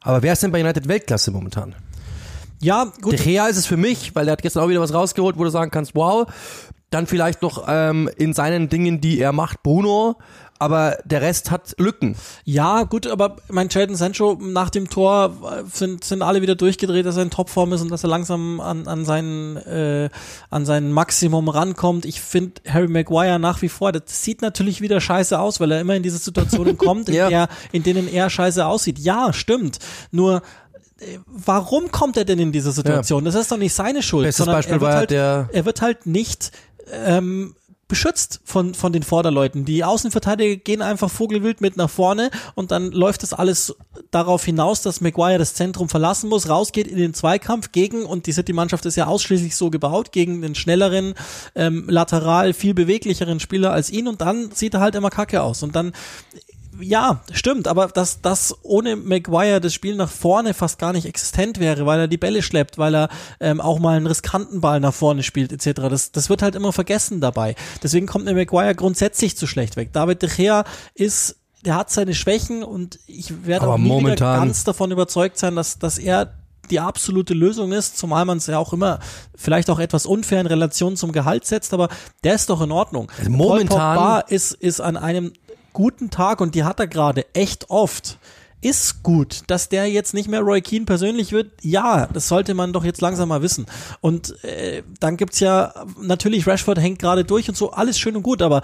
Aber 0.00 0.22
wer 0.22 0.34
ist 0.34 0.42
denn 0.42 0.52
bei 0.52 0.60
United 0.60 0.86
Weltklasse 0.86 1.30
momentan? 1.30 1.74
Ja, 2.60 2.92
gut. 3.00 3.12
Der 3.12 3.24
Rea 3.24 3.46
ist 3.48 3.56
es 3.56 3.66
für 3.66 3.76
mich, 3.76 4.14
weil 4.14 4.28
er 4.28 4.32
hat 4.32 4.42
gestern 4.42 4.62
auch 4.62 4.68
wieder 4.68 4.80
was 4.80 4.94
rausgeholt, 4.94 5.36
wo 5.36 5.44
du 5.44 5.50
sagen 5.50 5.70
kannst, 5.70 5.94
wow. 5.94 6.26
Dann 6.94 7.06
vielleicht 7.06 7.42
noch 7.42 7.64
ähm, 7.66 8.08
in 8.16 8.34
seinen 8.34 8.68
Dingen, 8.68 9.00
die 9.00 9.18
er 9.18 9.32
macht, 9.32 9.62
Bruno 9.62 10.16
aber 10.58 10.98
der 11.04 11.20
Rest 11.20 11.50
hat 11.50 11.74
Lücken. 11.78 12.16
Ja, 12.44 12.84
gut, 12.84 13.06
aber 13.06 13.36
mein 13.50 13.68
Jadon 13.70 13.96
Sancho 13.96 14.38
nach 14.40 14.70
dem 14.70 14.88
Tor 14.88 15.36
äh, 15.42 15.64
sind, 15.70 16.04
sind 16.04 16.22
alle 16.22 16.42
wieder 16.42 16.54
durchgedreht, 16.54 17.04
dass 17.04 17.16
er 17.16 17.24
in 17.24 17.30
Topform 17.30 17.72
ist 17.72 17.82
und 17.82 17.90
dass 17.90 18.04
er 18.04 18.08
langsam 18.08 18.60
an, 18.60 18.86
an, 18.86 19.04
seinen, 19.04 19.56
äh, 19.56 20.08
an 20.50 20.64
sein 20.64 20.92
Maximum 20.92 21.48
rankommt. 21.48 22.04
Ich 22.04 22.20
finde 22.20 22.62
Harry 22.68 22.88
Maguire 22.88 23.38
nach 23.38 23.62
wie 23.62 23.68
vor, 23.68 23.92
das 23.92 24.22
sieht 24.22 24.42
natürlich 24.42 24.80
wieder 24.80 25.00
scheiße 25.00 25.38
aus, 25.38 25.60
weil 25.60 25.72
er 25.72 25.80
immer 25.80 25.96
in 25.96 26.02
diese 26.02 26.18
Situationen 26.18 26.78
kommt, 26.78 27.08
in, 27.08 27.14
ja. 27.16 27.28
der, 27.28 27.48
in 27.72 27.82
denen 27.82 28.08
er 28.08 28.30
scheiße 28.30 28.64
aussieht. 28.64 28.98
Ja, 28.98 29.32
stimmt. 29.32 29.80
Nur 30.12 30.42
äh, 31.00 31.18
warum 31.26 31.90
kommt 31.90 32.16
er 32.16 32.24
denn 32.24 32.38
in 32.38 32.52
diese 32.52 32.70
Situation? 32.70 33.24
Ja. 33.24 33.32
Das 33.32 33.40
ist 33.40 33.50
doch 33.50 33.58
nicht 33.58 33.74
seine 33.74 34.02
Schuld. 34.02 34.24
Bestes 34.24 34.46
Beispiel 34.46 34.76
er 34.76 34.80
war 34.80 34.94
halt, 34.94 35.10
der 35.10 35.48
er 35.52 35.64
wird 35.64 35.82
halt 35.82 36.06
nicht 36.06 36.52
ähm, 36.90 37.54
beschützt 37.88 38.40
von, 38.44 38.74
von 38.74 38.92
den 38.92 39.02
Vorderleuten. 39.02 39.64
Die 39.64 39.84
Außenverteidiger 39.84 40.56
gehen 40.56 40.82
einfach 40.82 41.10
vogelwild 41.10 41.60
mit 41.60 41.76
nach 41.76 41.90
vorne 41.90 42.30
und 42.54 42.70
dann 42.70 42.90
läuft 42.92 43.22
das 43.22 43.32
alles 43.32 43.76
darauf 44.10 44.44
hinaus, 44.44 44.82
dass 44.82 45.00
Maguire 45.00 45.38
das 45.38 45.54
Zentrum 45.54 45.88
verlassen 45.88 46.28
muss, 46.28 46.48
rausgeht 46.48 46.86
in 46.86 46.96
den 46.96 47.14
Zweikampf 47.14 47.72
gegen, 47.72 48.04
und 48.04 48.26
die 48.26 48.32
City-Mannschaft 48.32 48.86
ist 48.86 48.96
ja 48.96 49.06
ausschließlich 49.06 49.54
so 49.54 49.70
gebaut, 49.70 50.12
gegen 50.12 50.40
den 50.40 50.54
schnelleren, 50.54 51.14
ähm, 51.54 51.84
lateral 51.88 52.54
viel 52.54 52.74
beweglicheren 52.74 53.38
Spieler 53.38 53.72
als 53.72 53.90
ihn 53.90 54.08
und 54.08 54.20
dann 54.20 54.50
sieht 54.52 54.74
er 54.74 54.80
halt 54.80 54.94
immer 54.94 55.10
kacke 55.10 55.42
aus. 55.42 55.62
Und 55.62 55.76
dann 55.76 55.92
ja, 56.80 57.20
stimmt, 57.32 57.68
aber 57.68 57.88
dass 57.88 58.20
das 58.20 58.54
ohne 58.62 58.96
Maguire 58.96 59.60
das 59.60 59.74
Spiel 59.74 59.96
nach 59.96 60.10
vorne 60.10 60.54
fast 60.54 60.78
gar 60.78 60.92
nicht 60.92 61.06
existent 61.06 61.60
wäre, 61.60 61.86
weil 61.86 62.00
er 62.00 62.08
die 62.08 62.16
Bälle 62.16 62.42
schleppt, 62.42 62.78
weil 62.78 62.94
er 62.94 63.08
ähm, 63.40 63.60
auch 63.60 63.78
mal 63.78 63.96
einen 63.96 64.06
riskanten 64.06 64.60
Ball 64.60 64.80
nach 64.80 64.94
vorne 64.94 65.22
spielt 65.22 65.52
etc. 65.52 65.82
Das, 65.88 66.12
das 66.12 66.30
wird 66.30 66.42
halt 66.42 66.54
immer 66.54 66.72
vergessen 66.72 67.20
dabei. 67.20 67.54
Deswegen 67.82 68.06
kommt 68.06 68.26
der 68.26 68.34
Maguire 68.34 68.74
grundsätzlich 68.74 69.36
zu 69.36 69.46
schlecht 69.46 69.76
weg. 69.76 69.92
David 69.92 70.22
De 70.22 70.28
Gea 70.28 70.64
ist 70.94 71.36
der 71.64 71.76
hat 71.76 71.90
seine 71.90 72.14
Schwächen 72.14 72.62
und 72.62 72.98
ich 73.06 73.46
werde 73.46 73.68
auch 73.68 73.78
nie 73.78 73.88
momentan 73.88 74.40
ganz 74.40 74.64
davon 74.64 74.90
überzeugt 74.90 75.38
sein, 75.38 75.56
dass, 75.56 75.78
dass 75.78 75.96
er 75.96 76.34
die 76.70 76.80
absolute 76.80 77.34
Lösung 77.34 77.72
ist, 77.72 77.98
zumal 77.98 78.24
man 78.24 78.38
es 78.38 78.46
ja 78.46 78.58
auch 78.58 78.72
immer 78.72 78.98
vielleicht 79.34 79.70
auch 79.70 79.78
etwas 79.78 80.06
unfair 80.06 80.40
in 80.40 80.46
Relation 80.46 80.96
zum 80.96 81.12
Gehalt 81.12 81.44
setzt, 81.44 81.74
aber 81.74 81.88
der 82.22 82.34
ist 82.34 82.48
doch 82.50 82.60
in 82.62 82.72
Ordnung. 82.72 83.10
Also 83.18 83.30
momentan 83.30 84.22
ist, 84.28 84.52
ist 84.52 84.80
an 84.80 84.96
einem 84.96 85.32
guten 85.74 86.08
Tag 86.08 86.40
und 86.40 86.54
die 86.54 86.64
hat 86.64 86.80
er 86.80 86.86
gerade 86.86 87.26
echt 87.34 87.68
oft. 87.68 88.18
Ist 88.64 89.02
gut, 89.02 89.42
dass 89.48 89.68
der 89.68 89.90
jetzt 89.90 90.14
nicht 90.14 90.26
mehr 90.26 90.40
Roy 90.40 90.62
Keane 90.62 90.86
persönlich 90.86 91.32
wird. 91.32 91.52
Ja, 91.60 92.06
das 92.10 92.28
sollte 92.28 92.54
man 92.54 92.72
doch 92.72 92.82
jetzt 92.82 93.02
langsam 93.02 93.28
mal 93.28 93.42
wissen. 93.42 93.66
Und 94.00 94.42
äh, 94.42 94.82
dann 95.00 95.18
gibt's 95.18 95.38
ja 95.40 95.74
natürlich 96.00 96.46
Rashford 96.46 96.78
hängt 96.78 96.98
gerade 96.98 97.24
durch 97.24 97.46
und 97.50 97.58
so 97.58 97.72
alles 97.72 97.98
schön 97.98 98.16
und 98.16 98.22
gut, 98.22 98.40
aber 98.40 98.62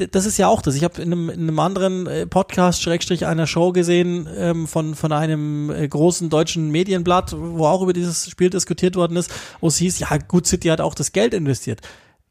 äh, 0.00 0.08
das 0.08 0.26
ist 0.26 0.38
ja 0.38 0.48
auch 0.48 0.60
das. 0.60 0.74
Ich 0.74 0.82
habe 0.82 1.00
in 1.00 1.12
einem, 1.12 1.30
in 1.30 1.42
einem 1.42 1.60
anderen 1.60 2.08
äh, 2.08 2.26
Podcast 2.26 2.82
Schrägstrich 2.82 3.26
einer 3.26 3.46
Show 3.46 3.70
gesehen 3.70 4.28
ähm, 4.36 4.66
von 4.66 4.96
von 4.96 5.12
einem 5.12 5.70
äh, 5.70 5.86
großen 5.86 6.30
deutschen 6.30 6.72
Medienblatt, 6.72 7.36
wo 7.38 7.64
auch 7.66 7.82
über 7.82 7.92
dieses 7.92 8.28
Spiel 8.28 8.50
diskutiert 8.50 8.96
worden 8.96 9.16
ist, 9.16 9.30
wo 9.60 9.68
es 9.68 9.76
hieß, 9.76 10.00
ja 10.00 10.08
gut, 10.16 10.48
City 10.48 10.66
hat 10.66 10.80
auch 10.80 10.96
das 10.96 11.12
Geld 11.12 11.32
investiert. 11.32 11.80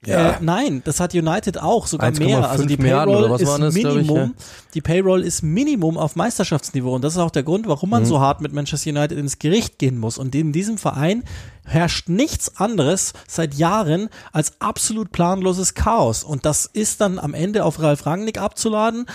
Ja. 0.06 0.34
Äh, 0.34 0.38
nein, 0.42 0.82
das 0.86 1.00
hat 1.00 1.16
United 1.16 1.58
auch, 1.62 1.88
sogar 1.88 2.12
mehr. 2.12 2.50
Also 2.50 2.66
die 2.66 2.78
Payroll 2.78 3.42
ist 3.42 3.48
das, 3.48 3.74
Minimum. 3.74 4.02
Ich, 4.02 4.16
ja. 4.16 4.32
Die 4.76 4.82
Payroll 4.82 5.24
ist 5.24 5.42
Minimum 5.42 5.98
auf 5.98 6.16
Meisterschaftsniveau 6.16 6.94
und 6.96 7.04
das 7.04 7.14
ist 7.14 7.20
auch 7.20 7.32
der 7.32 7.44
Grund, 7.44 7.68
warum 7.68 7.90
man 7.90 8.04
mhm. 8.04 8.08
so 8.08 8.20
hart 8.20 8.42
mit 8.42 8.54
Manchester 8.54 8.92
United 8.92 9.18
ins 9.18 9.40
Gericht 9.40 9.80
gehen 9.80 9.98
muss. 9.98 10.18
Und 10.18 10.36
in 10.36 10.52
diesem 10.52 10.78
Verein 10.78 11.24
herrscht 11.66 12.10
nichts 12.10 12.58
anderes 12.58 13.14
seit 13.28 13.56
Jahren 13.56 14.10
als 14.32 14.62
absolut 14.62 15.12
planloses 15.12 15.74
Chaos. 15.74 16.24
Und 16.24 16.46
das 16.46 16.68
ist 16.68 17.02
dann 17.02 17.18
am 17.18 17.34
Ende 17.34 17.66
auf 17.66 17.82
Ralf 17.82 18.06
Rangnick 18.06 18.40
abzuladen. 18.40 19.08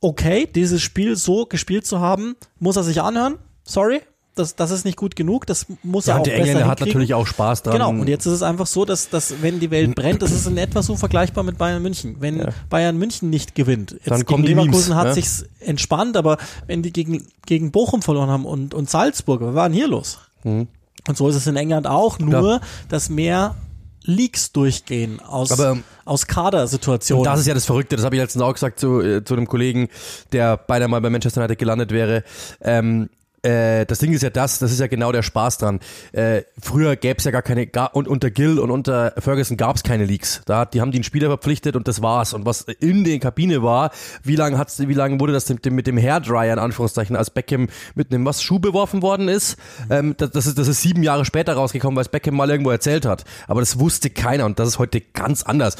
Okay, 0.00 0.48
dieses 0.52 0.82
Spiel 0.82 1.16
so 1.16 1.46
gespielt 1.46 1.86
zu 1.86 2.00
haben, 2.00 2.34
muss 2.58 2.76
er 2.76 2.82
sich 2.82 3.00
anhören. 3.00 3.38
Sorry, 3.62 4.00
das, 4.36 4.54
das 4.54 4.70
ist 4.70 4.84
nicht 4.84 4.96
gut 4.96 5.16
genug, 5.16 5.46
das 5.46 5.66
muss 5.82 6.06
ja, 6.06 6.14
er 6.14 6.20
auch 6.20 6.22
der 6.22 6.32
besser 6.32 6.44
Engländer 6.44 6.68
hat 6.68 6.80
natürlich 6.80 7.14
auch 7.14 7.26
Spaß 7.26 7.62
dran. 7.62 7.72
Genau, 7.72 7.90
und 7.90 8.06
jetzt 8.06 8.26
ist 8.26 8.32
es 8.34 8.42
einfach 8.42 8.66
so, 8.66 8.84
dass, 8.84 9.08
dass 9.08 9.42
wenn 9.42 9.58
die 9.60 9.70
Welt 9.70 9.94
brennt, 9.94 10.22
das 10.22 10.30
ist 10.30 10.46
in 10.46 10.58
etwa 10.58 10.82
so 10.82 10.94
vergleichbar 10.94 11.42
mit 11.42 11.58
Bayern 11.58 11.82
München. 11.82 12.16
Wenn 12.20 12.38
ja. 12.38 12.48
Bayern 12.68 12.98
München 12.98 13.30
nicht 13.30 13.54
gewinnt, 13.54 13.92
jetzt 13.92 14.10
Dann 14.10 14.24
gegen 14.24 14.42
Leverkusen 14.42 14.90
Memes, 14.90 14.94
hat 14.94 15.06
ja? 15.06 15.14
sich's 15.14 15.46
entspannt, 15.60 16.16
aber 16.16 16.36
wenn 16.66 16.82
die 16.82 16.92
gegen, 16.92 17.26
gegen 17.46 17.72
Bochum 17.72 18.02
verloren 18.02 18.28
haben 18.28 18.44
und, 18.44 18.74
und 18.74 18.90
Salzburg, 18.90 19.40
was 19.40 19.54
war 19.54 19.68
denn 19.68 19.76
hier 19.76 19.88
los? 19.88 20.18
Mhm. 20.44 20.68
Und 21.08 21.16
so 21.16 21.28
ist 21.28 21.36
es 21.36 21.46
in 21.46 21.56
England 21.56 21.86
auch, 21.86 22.18
nur 22.18 22.60
dass 22.88 23.08
mehr 23.08 23.56
Leaks 24.02 24.52
durchgehen 24.52 25.20
aus, 25.20 25.50
Aber, 25.52 25.78
aus 26.04 26.26
Kadersituationen. 26.26 27.24
Das 27.24 27.40
ist 27.40 27.46
ja 27.46 27.54
das 27.54 27.64
Verrückte, 27.64 27.96
das 27.96 28.04
habe 28.04 28.16
ich 28.16 28.22
letztens 28.22 28.42
auch 28.42 28.52
gesagt 28.52 28.78
zu, 28.78 29.00
äh, 29.00 29.24
zu 29.24 29.34
einem 29.34 29.48
Kollegen, 29.48 29.88
der 30.32 30.56
beinahe 30.56 30.88
mal 30.88 31.00
bei 31.00 31.10
Manchester 31.10 31.40
United 31.40 31.58
gelandet 31.58 31.90
wäre. 31.90 32.22
Ähm, 32.60 33.08
äh, 33.46 33.86
das 33.86 34.00
Ding 34.00 34.12
ist 34.12 34.22
ja 34.22 34.30
das, 34.30 34.58
das 34.58 34.72
ist 34.72 34.80
ja 34.80 34.88
genau 34.88 35.12
der 35.12 35.22
Spaß 35.22 35.58
dran. 35.58 35.80
Äh, 36.12 36.42
früher 36.60 36.96
gäbe 36.96 37.18
es 37.18 37.24
ja 37.24 37.30
gar 37.30 37.42
keine, 37.42 37.66
gar, 37.66 37.94
und 37.94 38.08
unter 38.08 38.30
Gill 38.30 38.58
und 38.58 38.70
unter 38.70 39.12
Ferguson 39.18 39.56
gab 39.56 39.76
es 39.76 39.82
keine 39.82 40.04
Leaks. 40.04 40.42
Da, 40.46 40.64
die 40.64 40.80
haben 40.80 40.90
den 40.90 41.04
Spieler 41.04 41.28
verpflichtet 41.28 41.76
und 41.76 41.86
das 41.86 42.02
war's. 42.02 42.34
Und 42.34 42.44
was 42.44 42.62
in 42.62 43.04
der 43.04 43.18
Kabine 43.20 43.62
war, 43.62 43.92
wie 44.24 44.36
lange 44.36 44.58
hat's, 44.58 44.80
wie 44.80 44.94
lange 44.94 45.20
wurde 45.20 45.32
das 45.32 45.48
mit 45.48 45.64
dem, 45.64 45.74
mit 45.74 45.86
dem 45.86 45.96
Hairdryer 45.96 46.52
in 46.52 46.58
Anführungszeichen, 46.58 47.14
als 47.14 47.30
Beckham 47.30 47.68
mit 47.94 48.12
einem 48.12 48.24
was 48.24 48.42
Schuh 48.42 48.58
beworfen 48.58 49.02
worden 49.02 49.28
ist? 49.28 49.56
Ähm, 49.90 50.14
das, 50.16 50.32
das, 50.32 50.46
ist, 50.46 50.58
das 50.58 50.66
ist 50.66 50.82
sieben 50.82 51.02
Jahre 51.02 51.24
später 51.24 51.54
rausgekommen, 51.54 51.96
weil 51.96 52.02
es 52.02 52.08
Beckham 52.08 52.34
mal 52.34 52.50
irgendwo 52.50 52.70
erzählt 52.70 53.06
hat. 53.06 53.24
Aber 53.46 53.60
das 53.60 53.78
wusste 53.78 54.10
keiner 54.10 54.44
und 54.44 54.58
das 54.58 54.68
ist 54.68 54.78
heute 54.78 55.00
ganz 55.00 55.44
anders. 55.44 55.76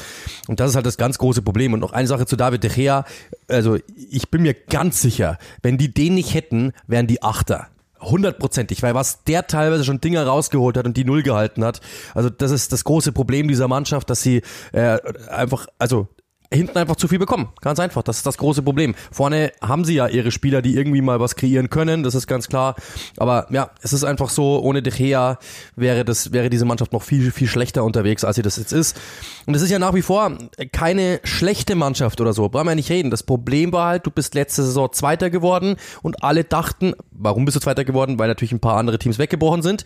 Und 0.47 0.61
das 0.61 0.69
ist 0.69 0.75
halt 0.75 0.85
das 0.85 0.97
ganz 0.97 1.17
große 1.17 1.41
Problem. 1.41 1.73
Und 1.73 1.81
noch 1.81 1.91
eine 1.91 2.07
Sache 2.07 2.25
zu 2.25 2.37
David 2.37 2.63
De 2.63 2.71
Gea. 2.71 3.03
Also 3.47 3.77
ich 3.95 4.29
bin 4.29 4.41
mir 4.41 4.53
ganz 4.53 5.01
sicher, 5.01 5.37
wenn 5.61 5.77
die 5.77 5.93
den 5.93 6.15
nicht 6.15 6.33
hätten, 6.33 6.73
wären 6.87 7.07
die 7.07 7.23
Achter. 7.23 7.67
Hundertprozentig, 7.99 8.83
weil 8.83 8.93
was 8.93 9.23
der 9.23 9.47
teilweise 9.47 9.83
schon 9.83 10.01
Dinger 10.01 10.25
rausgeholt 10.25 10.77
hat 10.77 10.85
und 10.85 10.97
die 10.97 11.05
Null 11.05 11.23
gehalten 11.23 11.63
hat, 11.65 11.81
also 12.13 12.29
das 12.29 12.51
ist 12.51 12.71
das 12.71 12.83
große 12.83 13.11
Problem 13.11 13.47
dieser 13.47 13.67
Mannschaft, 13.67 14.09
dass 14.09 14.21
sie 14.21 14.43
äh, 14.71 14.99
einfach, 15.29 15.65
also 15.79 16.07
hinten 16.53 16.77
einfach 16.77 16.95
zu 16.95 17.07
viel 17.07 17.19
bekommen. 17.19 17.49
Ganz 17.61 17.79
einfach. 17.79 18.03
Das 18.03 18.17
ist 18.17 18.25
das 18.25 18.37
große 18.37 18.61
Problem. 18.61 18.95
Vorne 19.11 19.51
haben 19.61 19.83
sie 19.83 19.95
ja 19.95 20.07
ihre 20.07 20.31
Spieler, 20.31 20.61
die 20.61 20.75
irgendwie 20.75 21.01
mal 21.01 21.19
was 21.19 21.35
kreieren 21.35 21.69
können. 21.69 22.03
Das 22.03 22.15
ist 22.15 22.27
ganz 22.27 22.47
klar. 22.47 22.75
Aber 23.17 23.47
ja, 23.49 23.71
es 23.81 23.93
ist 23.93 24.03
einfach 24.03 24.29
so, 24.29 24.61
ohne 24.61 24.81
De 24.81 24.93
Gea 24.93 25.37
wäre 25.75 26.05
das, 26.05 26.31
wäre 26.31 26.49
diese 26.49 26.65
Mannschaft 26.65 26.93
noch 26.93 27.03
viel, 27.03 27.31
viel 27.31 27.47
schlechter 27.47 27.83
unterwegs, 27.83 28.23
als 28.23 28.37
sie 28.37 28.41
das 28.41 28.57
jetzt 28.57 28.71
ist. 28.71 28.97
Und 29.45 29.55
es 29.55 29.61
ist 29.61 29.69
ja 29.69 29.79
nach 29.79 29.93
wie 29.93 30.01
vor 30.01 30.37
keine 30.71 31.19
schlechte 31.23 31.75
Mannschaft 31.75 32.21
oder 32.21 32.33
so. 32.33 32.47
Brauchen 32.49 32.67
wir 32.67 32.71
ja 32.71 32.75
nicht 32.75 32.89
reden. 32.89 33.11
Das 33.11 33.23
Problem 33.23 33.71
war 33.73 33.87
halt, 33.87 34.05
du 34.05 34.11
bist 34.11 34.33
letzte 34.33 34.63
Saison 34.63 34.91
Zweiter 34.91 35.29
geworden 35.29 35.75
und 36.01 36.23
alle 36.23 36.43
dachten, 36.43 36.93
warum 37.11 37.45
bist 37.45 37.55
du 37.55 37.61
Zweiter 37.61 37.83
geworden? 37.83 38.19
Weil 38.19 38.27
natürlich 38.29 38.53
ein 38.53 38.59
paar 38.59 38.77
andere 38.77 38.99
Teams 38.99 39.19
weggebrochen 39.19 39.61
sind. 39.61 39.83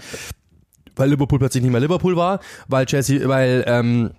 Weil 0.96 1.10
Liverpool 1.10 1.40
plötzlich 1.40 1.64
nicht 1.64 1.72
mehr 1.72 1.82
Liverpool 1.82 2.18
war, 2.18 2.42
weil 2.68 2.86
Chelsea, 2.86 3.28
weil, 3.28 3.64
ähm, 3.66 4.12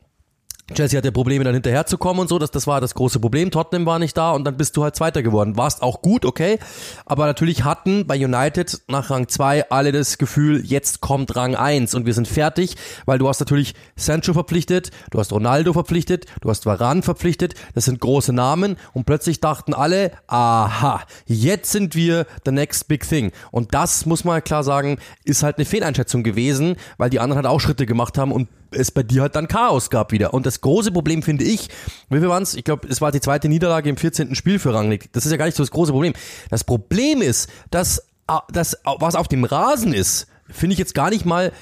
Chelsea 0.74 0.98
hatte 0.98 1.12
Probleme, 1.12 1.44
dann 1.44 1.54
hinterherzukommen 1.54 2.20
und 2.20 2.28
so. 2.28 2.38
Das, 2.38 2.50
das 2.50 2.66
war 2.66 2.80
das 2.80 2.94
große 2.94 3.20
Problem. 3.20 3.50
Tottenham 3.50 3.86
war 3.86 3.98
nicht 3.98 4.16
da 4.16 4.32
und 4.32 4.44
dann 4.44 4.56
bist 4.56 4.76
du 4.76 4.82
halt 4.82 4.96
Zweiter 4.96 5.22
geworden. 5.22 5.56
Warst 5.56 5.82
auch 5.82 6.02
gut, 6.02 6.24
okay. 6.24 6.58
Aber 7.06 7.26
natürlich 7.26 7.64
hatten 7.64 8.06
bei 8.06 8.16
United 8.22 8.82
nach 8.88 9.10
Rang 9.10 9.28
2 9.28 9.70
alle 9.70 9.92
das 9.92 10.18
Gefühl, 10.18 10.64
jetzt 10.64 11.00
kommt 11.00 11.36
Rang 11.36 11.54
1 11.54 11.94
und 11.94 12.06
wir 12.06 12.14
sind 12.14 12.28
fertig, 12.28 12.76
weil 13.06 13.18
du 13.18 13.28
hast 13.28 13.40
natürlich 13.40 13.74
Sancho 13.96 14.32
verpflichtet, 14.32 14.90
du 15.10 15.18
hast 15.18 15.32
Ronaldo 15.32 15.72
verpflichtet, 15.72 16.26
du 16.40 16.50
hast 16.50 16.66
Varane 16.66 17.02
verpflichtet. 17.02 17.54
Das 17.74 17.84
sind 17.84 18.00
große 18.00 18.32
Namen 18.32 18.76
und 18.92 19.04
plötzlich 19.04 19.40
dachten 19.40 19.74
alle, 19.74 20.12
aha, 20.26 21.02
jetzt 21.26 21.72
sind 21.72 21.94
wir 21.94 22.26
the 22.44 22.52
next 22.52 22.88
big 22.88 23.08
thing. 23.08 23.32
Und 23.50 23.74
das 23.74 24.06
muss 24.06 24.24
man 24.24 24.42
klar 24.42 24.64
sagen, 24.64 24.98
ist 25.24 25.42
halt 25.42 25.58
eine 25.58 25.64
Fehleinschätzung 25.64 26.22
gewesen, 26.22 26.76
weil 26.98 27.10
die 27.10 27.20
anderen 27.20 27.44
halt 27.44 27.46
auch 27.46 27.60
Schritte 27.60 27.86
gemacht 27.86 28.18
haben 28.18 28.32
und 28.32 28.48
es 28.74 28.90
bei 28.90 29.02
dir 29.02 29.22
halt 29.22 29.36
dann 29.36 29.48
Chaos 29.48 29.90
gab 29.90 30.12
wieder. 30.12 30.34
Und 30.34 30.46
das 30.46 30.60
große 30.60 30.92
Problem 30.92 31.22
finde 31.22 31.44
ich, 31.44 31.68
wie 32.10 32.18
viel 32.18 32.28
waren 32.28 32.42
es? 32.42 32.54
Ich 32.54 32.64
glaube, 32.64 32.88
es 32.88 33.00
war 33.00 33.12
die 33.12 33.20
zweite 33.20 33.48
Niederlage 33.48 33.88
im 33.88 33.96
14. 33.96 34.34
Spiel 34.34 34.58
für 34.58 34.74
Rangnick. 34.74 35.12
Das 35.12 35.24
ist 35.26 35.32
ja 35.32 35.38
gar 35.38 35.46
nicht 35.46 35.56
so 35.56 35.62
das 35.62 35.70
große 35.70 35.92
Problem. 35.92 36.12
Das 36.50 36.64
Problem 36.64 37.22
ist, 37.22 37.48
dass 37.70 38.02
das, 38.50 38.78
was 38.84 39.14
auf 39.14 39.28
dem 39.28 39.44
Rasen 39.44 39.92
ist, 39.92 40.26
finde 40.48 40.74
ich 40.74 40.78
jetzt 40.78 40.94
gar 40.94 41.10
nicht 41.10 41.24
mal, 41.24 41.52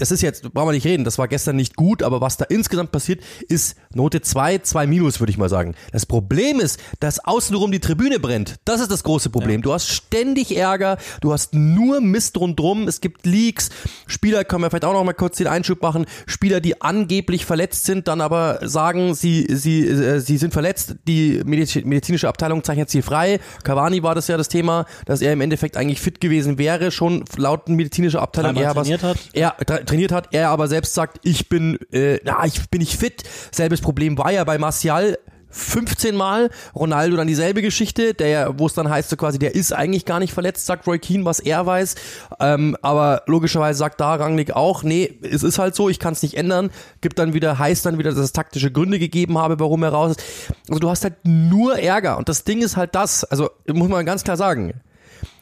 das 0.00 0.10
ist 0.10 0.22
jetzt, 0.22 0.52
brauchen 0.54 0.68
wir 0.68 0.72
nicht 0.72 0.86
reden, 0.86 1.04
das 1.04 1.18
war 1.18 1.28
gestern 1.28 1.56
nicht 1.56 1.76
gut, 1.76 2.02
aber 2.02 2.20
was 2.20 2.36
da 2.36 2.46
insgesamt 2.46 2.90
passiert, 2.90 3.20
ist 3.48 3.76
Note 3.94 4.22
2, 4.22 4.58
2 4.58 4.86
minus, 4.86 5.20
würde 5.20 5.30
ich 5.30 5.38
mal 5.38 5.48
sagen. 5.48 5.74
Das 5.92 6.06
Problem 6.06 6.58
ist, 6.58 6.80
dass 7.00 7.18
außenrum 7.18 7.70
die 7.70 7.80
Tribüne 7.80 8.18
brennt. 8.18 8.56
Das 8.64 8.80
ist 8.80 8.90
das 8.90 9.02
große 9.04 9.30
Problem. 9.30 9.60
Ja. 9.60 9.62
Du 9.62 9.72
hast 9.72 9.88
ständig 9.88 10.56
Ärger, 10.56 10.96
du 11.20 11.32
hast 11.32 11.54
nur 11.54 12.00
Mist 12.00 12.38
rundrum, 12.38 12.88
es 12.88 13.00
gibt 13.00 13.26
Leaks, 13.26 13.68
Spieler, 14.06 14.44
können 14.44 14.62
wir 14.62 14.70
vielleicht 14.70 14.86
auch 14.86 14.94
noch 14.94 15.04
mal 15.04 15.12
kurz 15.12 15.36
den 15.36 15.46
Einschub 15.46 15.82
machen, 15.82 16.06
Spieler, 16.26 16.60
die 16.60 16.80
angeblich 16.80 17.44
verletzt 17.44 17.84
sind, 17.84 18.08
dann 18.08 18.20
aber 18.20 18.60
sagen, 18.62 19.14
sie, 19.14 19.46
sie, 19.50 19.86
äh, 19.86 20.20
sie 20.20 20.38
sind 20.38 20.52
verletzt, 20.52 20.96
die 21.06 21.42
medizinische 21.44 22.28
Abteilung 22.28 22.64
zeichnet 22.64 22.88
sie 22.88 23.02
frei. 23.02 23.40
Cavani 23.64 24.02
war 24.02 24.14
das 24.14 24.28
ja 24.28 24.38
das 24.38 24.48
Thema, 24.48 24.86
dass 25.04 25.20
er 25.20 25.32
im 25.32 25.42
Endeffekt 25.42 25.76
eigentlich 25.76 26.00
fit 26.00 26.20
gewesen 26.20 26.56
wäre, 26.56 26.90
schon 26.90 27.24
laut 27.36 27.68
medizinischer 27.68 28.22
Abteilung. 28.22 28.56
Er 28.56 28.72
trainiert 28.72 29.02
hat. 29.02 29.18
Er 29.32 29.56
trainiert 29.90 30.12
hat, 30.12 30.28
er 30.32 30.50
aber 30.50 30.68
selbst 30.68 30.94
sagt, 30.94 31.18
ich 31.24 31.48
bin, 31.48 31.78
äh, 31.90 32.20
na, 32.24 32.44
ich 32.44 32.70
bin 32.70 32.78
nicht 32.78 32.96
fit. 32.96 33.24
Selbes 33.50 33.80
Problem 33.80 34.16
war 34.16 34.30
ja 34.30 34.44
bei 34.44 34.56
Martial 34.56 35.18
15 35.50 36.14
Mal. 36.14 36.50
Ronaldo 36.76 37.16
dann 37.16 37.26
dieselbe 37.26 37.60
Geschichte, 37.60 38.14
der, 38.14 38.56
wo 38.58 38.66
es 38.66 38.74
dann 38.74 38.88
heißt 38.88 39.10
so 39.10 39.16
quasi, 39.16 39.40
der 39.40 39.56
ist 39.56 39.72
eigentlich 39.72 40.04
gar 40.04 40.20
nicht 40.20 40.32
verletzt, 40.32 40.64
sagt 40.64 40.86
Roy 40.86 41.00
Keane, 41.00 41.24
was 41.24 41.40
er 41.40 41.66
weiß. 41.66 41.96
Ähm, 42.38 42.76
aber 42.82 43.24
logischerweise 43.26 43.80
sagt 43.80 44.00
da 44.00 44.14
Rangnick 44.14 44.52
auch, 44.52 44.84
nee, 44.84 45.18
es 45.22 45.42
ist 45.42 45.58
halt 45.58 45.74
so, 45.74 45.88
ich 45.88 45.98
kann 45.98 46.12
es 46.12 46.22
nicht 46.22 46.36
ändern. 46.36 46.70
Gibt 47.00 47.18
dann 47.18 47.34
wieder, 47.34 47.58
heißt 47.58 47.84
dann 47.84 47.98
wieder, 47.98 48.10
dass 48.10 48.20
es 48.20 48.32
taktische 48.32 48.70
Gründe 48.70 49.00
gegeben 49.00 49.38
habe, 49.38 49.58
warum 49.58 49.82
er 49.82 49.90
raus 49.90 50.12
ist. 50.12 50.22
Also 50.68 50.78
du 50.78 50.88
hast 50.88 51.02
halt 51.02 51.16
nur 51.24 51.80
Ärger. 51.80 52.16
Und 52.16 52.28
das 52.28 52.44
Ding 52.44 52.62
ist 52.62 52.76
halt 52.76 52.94
das, 52.94 53.24
also 53.24 53.50
muss 53.66 53.88
man 53.88 54.06
ganz 54.06 54.22
klar 54.22 54.36
sagen, 54.36 54.74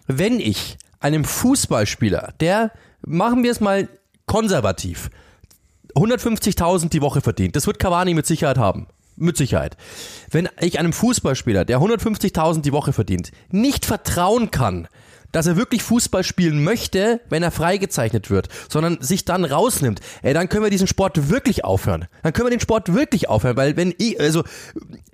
wenn 0.07 0.41
ich 0.41 0.79
einem 1.01 1.25
Fußballspieler, 1.25 2.33
der, 2.41 2.73
machen 3.03 3.45
wir 3.45 3.51
es 3.51 3.61
mal 3.61 3.89
konservativ, 4.29 5.11
150.000 5.97 6.91
die 6.91 7.03
Woche 7.03 7.21
verdient, 7.21 7.57
das 7.57 7.67
wird 7.67 7.81
Cavani 7.81 8.15
mit 8.15 8.27
Sicherheit 8.27 8.59
haben. 8.59 8.87
Mit 9.17 9.37
Sicherheit. 9.37 9.77
Wenn 10.31 10.49
ich 10.61 10.79
einem 10.79 10.93
Fußballspieler, 10.93 11.65
der 11.65 11.81
150.000 11.81 12.61
die 12.61 12.73
Woche 12.73 12.93
verdient, 12.93 13.33
nicht 13.51 13.85
vertrauen 13.85 14.53
kann, 14.53 14.87
dass 15.33 15.47
er 15.47 15.57
wirklich 15.57 15.83
Fußball 15.83 16.23
spielen 16.25 16.63
möchte, 16.63 17.21
wenn 17.29 17.43
er 17.43 17.51
freigezeichnet 17.51 18.31
wird, 18.31 18.49
sondern 18.69 19.01
sich 19.01 19.25
dann 19.25 19.45
rausnimmt, 19.45 20.01
ey, 20.23 20.35
dann 20.35 20.49
können 20.49 20.63
wir 20.63 20.71
diesen 20.71 20.87
Sport 20.87 21.29
wirklich 21.29 21.65
aufhören. 21.65 22.07
Dann 22.23 22.33
können 22.33 22.47
wir 22.47 22.57
den 22.57 22.61
Sport 22.61 22.95
wirklich 22.95 23.29
aufhören, 23.29 23.57
weil 23.57 23.77
wenn 23.77 23.93
ich, 23.99 24.21
also, 24.21 24.45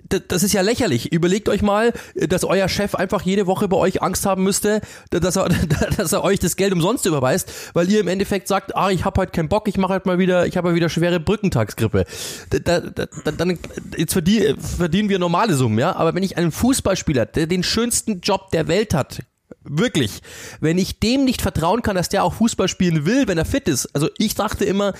das 0.09 0.43
ist 0.43 0.53
ja 0.53 0.61
lächerlich. 0.61 1.11
Überlegt 1.11 1.49
euch 1.49 1.61
mal, 1.61 1.93
dass 2.15 2.43
euer 2.43 2.67
Chef 2.69 2.95
einfach 2.95 3.21
jede 3.21 3.47
Woche 3.47 3.67
bei 3.67 3.77
euch 3.77 4.01
Angst 4.01 4.25
haben 4.25 4.43
müsste, 4.43 4.81
dass 5.09 5.35
er, 5.35 5.49
dass 5.97 6.13
er 6.13 6.23
euch 6.23 6.39
das 6.39 6.55
Geld 6.55 6.73
umsonst 6.73 7.05
überweist, 7.05 7.51
weil 7.73 7.89
ihr 7.89 7.99
im 7.99 8.07
Endeffekt 8.07 8.47
sagt, 8.47 8.75
ah, 8.75 8.91
ich 8.91 9.05
habe 9.05 9.21
heute 9.21 9.31
keinen 9.31 9.49
Bock, 9.49 9.67
ich 9.67 9.77
mache 9.77 9.93
halt 9.93 10.05
mal 10.05 10.19
wieder, 10.19 10.45
ich 10.45 10.57
habe 10.57 10.69
halt 10.69 10.75
wieder 10.75 10.89
schwere 10.89 11.19
Brückentagsgrippe. 11.19 12.05
Da, 12.49 12.79
da, 12.79 12.79
da, 12.79 13.31
dann 13.31 13.59
jetzt 13.97 14.13
verdienen 14.13 15.09
wir 15.09 15.19
normale 15.19 15.53
Summen, 15.55 15.79
ja. 15.79 15.95
Aber 15.95 16.13
wenn 16.15 16.23
ich 16.23 16.37
einen 16.37 16.51
Fußballspieler, 16.51 17.25
der 17.25 17.47
den 17.47 17.63
schönsten 17.63 18.21
Job 18.21 18.51
der 18.51 18.67
Welt 18.67 18.93
hat, 18.93 19.19
Wirklich. 19.67 20.21
Wenn 20.59 20.77
ich 20.77 20.99
dem 20.99 21.25
nicht 21.25 21.41
vertrauen 21.41 21.81
kann, 21.81 21.95
dass 21.95 22.09
der 22.09 22.23
auch 22.23 22.33
Fußball 22.33 22.67
spielen 22.67 23.05
will, 23.05 23.27
wenn 23.27 23.39
er 23.39 23.45
fit 23.45 23.67
ist. 23.67 23.87
Also 23.95 24.09
ich 24.19 24.35
dachte 24.35 24.63
immer, 24.63 24.93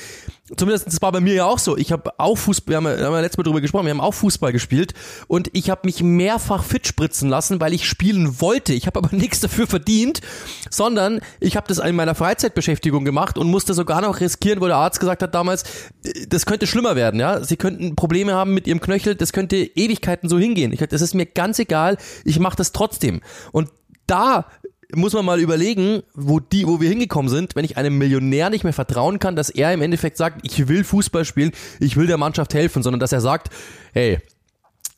zumindest 0.58 0.88
das 0.88 1.02
war 1.04 1.12
bei 1.12 1.20
mir 1.20 1.36
ja 1.36 1.46
auch 1.46 1.60
so, 1.60 1.78
ich 1.78 1.92
habe 1.92 2.20
auch 2.20 2.36
Fußball, 2.36 2.72
wir 2.72 2.78
haben, 2.78 2.86
ja, 2.86 3.06
haben 3.06 3.14
ja 3.14 3.20
letztes 3.20 3.38
Mal 3.38 3.44
drüber 3.44 3.62
gesprochen, 3.62 3.86
wir 3.86 3.92
haben 3.92 4.02
auch 4.02 4.16
Fußball 4.16 4.52
gespielt 4.52 4.96
und 5.28 5.52
ich 5.54 5.70
habe 5.70 5.82
mich 5.86 6.02
mehrfach 6.02 6.64
fit 6.64 6.88
spritzen 6.88 7.30
lassen, 7.30 7.62
weil 7.62 7.74
ich 7.74 7.88
spielen 7.88 8.42
wollte. 8.42 8.74
Ich 8.74 8.88
habe 8.88 8.98
aber 8.98 9.10
nichts 9.16 9.40
dafür 9.40 9.68
verdient, 9.68 10.22
sondern 10.72 11.22
ich 11.40 11.56
habe 11.58 11.68
das 11.68 11.78
in 11.78 11.96
meiner 11.96 12.16
Freizeitbeschäftigung 12.16 13.06
gemacht 13.06 13.38
und 13.38 13.48
musste 13.48 13.76
sogar 13.76 14.02
noch 14.02 14.20
riskieren, 14.20 14.62
wo 14.62 14.66
der 14.66 14.78
Arzt 14.78 15.00
gesagt 15.00 15.22
hat 15.22 15.36
damals, 15.36 15.64
das 16.28 16.48
könnte 16.48 16.66
schlimmer 16.66 16.96
werden, 16.96 17.20
ja. 17.20 17.44
Sie 17.44 17.56
könnten 17.56 17.96
Probleme 17.96 18.34
haben 18.34 18.56
mit 18.56 18.66
ihrem 18.66 18.82
Knöchel, 18.82 19.14
das 19.14 19.32
könnte 19.32 19.58
Ewigkeiten 19.58 20.28
so 20.28 20.40
hingehen. 20.40 20.74
Ich, 20.74 20.80
das 20.80 21.02
ist 21.02 21.14
mir 21.14 21.28
ganz 21.28 21.60
egal, 21.60 21.98
ich 22.24 22.40
mache 22.40 22.56
das 22.56 22.72
trotzdem. 22.72 23.22
Und 23.52 23.70
da 24.08 24.46
muss 24.94 25.14
man 25.14 25.26
mal 25.26 25.40
überlegen, 25.40 26.04
wo 26.14 26.40
die, 26.40 26.68
wo 26.68 26.80
wir 26.80 26.90
hingekommen 26.90 27.30
sind, 27.30 27.56
wenn 27.56 27.66
ich 27.66 27.78
einem 27.78 27.98
Millionär 27.98 28.50
nicht 28.50 28.64
mehr 28.64 28.74
vertrauen 28.74 29.20
kann, 29.20 29.36
dass 29.36 29.50
er 29.50 29.74
im 29.74 29.82
Endeffekt 29.82 30.18
sagt, 30.18 30.42
ich 30.44 30.68
will 30.68 30.84
Fußball 30.84 31.26
spielen, 31.26 31.52
ich 31.80 31.98
will 31.98 32.08
der 32.08 32.18
Mannschaft 32.18 32.54
helfen, 32.54 32.84
sondern 32.84 33.00
dass 33.00 33.12
er 33.12 33.22
sagt, 33.22 33.50
hey, 33.94 34.20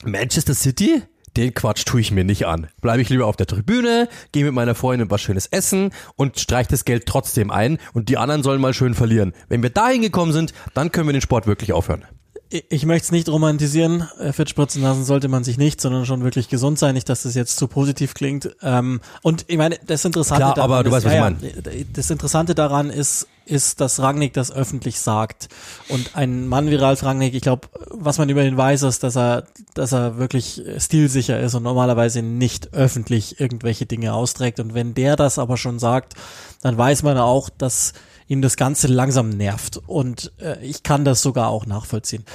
Manchester 0.03 0.53
City, 0.53 1.01
den 1.36 1.53
Quatsch 1.53 1.86
tue 1.86 2.01
ich 2.01 2.12
mir 2.12 2.24
nicht 2.24 2.47
an. 2.47 2.68
Bleibe 2.82 3.01
ich 3.01 3.10
lieber 3.10 3.28
auf 3.28 3.36
der 3.36 3.45
Tribüne, 3.45 4.10
gehe 4.32 4.43
mit 4.43 4.53
meiner 4.53 4.76
Freundin 4.76 5.12
was 5.12 5.22
Schönes 5.22 5.45
essen 5.45 5.91
und 6.16 6.39
streich 6.39 6.68
das 6.68 6.84
Geld 6.84 7.05
trotzdem 7.05 7.51
ein 7.51 7.78
und 7.93 8.10
die 8.10 8.18
anderen 8.18 8.43
sollen 8.43 8.62
mal 8.62 8.74
schön 8.74 8.95
verlieren. 8.95 9.34
Wenn 9.47 9.64
wir 9.64 9.70
da 9.70 9.88
hingekommen 9.88 10.34
sind, 10.34 10.53
dann 10.74 10.91
können 10.91 11.08
wir 11.08 11.14
den 11.14 11.22
Sport 11.22 11.47
wirklich 11.47 11.74
aufhören 11.74 12.05
ich 12.49 12.85
möchte 12.85 13.05
es 13.05 13.11
nicht 13.11 13.29
romantisieren, 13.29 14.07
äh, 14.19 14.31
fit 14.31 14.49
spritzen 14.49 14.81
lassen 14.81 15.03
sollte 15.03 15.27
man 15.27 15.43
sich 15.43 15.57
nicht, 15.57 15.81
sondern 15.81 16.05
schon 16.05 16.23
wirklich 16.23 16.47
gesund 16.47 16.79
sein, 16.79 16.93
nicht, 16.93 17.09
dass 17.09 17.23
das 17.23 17.35
jetzt 17.35 17.57
zu 17.57 17.67
positiv 17.67 18.13
klingt. 18.13 18.55
Ähm, 18.61 19.01
und 19.21 19.45
ich 19.47 19.57
meine, 19.57 19.77
das 19.85 20.05
Interessante 20.05 20.43
Klar, 20.43 20.55
daran 20.55 20.71
aber 20.71 20.83
du 20.83 20.89
ist, 20.89 20.95
weißt, 20.95 21.05
was 21.05 21.13
ja, 21.13 21.29
ich 21.29 21.41
meine. 21.41 21.85
Das 21.93 22.09
Interessante 22.09 22.55
daran 22.55 22.89
ist, 22.89 23.27
ist, 23.45 23.81
dass 23.81 23.99
Rangnick 23.99 24.33
das 24.33 24.51
öffentlich 24.51 24.99
sagt. 24.99 25.49
Und 25.89 26.15
ein 26.15 26.47
Mann 26.47 26.69
wie 26.69 26.75
Ralf 26.75 27.03
Rangnick, 27.03 27.33
ich 27.33 27.41
glaube, 27.41 27.67
was 27.89 28.17
man 28.17 28.29
über 28.29 28.43
ihn 28.43 28.57
weiß, 28.57 28.83
ist, 28.83 29.03
dass 29.03 29.17
er, 29.17 29.43
dass 29.73 29.91
er 29.91 30.17
wirklich 30.17 30.61
stilsicher 30.77 31.39
ist 31.39 31.53
und 31.53 31.63
normalerweise 31.63 32.21
nicht 32.21 32.73
öffentlich 32.73 33.39
irgendwelche 33.39 33.85
Dinge 33.85 34.13
austrägt. 34.13 34.59
Und 34.59 34.73
wenn 34.73 34.93
der 34.93 35.15
das 35.15 35.39
aber 35.39 35.57
schon 35.57 35.79
sagt, 35.79 36.13
dann 36.61 36.77
weiß 36.77 37.03
man 37.03 37.17
auch, 37.17 37.49
dass 37.49 37.93
ihn 38.28 38.41
das 38.41 38.57
Ganze 38.57 38.88
langsam 38.88 39.30
nervt. 39.30 39.82
Und 39.88 40.32
äh, 40.39 40.63
ich 40.63 40.84
kann 40.84 41.05
das 41.05 41.21
sogar 41.21 41.49
auch 41.49 41.65
nachvollziehen. 41.65 42.25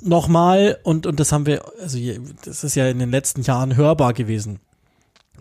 Nochmal, 0.00 0.78
und, 0.84 1.06
und 1.06 1.18
das 1.18 1.32
haben 1.32 1.46
wir, 1.46 1.64
also 1.80 1.98
das 2.44 2.62
ist 2.62 2.74
ja 2.76 2.88
in 2.88 2.98
den 2.98 3.10
letzten 3.10 3.42
Jahren 3.42 3.76
hörbar 3.76 4.12
gewesen. 4.12 4.60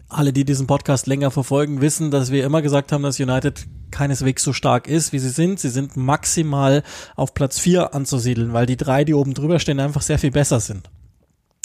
Alle, 0.10 0.32
die 0.34 0.46
diesen 0.46 0.68
Podcast 0.68 1.06
länger 1.06 1.32
verfolgen, 1.32 1.82
wissen, 1.82 2.12
dass 2.12 2.32
wir 2.32 2.46
immer 2.46 2.62
gesagt 2.62 2.92
haben, 2.92 3.04
dass 3.04 3.20
United 3.20 3.68
keineswegs 3.92 4.44
so 4.44 4.54
stark 4.54 4.88
ist, 4.88 5.12
wie 5.12 5.20
sie 5.20 5.30
sind. 5.30 5.60
Sie 5.60 5.70
sind 5.70 5.98
maximal 5.98 6.84
auf 7.16 7.34
Platz 7.34 7.60
vier 7.60 7.94
anzusiedeln, 7.94 8.54
weil 8.54 8.66
die 8.66 8.78
drei, 8.78 9.04
die 9.04 9.14
oben 9.14 9.34
drüber 9.34 9.60
stehen, 9.60 9.80
einfach 9.80 10.02
sehr 10.02 10.18
viel 10.18 10.32
besser 10.32 10.60
sind. 10.60 10.90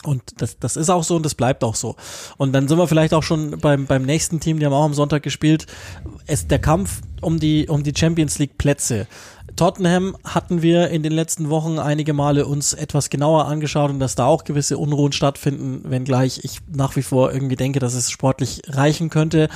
Und 0.04 0.40
das, 0.40 0.58
das 0.58 0.76
ist 0.76 0.90
auch 0.90 1.04
so 1.04 1.16
und 1.16 1.24
das 1.24 1.34
bleibt 1.34 1.62
auch 1.64 1.74
so. 1.74 1.96
Und 2.36 2.52
dann 2.52 2.68
sind 2.68 2.78
wir 2.78 2.88
vielleicht 2.88 3.14
auch 3.14 3.22
schon 3.22 3.58
beim, 3.58 3.86
beim 3.86 4.02
nächsten 4.02 4.40
Team, 4.40 4.58
die 4.58 4.66
haben 4.66 4.72
auch 4.72 4.84
am 4.84 4.94
Sonntag 4.94 5.22
gespielt. 5.22 5.66
Es, 6.26 6.48
der 6.48 6.58
Kampf 6.58 7.00
um 7.20 7.38
die, 7.38 7.68
um 7.68 7.82
die 7.82 7.94
Champions 7.96 8.38
League 8.38 8.58
Plätze. 8.58 9.06
Tottenham 9.56 10.16
hatten 10.24 10.62
wir 10.62 10.88
in 10.88 11.02
den 11.02 11.12
letzten 11.12 11.50
Wochen 11.50 11.78
einige 11.78 12.14
Male 12.14 12.46
uns 12.46 12.72
etwas 12.72 13.10
genauer 13.10 13.46
angeschaut 13.46 13.90
und 13.90 14.00
dass 14.00 14.14
da 14.14 14.26
auch 14.26 14.44
gewisse 14.44 14.78
Unruhen 14.78 15.12
stattfinden, 15.12 15.82
wenngleich 15.84 16.40
ich 16.42 16.58
nach 16.74 16.96
wie 16.96 17.02
vor 17.02 17.32
irgendwie 17.32 17.56
denke, 17.56 17.78
dass 17.78 17.94
es 17.94 18.10
sportlich 18.10 18.62
reichen 18.68 19.10
könnte. 19.10 19.48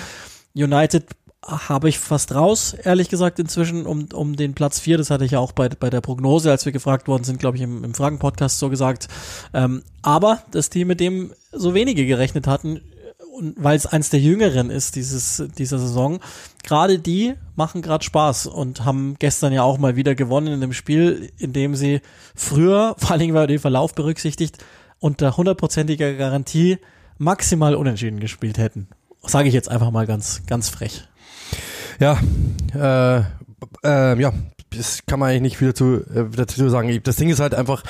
United 0.55 1.07
habe 1.47 1.88
ich 1.88 1.99
fast 1.99 2.34
raus, 2.34 2.74
ehrlich 2.74 3.09
gesagt, 3.09 3.38
inzwischen 3.38 3.86
um, 3.86 4.09
um 4.12 4.36
den 4.36 4.55
Platz 4.55 4.80
vier. 4.80 4.99
Das 4.99 5.11
hatte 5.11 5.24
ich 5.24 5.32
ja 5.32 5.38
auch 5.38 5.53
bei, 5.53 5.68
bei 5.68 5.90
der 5.90 6.01
Prognose, 6.01 6.51
als 6.51 6.64
wir 6.64 6.72
gefragt 6.72 7.09
worden 7.09 7.24
sind, 7.24 7.38
glaube 7.38 7.57
ich, 7.57 7.62
im, 7.62 7.84
im 7.84 7.94
Fragen-Podcast 7.94 8.59
so 8.59 8.68
gesagt. 8.68 9.09
Ähm, 9.55 9.82
aber 10.03 10.42
das 10.51 10.70
Team, 10.70 10.88
mit 10.88 11.01
dem 11.01 11.32
so 11.53 11.74
wenige 11.74 12.05
gerechnet 12.05 12.47
hatten, 12.47 12.80
und 13.36 13.55
weil 13.62 13.76
es 13.76 13.86
eins 13.86 14.11
der 14.11 14.20
jüngeren 14.20 14.70
ist 14.70 14.97
dieses 14.97 15.44
dieser 15.59 15.78
Saison, 15.78 16.20
gerade 16.64 16.99
die 16.99 17.34
machen 17.55 17.82
gerade 17.82 18.05
Spaß 18.05 18.47
und 18.47 18.84
haben 18.84 19.16
gestern 19.18 19.53
ja 19.53 19.62
auch 19.62 19.78
mal 19.78 19.94
wieder 19.94 20.14
gewonnen 20.14 20.55
in 20.55 20.61
dem 20.61 20.72
Spiel, 20.72 21.30
in 21.38 21.53
dem 21.53 21.74
sie 21.74 22.01
früher, 22.34 22.94
vor 22.99 23.11
allen 23.11 23.20
Dingen 23.20 23.34
weil 23.34 23.47
den 23.47 23.59
Verlauf 23.59 23.94
berücksichtigt, 23.94 24.59
unter 25.01 25.36
hundertprozentiger 25.36 26.14
Garantie 26.14 26.78
maximal 27.18 27.74
unentschieden 27.74 28.20
gespielt 28.20 28.59
hätten. 28.59 28.88
Sage 29.22 29.49
ich 29.49 29.55
jetzt 29.55 29.68
einfach 29.68 29.90
mal 29.90 30.07
ganz 30.07 30.42
ganz 30.47 30.70
frech. 30.70 31.07
Ja, 31.99 32.18
äh, 32.74 33.22
äh, 33.84 34.20
ja, 34.20 34.32
das 34.76 35.01
kann 35.07 35.18
man 35.18 35.30
eigentlich 35.30 35.42
nicht 35.42 35.57
viel 35.59 35.68
dazu, 35.68 36.03
äh, 36.14 36.24
dazu 36.34 36.68
sagen. 36.68 37.01
Das 37.03 37.16
Ding 37.16 37.30
ist 37.30 37.40
halt 37.40 37.55
einfach, 37.55 37.82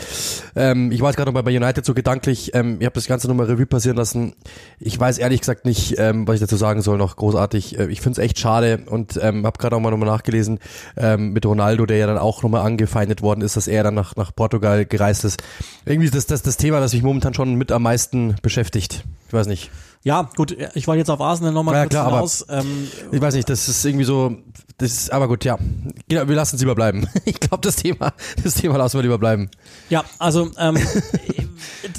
ähm, 0.55 0.93
ich 0.93 1.01
war 1.01 1.11
jetzt 1.11 1.17
gerade 1.17 1.33
noch 1.33 1.43
bei 1.43 1.57
United 1.57 1.85
so 1.85 1.95
gedanklich, 1.95 2.55
ähm, 2.55 2.77
ich 2.79 2.87
habe 2.87 2.95
das 2.95 3.07
Ganze 3.07 3.29
nochmal 3.29 3.47
Revue 3.47 3.67
passieren 3.67 3.97
lassen. 3.97 4.35
Ich 4.79 4.99
weiß 4.99 5.19
ehrlich 5.19 5.41
gesagt 5.41 5.65
nicht, 5.65 5.99
ähm, 5.99 6.29
was 6.29 6.35
ich 6.35 6.41
dazu 6.41 6.57
sagen 6.57 6.83
soll, 6.83 6.99
noch 6.99 7.17
großartig. 7.17 7.79
Äh, 7.79 7.87
ich 7.87 8.01
finde 8.01 8.21
es 8.21 8.25
echt 8.25 8.39
schade 8.39 8.83
und 8.87 9.19
ähm, 9.21 9.45
habe 9.45 9.59
gerade 9.59 9.75
auch 9.75 9.81
mal 9.81 9.91
nochmal 9.91 10.09
nachgelesen 10.09 10.61
ähm, 10.97 11.33
mit 11.33 11.45
Ronaldo, 11.45 11.87
der 11.87 11.97
ja 11.97 12.07
dann 12.07 12.19
auch 12.19 12.43
nochmal 12.43 12.63
angefeindet 12.63 13.23
worden 13.23 13.41
ist, 13.41 13.57
dass 13.57 13.67
er 13.67 13.83
dann 13.83 13.95
nach, 13.95 14.15
nach 14.17 14.35
Portugal 14.35 14.85
gereist 14.85 15.25
ist. 15.25 15.43
Irgendwie 15.85 16.07
ist 16.07 16.15
das, 16.15 16.27
das 16.27 16.43
das 16.43 16.57
Thema, 16.57 16.81
das 16.81 16.93
mich 16.93 17.03
momentan 17.03 17.35
schon 17.35 17.55
mit 17.55 17.73
am 17.73 17.83
meisten 17.83 18.37
beschäftigt. 18.43 19.05
Ich 19.27 19.33
weiß 19.33 19.47
nicht. 19.49 19.71
Ja, 20.07 20.31
gut, 20.37 20.57
ich 20.75 20.87
wollte 20.87 20.99
jetzt 21.01 21.11
auf 21.11 21.21
Arsenal 21.21 21.53
nochmal 21.53 21.75
ja, 21.75 21.83
kurz 21.83 21.91
klar, 21.91 22.07
hinaus. 22.07 22.49
Aber 22.49 22.61
ähm, 22.61 22.89
ich 23.11 23.21
weiß 23.21 23.35
nicht, 23.35 23.51
das 23.51 23.69
ist 23.69 23.85
irgendwie 23.85 24.05
so, 24.05 24.37
das 24.79 24.93
ist, 24.93 25.13
aber 25.13 25.27
gut, 25.27 25.45
ja. 25.45 25.59
Genau, 26.07 26.29
wir 26.29 26.37
lassen 26.37 26.55
es 26.55 26.63
lieber 26.63 26.77
bleiben. 26.77 27.09
Ich 27.25 27.41
glaube, 27.41 27.63
das 27.63 27.75
Thema, 27.75 28.13
das 28.45 28.55
Thema 28.55 28.77
lassen 28.77 28.99
wir 28.99 29.03
lieber 29.03 29.19
bleiben. 29.19 29.51
Ja, 29.91 30.05
also 30.21 30.49
ähm, 30.59 30.79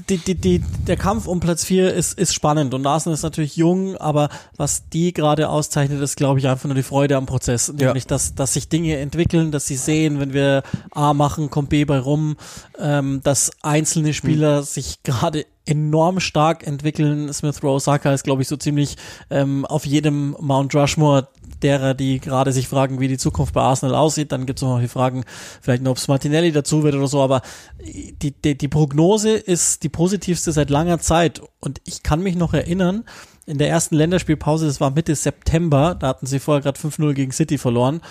die, 0.08 0.20
die, 0.20 0.36
die, 0.36 0.60
der 0.88 0.96
Kampf 0.96 1.28
um 1.28 1.42
Platz 1.42 1.66
4 1.66 1.94
ist, 1.94 2.18
ist 2.18 2.34
spannend 2.34 2.74
und 2.74 2.88
Arsenal 2.88 3.14
ist 3.14 3.24
natürlich 3.24 3.58
jung, 3.58 3.98
aber 3.98 4.30
was 4.56 4.88
die 4.88 5.12
gerade 5.12 5.50
auszeichnet, 5.50 6.02
ist, 6.02 6.16
glaube 6.16 6.40
ich, 6.40 6.48
einfach 6.48 6.68
nur 6.68 6.76
die 6.76 6.84
Freude 6.84 7.18
am 7.18 7.26
Prozess. 7.26 7.74
Ja. 7.78 7.88
Nämlich, 7.88 8.08
dass, 8.08 8.36
dass 8.36 8.54
sich 8.54 8.70
Dinge 8.70 8.96
entwickeln, 9.00 9.52
dass 9.52 9.68
sie 9.68 9.76
sehen, 9.76 10.22
wenn 10.22 10.32
wir 10.32 10.64
A 10.92 11.14
machen, 11.14 11.50
kommt 11.50 11.68
B 11.68 11.84
bei 11.84 12.00
rum, 12.00 12.38
ähm, 12.80 13.20
dass 13.26 13.52
einzelne 13.64 14.14
Spieler 14.14 14.60
hm. 14.60 14.64
sich 14.64 15.04
gerade 15.04 15.46
enorm 15.68 16.20
stark 16.20 16.66
entwickeln. 16.66 17.32
Smith 17.34 17.62
Rowe 17.64 17.76
Osaka 17.76 18.14
ist, 18.14 18.24
glaube 18.24 18.42
ich, 18.42 18.48
so 18.48 18.58
ziemlich 18.58 18.96
ähm, 19.30 19.66
auf 19.66 19.86
jedem 19.86 20.36
Mount 20.40 20.74
Rushmore 20.74 21.28
derer, 21.62 21.94
die 21.94 22.20
gerade 22.20 22.52
sich 22.52 22.68
fragen, 22.68 23.00
wie 23.00 23.08
die 23.08 23.18
Zukunft 23.18 23.54
bei 23.54 23.62
Arsenal 23.62 23.96
aussieht. 23.96 24.32
Dann 24.32 24.46
gibt 24.46 24.60
es 24.60 24.64
noch 24.64 24.80
die 24.80 24.88
Fragen, 24.88 25.24
vielleicht 25.62 25.84
noch, 25.84 25.92
ob 25.92 25.98
es 25.98 26.08
Martinelli 26.08 26.52
dazu 26.52 26.84
wird 26.84 26.96
oder 26.96 27.08
so. 27.08 27.22
Aber 27.22 27.42
die, 27.84 28.32
die, 28.32 28.58
die 28.58 28.68
Prognose 28.68 29.32
ist 29.32 29.84
die 29.84 29.90
positivste 29.90 30.52
seit 30.52 30.70
langer 30.70 31.00
Zeit. 31.00 31.42
Und 31.60 31.82
ich 31.86 32.04
kann 32.04 32.22
mich 32.22 32.36
noch 32.36 32.54
erinnern, 32.54 33.04
in 33.46 33.58
der 33.58 33.70
ersten 33.70 33.96
Länderspielpause, 33.96 34.68
das 34.68 34.82
war 34.82 34.92
Mitte 34.92 35.16
September, 35.16 35.96
da 35.96 36.08
hatten 36.10 36.26
sie 36.26 36.40
vorher 36.40 36.62
gerade 36.62 36.80
5-0 36.80 37.14
gegen 37.14 37.32
City 37.32 37.58
verloren. 37.58 38.02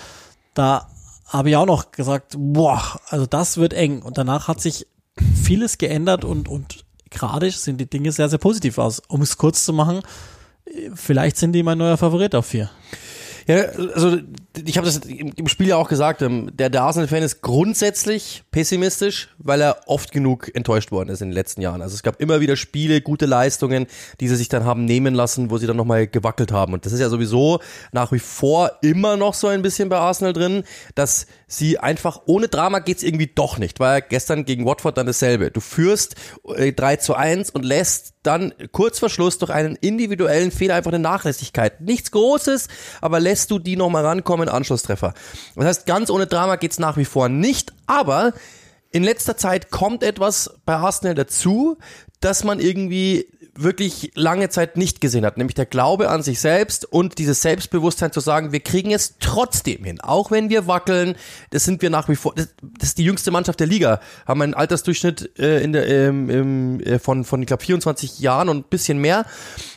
Da 0.55 0.87
habe 1.27 1.49
ich 1.49 1.55
auch 1.55 1.65
noch 1.65 1.91
gesagt, 1.91 2.35
boah, 2.37 2.99
also 3.09 3.25
das 3.25 3.57
wird 3.57 3.73
eng. 3.73 4.01
Und 4.01 4.17
danach 4.17 4.47
hat 4.47 4.61
sich 4.61 4.87
vieles 5.43 5.77
geändert 5.77 6.25
und, 6.25 6.47
und 6.47 6.85
gerade 7.17 7.49
sehen 7.51 7.77
die 7.77 7.89
Dinge 7.89 8.11
sehr, 8.11 8.29
sehr 8.29 8.39
positiv 8.39 8.77
aus. 8.77 9.01
Um 9.07 9.21
es 9.21 9.37
kurz 9.37 9.65
zu 9.65 9.73
machen, 9.73 10.01
vielleicht 10.93 11.37
sind 11.37 11.53
die 11.53 11.63
mein 11.63 11.77
neuer 11.77 11.97
Favorit 11.97 12.35
auf 12.35 12.45
vier. 12.47 12.69
Ja, 13.47 13.61
also 13.93 14.17
ich 14.65 14.77
habe 14.77 14.85
das 14.85 14.97
im 15.05 15.47
Spiel 15.47 15.67
ja 15.67 15.77
auch 15.77 15.89
gesagt, 15.89 16.21
ähm, 16.21 16.51
der, 16.53 16.69
der 16.69 16.83
Arsenal-Fan 16.83 17.23
ist 17.23 17.41
grundsätzlich 17.41 18.43
pessimistisch, 18.51 19.29
weil 19.37 19.61
er 19.61 19.81
oft 19.87 20.11
genug 20.11 20.53
enttäuscht 20.55 20.91
worden 20.91 21.09
ist 21.09 21.21
in 21.21 21.29
den 21.29 21.33
letzten 21.33 21.61
Jahren. 21.61 21.81
Also 21.81 21.95
es 21.95 22.03
gab 22.03 22.21
immer 22.21 22.39
wieder 22.39 22.55
Spiele, 22.55 23.01
gute 23.01 23.25
Leistungen, 23.25 23.87
die 24.19 24.27
sie 24.27 24.35
sich 24.35 24.49
dann 24.49 24.65
haben 24.65 24.85
nehmen 24.85 25.13
lassen, 25.13 25.49
wo 25.49 25.57
sie 25.57 25.67
dann 25.67 25.77
nochmal 25.77 26.07
gewackelt 26.07 26.51
haben. 26.51 26.73
Und 26.73 26.85
das 26.85 26.93
ist 26.93 26.99
ja 26.99 27.09
sowieso 27.09 27.59
nach 27.91 28.11
wie 28.11 28.19
vor 28.19 28.71
immer 28.81 29.17
noch 29.17 29.33
so 29.33 29.47
ein 29.47 29.61
bisschen 29.61 29.89
bei 29.89 29.97
Arsenal 29.97 30.33
drin, 30.33 30.63
dass 30.95 31.27
sie 31.47 31.79
einfach 31.79 32.21
ohne 32.25 32.47
Drama 32.47 32.79
geht's 32.79 33.03
irgendwie 33.03 33.31
doch 33.33 33.57
nicht. 33.57 33.79
War 33.79 33.99
ja 33.99 34.05
gestern 34.07 34.45
gegen 34.45 34.65
Watford 34.65 34.97
dann 34.97 35.07
dasselbe. 35.07 35.51
Du 35.51 35.61
führst 35.61 36.15
äh, 36.55 36.73
3 36.73 36.97
zu 36.97 37.15
1 37.15 37.51
und 37.51 37.63
lässt 37.63 38.13
dann 38.27 38.53
kurz 38.73 38.99
vor 38.99 39.09
Schluss 39.09 39.37
durch 39.37 39.51
einen 39.51 39.77
individuellen 39.77 40.51
Fehler 40.51 40.75
einfach 40.75 40.91
eine 40.91 40.99
Nachlässigkeit. 40.99 41.79
Nichts 41.79 42.11
Großes, 42.11 42.67
aber 42.99 43.21
lässt 43.21 43.51
du 43.51 43.59
die 43.59 43.77
nochmal 43.77 44.05
rankommen, 44.05 44.46
Anschlusstreffer. 44.53 45.13
Das 45.55 45.65
heißt, 45.65 45.85
ganz 45.85 46.09
ohne 46.09 46.27
Drama 46.27 46.55
geht's 46.55 46.79
nach 46.79 46.97
wie 46.97 47.05
vor 47.05 47.29
nicht, 47.29 47.73
aber 47.85 48.33
in 48.91 49.03
letzter 49.03 49.37
Zeit 49.37 49.69
kommt 49.69 50.03
etwas 50.03 50.59
bei 50.65 50.75
Arsenal 50.75 51.15
dazu, 51.15 51.77
dass 52.19 52.43
man 52.43 52.59
irgendwie 52.59 53.27
wirklich 53.59 54.11
lange 54.15 54.49
Zeit 54.49 54.77
nicht 54.77 55.01
gesehen 55.01 55.25
hat, 55.25 55.37
nämlich 55.37 55.55
der 55.55 55.65
Glaube 55.65 56.09
an 56.09 56.21
sich 56.21 56.39
selbst 56.39 56.85
und 56.85 57.17
dieses 57.17 57.41
Selbstbewusstsein 57.41 58.11
zu 58.11 58.19
sagen, 58.19 58.51
wir 58.51 58.59
kriegen 58.59 58.91
es 58.91 59.15
trotzdem 59.19 59.83
hin, 59.83 59.99
auch 59.99 60.31
wenn 60.31 60.49
wir 60.49 60.67
wackeln, 60.67 61.15
das 61.49 61.63
sind 61.63 61.81
wir 61.81 61.89
nach 61.89 62.07
wie 62.07 62.15
vor, 62.15 62.33
das, 62.35 62.49
das 62.61 62.89
ist 62.89 62.97
die 62.97 63.03
jüngste 63.03 63.31
Mannschaft 63.31 63.59
der 63.59 63.67
Liga, 63.67 63.99
haben 64.25 64.41
einen 64.41 64.53
Altersdurchschnitt 64.53 65.39
äh, 65.39 65.63
in 65.63 65.73
der, 65.73 65.87
ähm, 65.87 66.29
im, 66.29 66.79
äh, 66.81 66.99
von, 66.99 67.25
von 67.25 67.41
ich 67.41 67.47
glaube 67.47 67.63
24 67.63 68.19
Jahren 68.19 68.49
und 68.49 68.69
bisschen 68.69 68.99
mehr, 68.99 69.25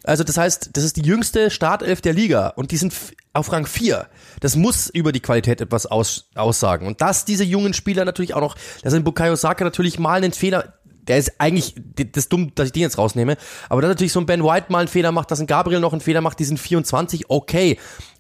also 0.05 0.25
das 0.25 0.37
heißt, 0.37 0.71
das 0.75 0.85
ist 0.85 0.97
die 0.97 1.03
jüngste 1.03 1.51
Startelf 1.51 2.01
der 2.01 2.13
Liga 2.13 2.49
und 2.49 2.73
die 2.73 2.77
sind 2.77 2.93
auf 3.33 3.53
Rang 3.53 3.67
4. 3.67 4.09
Das 4.41 4.57
muss 4.57 4.89
über 4.89 5.13
die 5.13 5.21
Qualität 5.21 5.61
etwas 5.61 5.87
aus, 5.87 6.31
aussagen. 6.35 6.87
Und 6.87 7.01
dass 7.01 7.25
diese 7.25 7.45
jungen 7.45 7.75
Spieler 7.75 8.05
natürlich 8.05 8.35
auch 8.35 8.41
noch, 8.41 8.57
dass 8.83 8.93
ein 8.93 9.05
Bukayo 9.05 9.37
Saka 9.37 9.63
natürlich 9.65 9.99
mal 9.99 10.17
einen 10.17 10.33
Fehler, 10.33 10.75
der 11.07 11.19
ist 11.19 11.33
eigentlich, 11.39 11.75
das 11.95 12.25
ist 12.25 12.33
dumm, 12.33 12.53
dass 12.55 12.67
ich 12.67 12.73
den 12.73 12.83
jetzt 12.83 12.99
rausnehme, 12.99 13.37
aber 13.69 13.83
dass 13.83 13.89
natürlich 13.89 14.13
so 14.13 14.21
ein 14.21 14.27
Ben 14.27 14.45
White 14.45 14.67
mal 14.71 14.81
einen 14.81 14.89
Fehler 14.89 15.13
macht, 15.13 15.31
dass 15.31 15.41
ein 15.41 15.47
Gabriel 15.47 15.81
noch 15.81 15.93
einen 15.93 16.01
Fehler 16.01 16.21
macht, 16.21 16.39
die 16.39 16.45
sind 16.45 16.59
24, 16.59 17.29
okay. 17.29 17.79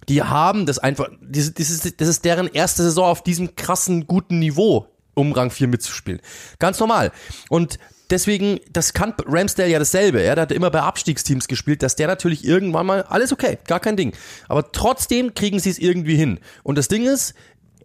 Die 0.09 0.23
haben 0.23 0.67
das 0.67 0.79
einfach, 0.79 1.09
das 1.21 1.49
ist, 1.49 2.01
das 2.01 2.09
ist 2.09 2.25
deren 2.25 2.49
erste 2.49 2.83
Saison 2.83 3.05
auf 3.05 3.23
diesem 3.23 3.55
krassen, 3.55 4.07
guten 4.07 4.39
Niveau, 4.39 4.87
um 5.15 5.33
Rang 5.33 5.51
4 5.51 5.69
mitzuspielen. 5.69 6.21
Ganz 6.59 6.81
normal. 6.81 7.13
Und 7.49 7.79
deswegen, 8.11 8.61
das 8.73 8.93
kann 8.93 9.15
Ramsdale 9.25 9.71
ja 9.71 9.79
dasselbe. 9.79 10.23
Ja, 10.23 10.35
der 10.35 10.43
hat 10.43 10.53
immer 10.53 10.71
bei 10.71 10.81
Abstiegsteams 10.81 11.49
gespielt, 11.49 11.83
dass 11.83 11.97
der 11.97 12.09
natürlich 12.09 12.45
irgendwann 12.45 12.87
mal, 12.87 13.03
alles 13.03 13.33
okay, 13.33 13.59
gar 13.67 13.81
kein 13.81 13.97
Ding. 13.97 14.13
Aber 14.49 14.73
trotzdem 14.73 15.35
kriegen 15.35 15.61
sie 15.61 15.71
es 15.71 15.79
irgendwie 15.79 16.17
hin. 16.17 16.41
Und 16.63 16.77
das 16.77 16.89
Ding 16.89 17.07
ist, 17.07 17.35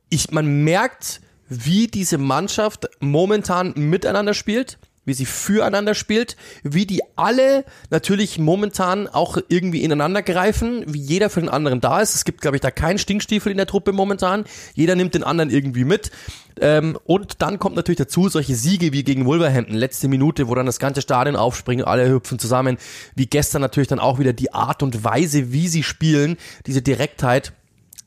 ich, 0.10 0.32
man 0.32 0.64
merkt, 0.64 1.22
wie 1.48 1.88
diese 1.88 2.18
Mannschaft 2.18 2.90
momentan 3.00 3.74
miteinander 3.76 4.34
spielt 4.34 4.78
wie 5.06 5.14
sie 5.14 5.26
füreinander 5.26 5.94
spielt, 5.94 6.36
wie 6.64 6.86
die 6.86 7.02
alle 7.16 7.64
natürlich 7.90 8.40
momentan 8.40 9.08
auch 9.08 9.38
irgendwie 9.48 9.84
ineinander 9.84 10.24
greifen, 10.24 10.84
wie 10.88 11.00
jeder 11.00 11.30
für 11.30 11.40
den 11.40 11.50
anderen 11.50 11.80
da 11.80 12.02
ist. 12.02 12.16
Es 12.16 12.26
gibt, 12.26 12.42
glaube 12.42 12.58
ich, 12.58 12.62
da 12.62 12.72
keinen 12.72 12.98
Stinkstiefel 12.98 13.52
in 13.52 13.58
der 13.58 13.68
Truppe 13.68 13.92
momentan. 13.92 14.46
Jeder 14.74 14.96
nimmt 14.96 15.14
den 15.14 15.24
anderen 15.24 15.50
irgendwie 15.50 15.86
mit. 15.86 16.12
Ähm, 16.60 16.98
und 17.06 17.42
dann 17.42 17.60
kommt 17.60 17.76
natürlich 17.76 17.98
dazu 17.98 18.30
solche 18.30 18.56
Siege 18.56 18.94
wie 18.94 19.04
gegen 19.04 19.26
Wolverhampton, 19.26 19.76
letzte 19.76 20.08
Minute, 20.08 20.48
wo 20.48 20.56
dann 20.56 20.66
das 20.66 20.80
ganze 20.80 21.02
Stadion 21.02 21.36
aufspringt, 21.36 21.86
alle 21.86 22.10
hüpfen 22.10 22.40
zusammen. 22.40 22.78
Wie 23.14 23.28
gestern 23.28 23.62
natürlich 23.62 23.90
dann 23.90 24.00
auch 24.00 24.20
wieder 24.20 24.34
die 24.34 24.54
Art 24.54 24.82
und 24.82 25.04
Weise, 25.04 25.52
wie 25.52 25.68
sie 25.68 25.84
spielen, 25.84 26.38
diese 26.66 26.82
Direktheit 26.82 27.54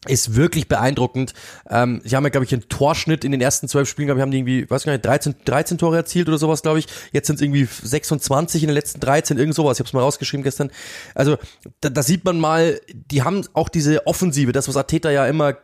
ist 0.07 0.37
wirklich 0.37 0.69
beeindruckend. 0.69 1.35
Ähm, 1.69 2.01
sie 2.05 2.15
haben 2.15 2.25
ja, 2.25 2.31
glaube 2.31 2.45
ich, 2.45 2.53
einen 2.53 2.69
Torschnitt 2.69 3.25
in 3.25 3.33
den 3.33 3.41
ersten 3.41 3.69
zwölf 3.69 3.89
Spielen, 3.89 4.07
glaube 4.07 4.21
ich, 4.21 4.23
haben 4.23 4.31
die 4.31 4.39
irgendwie, 4.39 4.71
weiß 4.71 4.85
gar 4.85 4.93
nicht, 4.93 5.05
13, 5.05 5.37
13 5.45 5.79
Tore 5.79 5.97
erzielt 5.97 6.29
oder 6.29 6.39
sowas, 6.39 6.63
glaube 6.63 6.79
ich. 6.79 6.87
Jetzt 7.13 7.27
sind 7.27 7.37
es 7.37 7.43
irgendwie 7.43 7.65
26 7.67 8.63
in 8.63 8.69
den 8.69 8.75
letzten 8.75 9.01
13, 9.01 9.39
irgend 9.39 9.55
sowas. 9.55 9.77
Ich 9.77 9.81
habe 9.81 9.89
es 9.89 9.93
mal 9.93 10.01
rausgeschrieben 10.01 10.45
gestern. 10.45 10.71
Also 11.15 11.37
da, 11.81 11.91
da 11.91 12.03
sieht 12.03 12.25
man 12.25 12.39
mal, 12.39 12.81
die 12.93 13.23
haben 13.23 13.45
auch 13.55 13.69
diese 13.69 14.07
Offensive, 14.07 14.53
das, 14.53 14.69
was 14.69 14.77
Ateta 14.77 15.11
ja 15.11 15.27
immer 15.27 15.57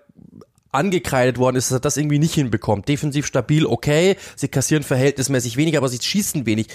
angekreidet 0.75 1.39
worden 1.39 1.57
ist, 1.57 1.71
dass 1.71 1.79
er 1.79 1.81
das 1.81 1.97
irgendwie 1.97 2.19
nicht 2.19 2.35
hinbekommt. 2.35 2.89
Defensiv 2.89 3.27
stabil, 3.27 3.65
okay, 3.65 4.17
sie 4.35 4.49
kassieren 4.49 4.83
verhältnismäßig 4.83 5.57
wenig, 5.57 5.77
aber 5.77 5.89
sie 5.89 6.01
schießen 6.03 6.47
wenig. 6.47 6.67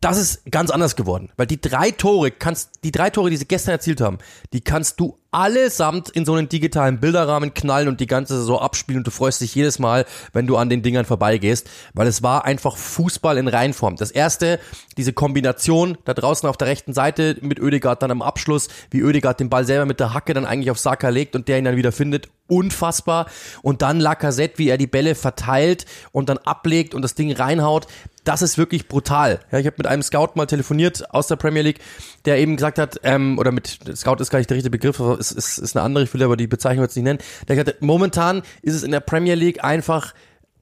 Das 0.00 0.18
ist 0.18 0.50
ganz 0.50 0.70
anders 0.70 0.96
geworden, 0.96 1.30
weil 1.36 1.46
die 1.46 1.60
drei 1.60 1.90
Tore 1.90 2.30
kannst, 2.30 2.84
die 2.84 2.92
drei 2.92 3.10
Tore, 3.10 3.30
die 3.30 3.36
sie 3.36 3.46
gestern 3.46 3.72
erzielt 3.72 4.00
haben, 4.00 4.18
die 4.52 4.60
kannst 4.60 5.00
du 5.00 5.18
allesamt 5.30 6.08
in 6.08 6.24
so 6.24 6.34
einen 6.34 6.48
digitalen 6.48 7.00
Bilderrahmen 7.00 7.52
knallen 7.52 7.88
und 7.88 8.00
die 8.00 8.06
ganze 8.06 8.38
Saison 8.38 8.60
abspielen 8.60 9.00
und 9.00 9.06
du 9.06 9.10
freust 9.10 9.40
dich 9.40 9.54
jedes 9.54 9.78
Mal, 9.78 10.06
wenn 10.32 10.46
du 10.46 10.56
an 10.56 10.70
den 10.70 10.82
Dingern 10.82 11.04
vorbeigehst, 11.04 11.68
weil 11.92 12.06
es 12.06 12.22
war 12.22 12.46
einfach 12.46 12.76
Fußball 12.76 13.36
in 13.36 13.48
Reinform. 13.48 13.96
Das 13.96 14.10
erste, 14.10 14.58
diese 14.96 15.12
Kombination 15.12 15.98
da 16.04 16.14
draußen 16.14 16.48
auf 16.48 16.56
der 16.56 16.68
rechten 16.68 16.94
Seite 16.94 17.36
mit 17.42 17.58
Ödegaard 17.58 18.02
dann 18.02 18.10
am 18.10 18.22
Abschluss, 18.22 18.68
wie 18.90 19.00
Ödegaard 19.00 19.38
den 19.38 19.50
Ball 19.50 19.66
selber 19.66 19.84
mit 19.84 20.00
der 20.00 20.14
Hacke 20.14 20.32
dann 20.32 20.46
eigentlich 20.46 20.70
auf 20.70 20.78
Saka 20.78 21.10
legt 21.10 21.36
und 21.36 21.48
der 21.48 21.58
ihn 21.58 21.64
dann 21.64 21.76
wieder 21.76 21.92
findet, 21.92 22.28
unfassbar. 22.46 23.26
Und 23.62 23.82
dann 23.82 24.00
Lacazette, 24.00 24.58
wie 24.58 24.68
er 24.70 24.78
die 24.78 24.86
Bälle 24.86 25.14
verteilt 25.14 25.84
und 26.10 26.30
dann 26.30 26.38
ablegt 26.38 26.94
und 26.94 27.02
das 27.02 27.14
Ding 27.14 27.30
reinhaut 27.32 27.86
das 28.24 28.42
ist 28.42 28.58
wirklich 28.58 28.88
brutal. 28.88 29.40
Ja, 29.50 29.58
ich 29.58 29.66
habe 29.66 29.76
mit 29.78 29.86
einem 29.86 30.02
Scout 30.02 30.30
mal 30.34 30.46
telefoniert 30.46 31.12
aus 31.14 31.26
der 31.26 31.36
Premier 31.36 31.62
League, 31.62 31.80
der 32.24 32.38
eben 32.38 32.56
gesagt 32.56 32.78
hat, 32.78 33.00
ähm, 33.02 33.38
oder 33.38 33.52
mit 33.52 33.78
Scout 33.96 34.16
ist 34.20 34.30
gar 34.30 34.38
nicht 34.38 34.50
der 34.50 34.56
richtige 34.56 34.70
Begriff, 34.70 35.00
ist, 35.18 35.32
ist, 35.32 35.58
ist 35.58 35.76
eine 35.76 35.84
andere, 35.84 36.04
ich 36.04 36.14
will 36.14 36.22
aber 36.22 36.36
die 36.36 36.46
Bezeichnung 36.46 36.84
jetzt 36.84 36.96
nicht 36.96 37.04
nennen. 37.04 37.20
Der 37.46 37.56
gesagt 37.56 37.76
hat, 37.76 37.82
momentan 37.82 38.42
ist 38.62 38.74
es 38.74 38.82
in 38.82 38.90
der 38.90 39.00
Premier 39.00 39.34
League 39.34 39.64
einfach 39.64 40.14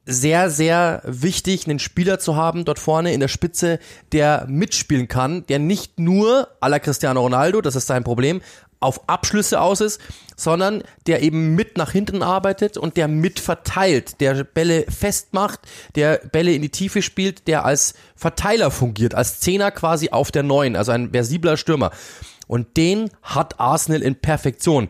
sehr, 0.09 0.49
sehr 0.49 1.01
wichtig, 1.05 1.67
einen 1.67 1.79
Spieler 1.79 2.17
zu 2.17 2.37
haben 2.37 2.63
dort 2.63 2.79
vorne 2.79 3.13
in 3.13 3.19
der 3.19 3.27
Spitze, 3.27 3.77
der 4.13 4.45
mitspielen 4.47 5.09
kann, 5.09 5.45
der 5.47 5.59
nicht 5.59 5.99
nur 5.99 6.47
à 6.61 6.69
la 6.69 6.79
Cristiano 6.79 7.19
Ronaldo, 7.19 7.59
das 7.59 7.75
ist 7.75 7.87
sein 7.87 8.05
Problem, 8.05 8.41
auf 8.79 9.09
Abschlüsse 9.09 9.59
aus 9.59 9.81
ist, 9.81 9.99
sondern 10.35 10.83
der 11.07 11.23
eben 11.23 11.55
mit 11.55 11.77
nach 11.77 11.91
hinten 11.91 12.21
arbeitet 12.21 12.77
und 12.77 12.97
der 12.97 13.07
mit 13.07 13.39
verteilt, 13.39 14.21
der 14.21 14.43
Bälle 14.43 14.85
festmacht, 14.89 15.61
der 15.95 16.17
Bälle 16.17 16.53
in 16.53 16.61
die 16.61 16.69
Tiefe 16.69 17.01
spielt, 17.01 17.47
der 17.47 17.65
als 17.65 17.95
Verteiler 18.15 18.71
fungiert, 18.71 19.15
als 19.15 19.39
Zehner 19.39 19.71
quasi 19.71 20.09
auf 20.09 20.31
der 20.31 20.43
Neuen, 20.43 20.75
also 20.75 20.91
ein 20.91 21.11
versibler 21.11 21.57
Stürmer. 21.57 21.91
Und 22.47 22.77
den 22.77 23.09
hat 23.23 23.59
Arsenal 23.59 24.01
in 24.01 24.15
Perfektion. 24.15 24.89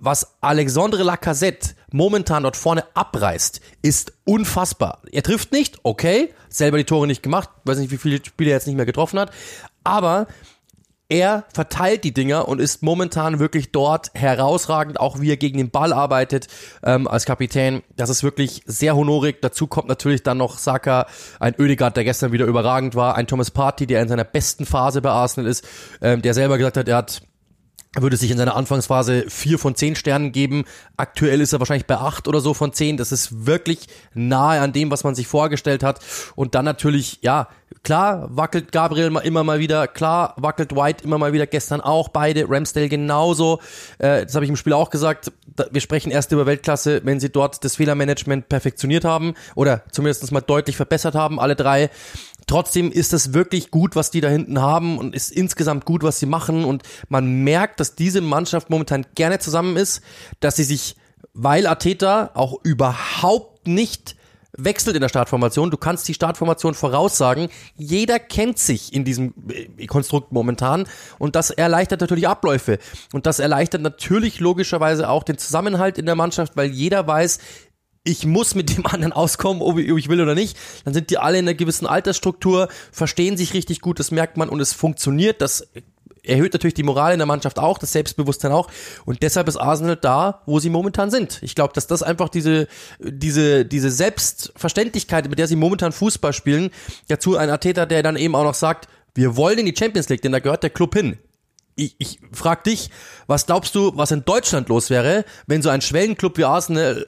Was 0.00 0.36
Alexandre 0.40 1.02
Lacazette 1.02 1.74
momentan 1.90 2.44
dort 2.44 2.56
vorne 2.56 2.84
abreißt, 2.94 3.60
ist 3.82 4.12
unfassbar. 4.24 5.02
Er 5.10 5.22
trifft 5.22 5.52
nicht, 5.52 5.80
okay, 5.82 6.32
selber 6.48 6.78
die 6.78 6.84
Tore 6.84 7.06
nicht 7.06 7.22
gemacht, 7.22 7.50
weiß 7.64 7.78
nicht, 7.78 7.90
wie 7.90 7.96
viele 7.96 8.24
Spiele 8.24 8.50
er 8.50 8.56
jetzt 8.56 8.66
nicht 8.66 8.76
mehr 8.76 8.86
getroffen 8.86 9.18
hat, 9.18 9.32
aber 9.84 10.28
er 11.08 11.44
verteilt 11.54 12.04
die 12.04 12.12
Dinger 12.12 12.48
und 12.48 12.60
ist 12.60 12.82
momentan 12.82 13.38
wirklich 13.38 13.72
dort 13.72 14.10
herausragend, 14.14 15.00
auch 15.00 15.20
wie 15.20 15.30
er 15.30 15.38
gegen 15.38 15.56
den 15.56 15.70
Ball 15.70 15.92
arbeitet 15.94 16.48
ähm, 16.82 17.08
als 17.08 17.24
Kapitän. 17.24 17.82
Das 17.96 18.10
ist 18.10 18.22
wirklich 18.22 18.62
sehr 18.66 18.94
honorig. 18.94 19.40
Dazu 19.40 19.66
kommt 19.66 19.88
natürlich 19.88 20.22
dann 20.22 20.36
noch 20.36 20.58
Saka, 20.58 21.06
ein 21.40 21.54
Oedegaard, 21.58 21.96
der 21.96 22.04
gestern 22.04 22.32
wieder 22.32 22.44
überragend 22.44 22.94
war, 22.94 23.14
ein 23.14 23.26
Thomas 23.26 23.50
Party, 23.50 23.86
der 23.86 24.02
in 24.02 24.08
seiner 24.08 24.24
besten 24.24 24.66
Phase 24.66 25.00
bei 25.00 25.10
Arsenal 25.10 25.50
ist, 25.50 25.66
ähm, 26.02 26.20
der 26.20 26.34
selber 26.34 26.58
gesagt 26.58 26.76
hat, 26.76 26.88
er 26.88 26.96
hat 26.96 27.22
er 27.96 28.02
würde 28.02 28.18
sich 28.18 28.30
in 28.30 28.36
seiner 28.36 28.54
Anfangsphase 28.54 29.24
vier 29.28 29.58
von 29.58 29.74
zehn 29.74 29.96
Sternen 29.96 30.30
geben. 30.30 30.64
Aktuell 30.96 31.40
ist 31.40 31.54
er 31.54 31.58
wahrscheinlich 31.58 31.86
bei 31.86 31.96
acht 31.96 32.28
oder 32.28 32.40
so 32.40 32.52
von 32.52 32.72
zehn. 32.72 32.98
Das 32.98 33.12
ist 33.12 33.46
wirklich 33.46 33.88
nahe 34.12 34.60
an 34.60 34.72
dem, 34.72 34.90
was 34.90 35.04
man 35.04 35.14
sich 35.14 35.26
vorgestellt 35.26 35.82
hat. 35.82 36.00
Und 36.36 36.54
dann 36.54 36.66
natürlich, 36.66 37.18
ja, 37.22 37.48
Klar 37.88 38.28
wackelt 38.36 38.70
Gabriel 38.70 39.16
immer 39.24 39.44
mal 39.44 39.60
wieder, 39.60 39.88
klar 39.88 40.34
wackelt 40.36 40.76
White 40.76 41.04
immer 41.04 41.16
mal 41.16 41.32
wieder, 41.32 41.46
gestern 41.46 41.80
auch 41.80 42.10
beide, 42.10 42.44
Ramsdale 42.46 42.90
genauso. 42.90 43.60
Äh, 43.96 44.26
das 44.26 44.34
habe 44.34 44.44
ich 44.44 44.50
im 44.50 44.56
Spiel 44.56 44.74
auch 44.74 44.90
gesagt. 44.90 45.32
Wir 45.70 45.80
sprechen 45.80 46.10
erst 46.10 46.30
über 46.30 46.44
Weltklasse, 46.44 47.00
wenn 47.04 47.18
sie 47.18 47.30
dort 47.30 47.64
das 47.64 47.76
Fehlermanagement 47.76 48.50
perfektioniert 48.50 49.06
haben 49.06 49.32
oder 49.54 49.84
zumindest 49.90 50.30
mal 50.32 50.42
deutlich 50.42 50.76
verbessert 50.76 51.14
haben, 51.14 51.40
alle 51.40 51.56
drei. 51.56 51.88
Trotzdem 52.46 52.92
ist 52.92 53.14
es 53.14 53.32
wirklich 53.32 53.70
gut, 53.70 53.96
was 53.96 54.10
die 54.10 54.20
da 54.20 54.28
hinten 54.28 54.60
haben 54.60 54.98
und 54.98 55.14
ist 55.14 55.32
insgesamt 55.32 55.86
gut, 55.86 56.02
was 56.02 56.18
sie 56.18 56.26
machen. 56.26 56.66
Und 56.66 56.82
man 57.08 57.42
merkt, 57.42 57.80
dass 57.80 57.94
diese 57.94 58.20
Mannschaft 58.20 58.68
momentan 58.68 59.06
gerne 59.14 59.38
zusammen 59.38 59.78
ist, 59.78 60.02
dass 60.40 60.56
sie 60.56 60.64
sich, 60.64 60.96
weil 61.32 61.66
Ateta 61.66 62.32
auch 62.34 62.62
überhaupt 62.64 63.66
nicht 63.66 64.14
wechselt 64.56 64.96
in 64.96 65.02
der 65.02 65.08
Startformation. 65.08 65.70
Du 65.70 65.76
kannst 65.76 66.08
die 66.08 66.14
Startformation 66.14 66.74
voraussagen. 66.74 67.48
Jeder 67.76 68.18
kennt 68.18 68.58
sich 68.58 68.92
in 68.92 69.04
diesem 69.04 69.34
äh, 69.48 69.86
Konstrukt 69.86 70.32
momentan 70.32 70.86
und 71.18 71.36
das 71.36 71.50
erleichtert 71.50 72.00
natürlich 72.00 72.28
Abläufe 72.28 72.78
und 73.12 73.26
das 73.26 73.38
erleichtert 73.38 73.82
natürlich 73.82 74.40
logischerweise 74.40 75.08
auch 75.08 75.22
den 75.22 75.38
Zusammenhalt 75.38 75.98
in 75.98 76.06
der 76.06 76.14
Mannschaft, 76.14 76.56
weil 76.56 76.70
jeder 76.70 77.06
weiß, 77.06 77.38
ich 78.04 78.24
muss 78.24 78.54
mit 78.54 78.74
dem 78.74 78.86
anderen 78.86 79.12
auskommen, 79.12 79.62
ob 79.62 79.78
ich 79.78 80.08
will 80.08 80.20
oder 80.20 80.34
nicht. 80.34 80.56
Dann 80.84 80.94
sind 80.94 81.10
die 81.10 81.18
alle 81.18 81.38
in 81.38 81.46
einer 81.46 81.54
gewissen 81.54 81.86
Altersstruktur, 81.86 82.68
verstehen 82.90 83.36
sich 83.36 83.52
richtig 83.52 83.80
gut, 83.80 83.98
das 83.98 84.10
merkt 84.10 84.36
man 84.36 84.48
und 84.48 84.60
es 84.60 84.72
funktioniert. 84.72 85.42
Das 85.42 85.68
erhöht 86.28 86.52
natürlich 86.52 86.74
die 86.74 86.82
Moral 86.82 87.12
in 87.12 87.18
der 87.18 87.26
Mannschaft 87.26 87.58
auch, 87.58 87.78
das 87.78 87.92
Selbstbewusstsein 87.92 88.52
auch. 88.52 88.68
Und 89.04 89.22
deshalb 89.22 89.48
ist 89.48 89.56
Arsenal 89.56 89.96
da, 89.96 90.42
wo 90.46 90.60
sie 90.60 90.70
momentan 90.70 91.10
sind. 91.10 91.40
Ich 91.42 91.54
glaube, 91.54 91.72
dass 91.74 91.86
das 91.86 92.02
einfach 92.02 92.28
diese, 92.28 92.68
diese, 93.00 93.64
diese 93.64 93.90
Selbstverständlichkeit, 93.90 95.28
mit 95.28 95.38
der 95.38 95.48
sie 95.48 95.56
momentan 95.56 95.92
Fußball 95.92 96.32
spielen, 96.32 96.70
dazu 97.08 97.36
ein 97.36 97.50
Atheter, 97.50 97.86
der 97.86 98.02
dann 98.02 98.16
eben 98.16 98.34
auch 98.34 98.44
noch 98.44 98.54
sagt, 98.54 98.88
wir 99.14 99.36
wollen 99.36 99.58
in 99.58 99.66
die 99.66 99.74
Champions 99.76 100.08
League, 100.08 100.22
denn 100.22 100.32
da 100.32 100.38
gehört 100.38 100.62
der 100.62 100.70
Club 100.70 100.94
hin 100.94 101.18
ich, 101.78 101.94
ich 101.98 102.18
frag 102.32 102.64
dich, 102.64 102.90
was 103.26 103.46
glaubst 103.46 103.74
du, 103.74 103.92
was 103.94 104.10
in 104.10 104.24
Deutschland 104.24 104.68
los 104.68 104.90
wäre, 104.90 105.24
wenn 105.46 105.62
so 105.62 105.68
ein 105.68 105.80
Schwellenclub 105.80 106.36
wie 106.36 106.44
Arsenal, 106.44 107.06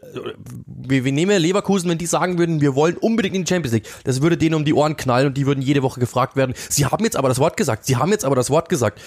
wir, 0.66 1.04
wir 1.04 1.12
nehmen 1.12 1.40
Leverkusen, 1.40 1.90
wenn 1.90 1.98
die 1.98 2.06
sagen 2.06 2.38
würden, 2.38 2.60
wir 2.60 2.74
wollen 2.74 2.96
unbedingt 2.96 3.34
in 3.34 3.44
die 3.44 3.48
Champions 3.48 3.74
League, 3.74 3.88
das 4.04 4.22
würde 4.22 4.36
denen 4.36 4.54
um 4.54 4.64
die 4.64 4.74
Ohren 4.74 4.96
knallen 4.96 5.26
und 5.26 5.36
die 5.36 5.46
würden 5.46 5.60
jede 5.60 5.82
Woche 5.82 6.00
gefragt 6.00 6.36
werden, 6.36 6.54
sie 6.68 6.86
haben 6.86 7.04
jetzt 7.04 7.16
aber 7.16 7.28
das 7.28 7.38
Wort 7.38 7.56
gesagt, 7.56 7.84
sie 7.84 7.96
haben 7.96 8.10
jetzt 8.12 8.24
aber 8.24 8.36
das 8.36 8.50
Wort 8.50 8.68
gesagt. 8.68 9.00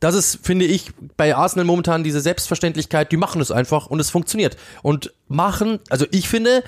Das 0.00 0.14
ist, 0.14 0.40
finde 0.42 0.64
ich, 0.64 0.90
bei 1.16 1.34
Arsenal 1.34 1.64
momentan 1.64 2.04
diese 2.04 2.20
Selbstverständlichkeit, 2.20 3.12
die 3.12 3.16
machen 3.16 3.40
es 3.40 3.50
einfach 3.50 3.86
und 3.86 4.00
es 4.00 4.10
funktioniert. 4.10 4.56
Und 4.82 5.14
machen, 5.28 5.78
also 5.88 6.04
ich 6.10 6.28
finde, 6.28 6.62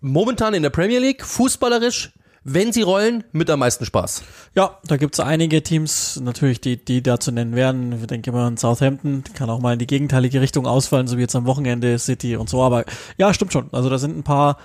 momentan 0.00 0.54
in 0.54 0.62
der 0.62 0.70
Premier 0.70 1.00
League, 1.00 1.24
fußballerisch, 1.24 2.12
wenn 2.54 2.72
sie 2.72 2.82
rollen, 2.82 3.24
mit 3.32 3.50
am 3.50 3.60
meisten 3.60 3.84
Spaß. 3.84 4.22
Ja, 4.54 4.78
da 4.84 4.96
gibt's 4.96 5.20
einige 5.20 5.62
Teams, 5.62 6.20
natürlich, 6.22 6.60
die, 6.60 6.82
die 6.82 7.02
da 7.02 7.20
zu 7.20 7.32
nennen 7.32 7.54
werden. 7.54 7.92
Ich 8.00 8.06
denke 8.06 8.32
mal 8.32 8.46
an 8.46 8.56
Southampton, 8.56 9.24
kann 9.34 9.50
auch 9.50 9.60
mal 9.60 9.74
in 9.74 9.78
die 9.78 9.86
gegenteilige 9.86 10.40
Richtung 10.40 10.66
ausfallen, 10.66 11.06
so 11.06 11.16
wie 11.16 11.22
jetzt 11.22 11.36
am 11.36 11.46
Wochenende 11.46 11.98
City 11.98 12.36
und 12.36 12.48
so. 12.48 12.62
Aber 12.62 12.84
ja, 13.16 13.32
stimmt 13.34 13.52
schon. 13.52 13.68
Also 13.72 13.88
da 13.90 13.98
sind 13.98 14.16
ein 14.16 14.24
paar 14.24 14.58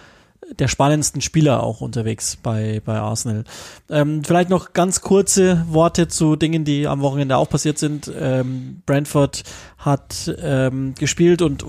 der 0.60 0.68
spannendsten 0.68 1.22
Spieler 1.22 1.64
auch 1.64 1.82
unterwegs 1.82 2.36
bei, 2.36 2.82
bei 2.84 2.98
Arsenal. 3.00 3.44
Ähm, 3.90 4.24
vielleicht 4.24 4.50
noch 4.50 4.74
ganz 4.74 5.02
kurze 5.02 5.66
Worte 5.70 6.08
zu 6.08 6.36
Dingen, 6.36 6.66
die 6.66 6.88
am 6.88 7.02
Wochenende 7.02 7.38
auch 7.38 7.50
passiert 7.50 7.78
sind. 7.78 8.12
Ähm, 8.20 8.82
Brentford 8.86 9.44
hat 9.78 10.34
ähm, 10.42 10.94
gespielt 10.96 11.42
und 11.42 11.64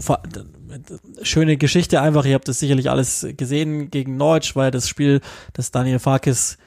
schöne 1.22 1.56
Geschichte 1.56 2.00
einfach. 2.00 2.24
Ihr 2.24 2.34
habt 2.34 2.48
das 2.48 2.58
sicherlich 2.58 2.90
alles 2.90 3.26
gesehen 3.36 3.90
gegen 3.90 4.16
Norwich, 4.16 4.56
weil 4.56 4.70
das 4.70 4.88
Spiel, 4.88 5.20
das 5.52 5.70
Daniel 5.70 5.98
Farkis 5.98 6.58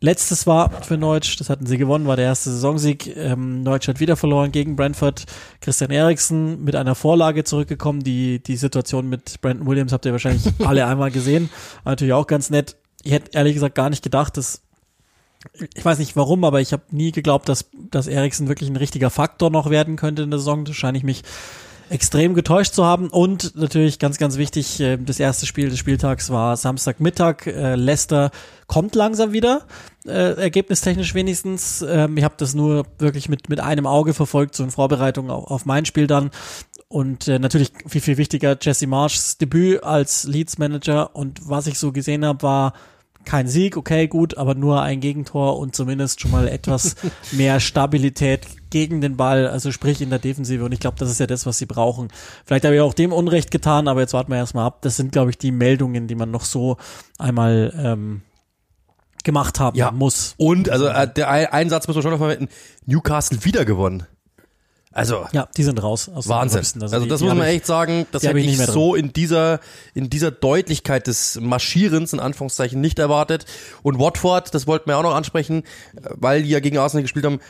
letztes 0.00 0.46
war 0.46 0.70
für 0.82 0.96
Neutsch. 0.96 1.38
Das 1.40 1.50
hatten 1.50 1.66
sie 1.66 1.78
gewonnen, 1.78 2.06
war 2.06 2.16
der 2.16 2.26
erste 2.26 2.50
Saisonsieg. 2.50 3.16
Ähm, 3.16 3.62
Neutsch 3.62 3.88
hat 3.88 4.00
wieder 4.00 4.16
verloren 4.16 4.52
gegen 4.52 4.76
Brentford. 4.76 5.24
Christian 5.60 5.90
Eriksen 5.90 6.64
mit 6.64 6.76
einer 6.76 6.94
Vorlage 6.94 7.44
zurückgekommen. 7.44 8.02
Die, 8.02 8.42
die 8.42 8.56
Situation 8.56 9.08
mit 9.08 9.40
Brandon 9.40 9.66
Williams 9.66 9.92
habt 9.92 10.04
ihr 10.06 10.12
wahrscheinlich 10.12 10.44
alle 10.64 10.86
einmal 10.86 11.10
gesehen. 11.10 11.50
War 11.84 11.92
natürlich 11.92 12.14
auch 12.14 12.26
ganz 12.26 12.50
nett. 12.50 12.76
Ich 13.02 13.12
hätte 13.12 13.30
ehrlich 13.34 13.54
gesagt 13.54 13.74
gar 13.74 13.90
nicht 13.90 14.02
gedacht, 14.02 14.36
dass 14.36 14.62
ich 15.74 15.84
weiß 15.84 16.00
nicht 16.00 16.16
warum, 16.16 16.42
aber 16.42 16.60
ich 16.60 16.72
habe 16.72 16.82
nie 16.90 17.12
geglaubt, 17.12 17.48
dass, 17.48 17.66
dass 17.90 18.08
Eriksen 18.08 18.48
wirklich 18.48 18.68
ein 18.68 18.76
richtiger 18.76 19.10
Faktor 19.10 19.50
noch 19.50 19.70
werden 19.70 19.94
könnte 19.94 20.22
in 20.22 20.30
der 20.30 20.40
Saison. 20.40 20.64
Das 20.64 20.74
scheine 20.74 20.98
ich 20.98 21.04
mich 21.04 21.22
extrem 21.88 22.34
getäuscht 22.34 22.74
zu 22.74 22.84
haben. 22.84 23.08
Und 23.08 23.56
natürlich 23.56 23.98
ganz, 23.98 24.18
ganz 24.18 24.36
wichtig, 24.36 24.80
äh, 24.80 24.96
das 24.96 25.20
erste 25.20 25.46
Spiel 25.46 25.70
des 25.70 25.78
Spieltags 25.78 26.30
war 26.30 26.56
Samstagmittag. 26.56 27.46
Äh, 27.46 27.74
Leicester 27.76 28.30
kommt 28.66 28.94
langsam 28.94 29.32
wieder, 29.32 29.62
äh, 30.06 30.32
ergebnistechnisch 30.40 31.14
wenigstens. 31.14 31.84
Ähm, 31.88 32.16
ich 32.16 32.24
habe 32.24 32.34
das 32.38 32.54
nur 32.54 32.86
wirklich 32.98 33.28
mit, 33.28 33.48
mit 33.48 33.60
einem 33.60 33.86
Auge 33.86 34.14
verfolgt, 34.14 34.56
so 34.56 34.64
in 34.64 34.70
Vorbereitung 34.70 35.30
auf, 35.30 35.50
auf 35.50 35.66
mein 35.66 35.84
Spiel 35.84 36.06
dann. 36.06 36.30
Und 36.88 37.28
äh, 37.28 37.38
natürlich 37.38 37.72
viel, 37.86 38.00
viel 38.00 38.16
wichtiger, 38.16 38.56
Jesse 38.60 38.86
Marshs 38.86 39.38
Debüt 39.38 39.82
als 39.82 40.24
Leads 40.24 40.58
Manager. 40.58 41.14
Und 41.14 41.48
was 41.48 41.66
ich 41.66 41.78
so 41.78 41.92
gesehen 41.92 42.24
habe, 42.24 42.42
war 42.42 42.72
kein 43.26 43.48
Sieg, 43.48 43.76
okay, 43.76 44.08
gut, 44.08 44.38
aber 44.38 44.54
nur 44.54 44.80
ein 44.82 45.00
Gegentor 45.00 45.58
und 45.58 45.76
zumindest 45.76 46.20
schon 46.20 46.30
mal 46.30 46.48
etwas 46.48 46.94
mehr 47.32 47.60
Stabilität 47.60 48.46
gegen 48.70 49.00
den 49.00 49.16
Ball, 49.16 49.46
also 49.46 49.72
sprich 49.72 50.00
in 50.00 50.10
der 50.10 50.18
Defensive. 50.18 50.64
Und 50.64 50.72
ich 50.72 50.80
glaube, 50.80 50.96
das 50.98 51.10
ist 51.10 51.20
ja 51.20 51.26
das, 51.26 51.44
was 51.44 51.58
sie 51.58 51.66
brauchen. 51.66 52.08
Vielleicht 52.46 52.64
habe 52.64 52.74
ich 52.74 52.80
auch 52.80 52.94
dem 52.94 53.12
Unrecht 53.12 53.50
getan, 53.50 53.88
aber 53.88 54.00
jetzt 54.00 54.14
warten 54.14 54.30
wir 54.30 54.38
erstmal 54.38 54.64
ab. 54.64 54.80
Das 54.82 54.96
sind, 54.96 55.12
glaube 55.12 55.30
ich, 55.30 55.38
die 55.38 55.52
Meldungen, 55.52 56.06
die 56.06 56.14
man 56.14 56.30
noch 56.30 56.44
so 56.44 56.78
einmal 57.18 57.74
ähm, 57.76 58.22
gemacht 59.24 59.60
haben 59.60 59.76
ja. 59.76 59.90
muss. 59.90 60.34
Und, 60.38 60.70
also 60.70 60.86
äh, 60.86 61.12
der 61.12 61.52
ein 61.52 61.68
Satz 61.68 61.86
muss 61.86 61.96
man 61.96 62.02
schon 62.02 62.12
noch 62.12 62.18
verwenden, 62.18 62.48
Newcastle 62.86 63.44
wieder 63.44 63.64
gewonnen. 63.64 64.06
Also 64.96 65.26
ja, 65.32 65.46
die 65.54 65.62
sind 65.62 65.82
raus. 65.82 66.10
Wahnsinn. 66.14 66.60
Also, 66.60 66.96
also 66.96 67.00
die, 67.04 67.10
das 67.10 67.20
muss 67.20 67.34
man 67.34 67.46
echt 67.46 67.66
sagen, 67.66 68.06
das 68.12 68.22
hätte 68.22 68.38
ich, 68.38 68.58
ich 68.58 68.66
so 68.66 68.94
in 68.94 69.12
dieser 69.12 69.60
in 69.92 70.08
dieser 70.08 70.30
Deutlichkeit 70.30 71.06
des 71.06 71.38
Marschierens 71.38 72.14
in 72.14 72.20
Anführungszeichen 72.20 72.80
nicht 72.80 72.98
erwartet. 72.98 73.44
Und 73.82 73.98
Watford, 73.98 74.54
das 74.54 74.66
wollten 74.66 74.88
wir 74.88 74.96
auch 74.96 75.02
noch 75.02 75.14
ansprechen, 75.14 75.64
weil 76.14 76.44
die 76.44 76.48
ja 76.48 76.60
gegen 76.60 76.78
Arsenal 76.78 77.02
gespielt 77.02 77.26
haben, 77.26 77.40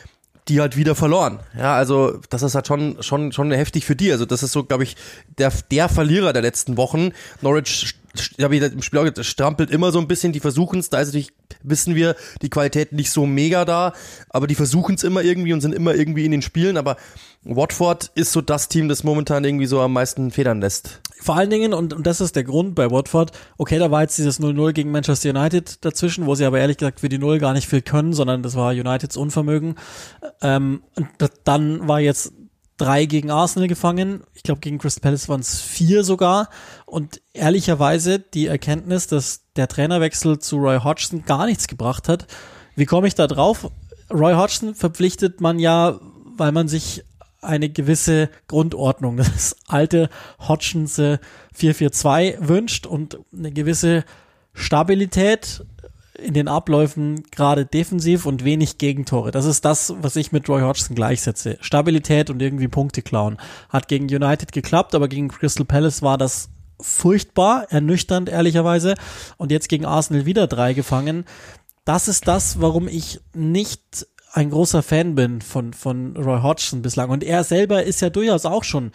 die 0.49 0.61
halt 0.61 0.77
wieder 0.77 0.97
verloren. 0.97 1.39
Ja, 1.57 1.77
also 1.77 2.19
das 2.31 2.43
ist 2.43 2.57
halt 2.57 2.67
schon 2.67 3.01
schon 3.01 3.31
schon 3.31 3.53
heftig 3.53 3.85
für 3.85 3.95
die. 3.95 4.11
Also 4.11 4.27
das 4.27 4.43
ist 4.43 4.51
so, 4.51 4.65
glaube 4.65 4.83
ich, 4.83 4.97
der 5.39 5.53
der 5.71 5.89
Verlierer 5.89 6.33
der 6.33 6.43
letzten 6.43 6.77
Wochen. 6.77 7.13
Norwich 7.43 7.95
habe 8.41 8.57
ich 8.57 8.63
im 8.63 8.83
Spiel 8.83 8.99
auch 8.99 9.05
gesagt, 9.05 9.25
strampelt 9.25 9.71
immer 9.71 9.93
so 9.93 9.99
ein 9.99 10.09
bisschen, 10.09 10.33
die 10.33 10.41
versuchen 10.41 10.79
es, 10.79 10.91
da 10.91 11.01
ist 11.01 11.09
natürlich, 11.09 11.33
wissen 11.63 11.95
wir, 11.95 12.17
die 12.43 12.51
Qualität 12.51 12.93
nicht 12.93 13.11
so 13.11 13.27
mega 13.27 13.65
da, 13.65 13.93
aber 14.29 14.47
die 14.47 14.55
versuchen 14.55 14.95
es 14.95 15.05
immer 15.05 15.23
irgendwie 15.23 15.53
und 15.53 15.61
sind 15.61 15.75
immer 15.75 15.95
irgendwie 15.95 16.25
in 16.25 16.33
den 16.33 16.43
Spielen, 16.43 16.77
aber 16.77 16.97
Watford 17.45 18.11
ist 18.15 18.33
so 18.33 18.41
das 18.41 18.69
Team, 18.69 18.89
das 18.89 19.05
momentan 19.05 19.45
irgendwie 19.45 19.67
so 19.67 19.81
am 19.81 19.93
meisten 19.93 20.31
federn 20.31 20.61
lässt. 20.61 21.01
Vor 21.21 21.37
allen 21.37 21.51
Dingen, 21.51 21.73
und, 21.73 21.93
und 21.93 22.07
das 22.07 22.21
ist 22.21 22.37
der 22.37 22.45
Grund 22.45 22.75
bei 22.75 22.91
Watford, 22.91 23.33
okay, 23.57 23.79
da 23.79 23.91
war 23.91 24.03
jetzt 24.03 24.19
dieses 24.19 24.41
0-0 24.41 24.73
gegen 24.73 24.91
Manchester 24.91 25.31
United 25.31 25.85
dazwischen, 25.85 26.27
wo 26.27 26.35
sie 26.35 26.45
aber 26.45 26.59
ehrlich 26.59 26.77
gesagt 26.77 27.01
für 27.01 27.09
die 27.09 27.19
Null 27.19 27.39
gar 27.39 27.53
nicht 27.53 27.69
viel 27.69 27.83
können, 27.83 28.13
sondern 28.13 28.43
das 28.43 28.57
war 28.57 28.73
Uniteds 28.73 29.17
Unvermögen. 29.17 29.77
Ähm, 30.43 30.83
dann 31.45 31.89
war 31.89 32.01
jetzt 32.01 32.33
drei 32.77 33.07
gegen 33.07 33.31
Arsenal 33.31 33.69
gefangen. 33.69 34.23
Ich 34.35 34.43
glaube, 34.43 34.61
gegen 34.61 34.79
Crystal 34.79 35.03
Palace 35.03 35.29
waren 35.29 35.41
es 35.41 35.61
vier 35.61 36.05
sogar. 36.05 36.49
Und 36.85 37.21
ehrlicherweise 37.33 38.19
die 38.19 38.47
Erkenntnis, 38.47 39.07
dass 39.07 39.43
der 39.57 39.69
Trainerwechsel 39.69 40.39
zu 40.39 40.57
Roy 40.57 40.79
Hodgson 40.79 41.25
gar 41.25 41.47
nichts 41.47 41.69
gebracht 41.69 42.09
hat. 42.09 42.27
Wie 42.75 42.87
komme 42.87 43.09
ich 43.09 43.15
da 43.15 43.27
drauf? 43.27 43.71
Roy 44.13 44.35
Hodgson 44.35 44.75
verpflichtet 44.75 45.41
man 45.41 45.59
ja, 45.59 45.99
weil 46.37 46.53
man 46.53 46.69
sich 46.69 47.05
eine 47.41 47.69
gewisse 47.69 48.29
Grundordnung, 48.49 49.17
das 49.17 49.57
alte 49.67 50.11
Hodgsonse 50.39 51.21
442 51.55 52.49
wünscht 52.49 52.87
und 52.87 53.19
eine 53.33 53.53
gewisse 53.53 54.05
Stabilität 54.53 55.65
in 56.19 56.35
den 56.35 56.49
Abläufen 56.49 57.23
gerade 57.31 57.67
defensiv 57.67 58.27
und 58.27 58.45
wenig 58.45 58.79
Gegentore. 58.79 59.31
Das 59.31 59.45
ist 59.45 59.65
das, 59.65 59.95
was 60.01 60.17
ich 60.17 60.33
mit 60.33 60.49
Roy 60.49 60.63
Hodgson 60.63 60.97
gleichsetze. 60.97 61.59
Stabilität 61.61 62.31
und 62.31 62.41
irgendwie 62.41 62.69
Punkte 62.69 63.03
klauen. 63.03 63.39
Hat 63.69 63.89
gegen 63.89 64.05
United 64.05 64.53
geklappt, 64.53 64.95
aber 64.95 65.09
gegen 65.09 65.29
Crystal 65.29 65.65
Palace 65.65 66.03
war 66.03 66.19
das 66.19 66.49
furchtbar, 66.81 67.67
ernüchternd 67.71 68.29
ehrlicherweise. 68.29 68.95
Und 69.37 69.51
jetzt 69.51 69.69
gegen 69.69 69.85
Arsenal 69.85 70.27
wieder 70.27 70.47
drei 70.47 70.73
gefangen. 70.73 71.25
Das 71.85 72.09
ist 72.09 72.27
das, 72.27 72.61
warum 72.61 72.89
ich 72.89 73.21
nicht 73.35 74.07
ein 74.33 74.51
großer 74.51 74.83
Fan 74.83 75.15
bin 75.15 75.41
von, 75.41 75.73
von 75.73 76.17
Roy 76.17 76.43
Hodgson 76.43 76.83
bislang. 76.83 77.11
Und 77.11 77.25
er 77.25 77.45
selber 77.45 77.85
ist 77.85 78.01
ja 78.01 78.11
durchaus 78.11 78.45
auch 78.45 78.65
schon 78.65 78.93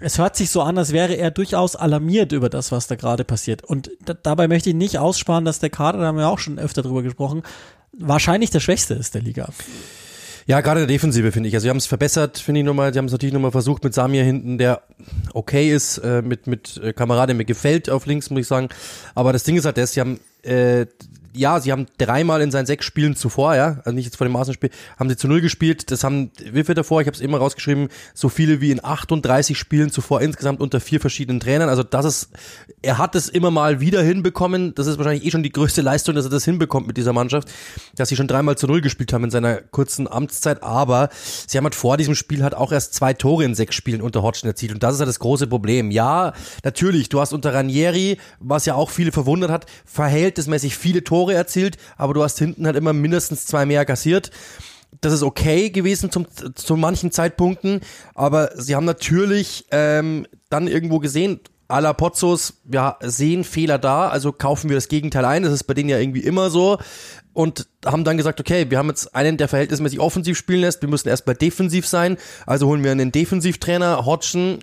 es 0.00 0.18
hört 0.18 0.34
sich 0.34 0.50
so 0.50 0.62
an, 0.62 0.78
als 0.78 0.92
wäre 0.92 1.14
er 1.14 1.30
durchaus 1.30 1.76
alarmiert 1.76 2.32
über 2.32 2.48
das, 2.48 2.72
was 2.72 2.86
da 2.86 2.96
gerade 2.96 3.24
passiert. 3.24 3.62
Und 3.62 3.90
dabei 4.22 4.48
möchte 4.48 4.70
ich 4.70 4.74
nicht 4.74 4.98
aussparen, 4.98 5.44
dass 5.44 5.58
der 5.58 5.70
Kader, 5.70 5.98
da 5.98 6.06
haben 6.06 6.18
wir 6.18 6.28
auch 6.28 6.38
schon 6.38 6.58
öfter 6.58 6.82
drüber 6.82 7.02
gesprochen, 7.02 7.42
wahrscheinlich 7.92 8.50
der 8.50 8.60
schwächste 8.60 8.94
ist 8.94 9.14
der 9.14 9.22
Liga. 9.22 9.50
Ja, 10.46 10.62
gerade 10.62 10.80
der 10.80 10.86
Defensive 10.86 11.32
finde 11.32 11.48
ich. 11.48 11.54
Also 11.54 11.64
sie 11.64 11.70
haben 11.70 11.76
es 11.76 11.86
verbessert, 11.86 12.38
finde 12.38 12.60
ich 12.60 12.66
nochmal. 12.66 12.92
Sie 12.92 12.98
haben 12.98 13.06
es 13.06 13.12
natürlich 13.12 13.34
nochmal 13.34 13.52
versucht 13.52 13.84
mit 13.84 13.94
Samir 13.94 14.24
hinten, 14.24 14.58
der 14.58 14.82
okay 15.34 15.70
ist, 15.70 15.98
äh, 15.98 16.22
mit 16.22 16.46
mit 16.46 16.76
äh, 16.78 16.92
der 16.92 17.34
mir 17.34 17.44
gefällt 17.44 17.90
auf 17.90 18.06
links, 18.06 18.30
muss 18.30 18.40
ich 18.40 18.46
sagen. 18.46 18.68
Aber 19.14 19.32
das 19.32 19.44
Ding 19.44 19.56
ist 19.56 19.64
halt, 19.64 19.76
das, 19.76 19.92
sie 19.92 20.00
haben 20.00 20.18
äh, 20.42 20.86
ja, 21.32 21.60
sie 21.60 21.70
haben 21.70 21.86
dreimal 21.98 22.40
in 22.40 22.50
seinen 22.50 22.66
sechs 22.66 22.84
Spielen 22.84 23.14
zuvor, 23.14 23.54
ja, 23.54 23.80
also 23.84 23.92
nicht 23.92 24.06
jetzt 24.06 24.16
vor 24.16 24.26
dem 24.26 24.34
Arsenal-Spiel, 24.34 24.70
haben 24.98 25.08
sie 25.08 25.16
zu 25.16 25.28
null 25.28 25.40
gespielt. 25.40 25.90
Das 25.90 26.02
haben, 26.02 26.30
viel 26.36 26.64
davor? 26.74 27.00
Ich 27.00 27.06
habe 27.06 27.14
es 27.14 27.20
immer 27.20 27.38
rausgeschrieben, 27.38 27.88
so 28.14 28.28
viele 28.28 28.60
wie 28.60 28.70
in 28.70 28.84
38 28.84 29.56
Spielen 29.56 29.90
zuvor 29.90 30.20
insgesamt 30.20 30.60
unter 30.60 30.80
vier 30.80 31.00
verschiedenen 31.00 31.40
Trainern. 31.40 31.68
Also 31.68 31.82
das 31.82 32.04
ist, 32.04 32.30
er 32.82 32.98
hat 32.98 33.14
es 33.14 33.28
immer 33.28 33.50
mal 33.50 33.80
wieder 33.80 34.02
hinbekommen. 34.02 34.74
Das 34.74 34.86
ist 34.86 34.98
wahrscheinlich 34.98 35.24
eh 35.24 35.30
schon 35.30 35.42
die 35.42 35.52
größte 35.52 35.82
Leistung, 35.82 36.14
dass 36.14 36.24
er 36.24 36.30
das 36.30 36.44
hinbekommt 36.44 36.86
mit 36.86 36.96
dieser 36.96 37.12
Mannschaft, 37.12 37.48
dass 37.94 38.08
sie 38.08 38.16
schon 38.16 38.26
dreimal 38.26 38.56
zu 38.58 38.66
null 38.66 38.80
gespielt 38.80 39.12
haben 39.12 39.24
in 39.24 39.30
seiner 39.30 39.56
kurzen 39.56 40.10
Amtszeit. 40.10 40.62
Aber 40.62 41.10
sie 41.46 41.58
haben 41.58 41.64
halt 41.64 41.74
vor 41.76 41.96
diesem 41.96 42.14
Spiel 42.14 42.42
halt 42.42 42.54
auch 42.54 42.72
erst 42.72 42.94
zwei 42.94 43.14
Tore 43.14 43.44
in 43.44 43.54
sechs 43.54 43.76
Spielen 43.76 44.02
unter 44.02 44.22
Hodgson 44.22 44.48
erzielt. 44.48 44.72
Und 44.72 44.82
das 44.82 44.94
ist 44.94 45.00
halt 45.00 45.08
das 45.08 45.20
große 45.20 45.46
Problem. 45.46 45.90
Ja, 45.90 46.32
natürlich, 46.64 47.08
du 47.08 47.20
hast 47.20 47.32
unter 47.32 47.54
Ranieri, 47.54 48.18
was 48.40 48.66
ja 48.66 48.74
auch 48.74 48.90
viele 48.90 49.12
verwundert 49.12 49.50
hat, 49.50 49.66
verhältnismäßig 49.84 50.76
viele 50.76 51.04
Tore 51.04 51.19
erzielt, 51.28 51.76
aber 51.96 52.14
du 52.14 52.22
hast 52.22 52.38
hinten 52.38 52.66
halt 52.66 52.76
immer 52.76 52.92
mindestens 52.92 53.46
zwei 53.46 53.66
mehr 53.66 53.84
kassiert. 53.84 54.30
Das 55.00 55.12
ist 55.12 55.22
okay 55.22 55.70
gewesen 55.70 56.10
zum, 56.10 56.26
zu 56.54 56.76
manchen 56.76 57.12
Zeitpunkten, 57.12 57.80
aber 58.14 58.50
sie 58.56 58.74
haben 58.74 58.86
natürlich 58.86 59.66
ähm, 59.70 60.26
dann 60.48 60.66
irgendwo 60.66 60.98
gesehen, 60.98 61.40
à 61.70 61.80
la 61.80 61.92
Pozzos, 61.92 62.54
wir 62.64 62.96
sehen 63.00 63.44
Fehler 63.44 63.78
da, 63.78 64.08
also 64.08 64.32
kaufen 64.32 64.68
wir 64.68 64.76
das 64.76 64.88
Gegenteil 64.88 65.24
ein. 65.24 65.42
Das 65.44 65.52
ist 65.52 65.64
bei 65.64 65.74
denen 65.74 65.88
ja 65.88 65.98
irgendwie 65.98 66.20
immer 66.20 66.50
so. 66.50 66.78
Und 67.32 67.68
haben 67.86 68.02
dann 68.02 68.16
gesagt, 68.16 68.40
okay, 68.40 68.70
wir 68.70 68.78
haben 68.78 68.88
jetzt 68.88 69.14
einen, 69.14 69.36
der 69.36 69.46
verhältnismäßig 69.46 70.00
offensiv 70.00 70.36
spielen 70.36 70.62
lässt, 70.62 70.82
wir 70.82 70.88
müssen 70.88 71.08
erstmal 71.08 71.36
defensiv 71.36 71.86
sein, 71.86 72.18
also 72.44 72.66
holen 72.66 72.82
wir 72.82 72.90
einen 72.90 73.12
Defensivtrainer, 73.12 74.04
Hodgson. 74.04 74.58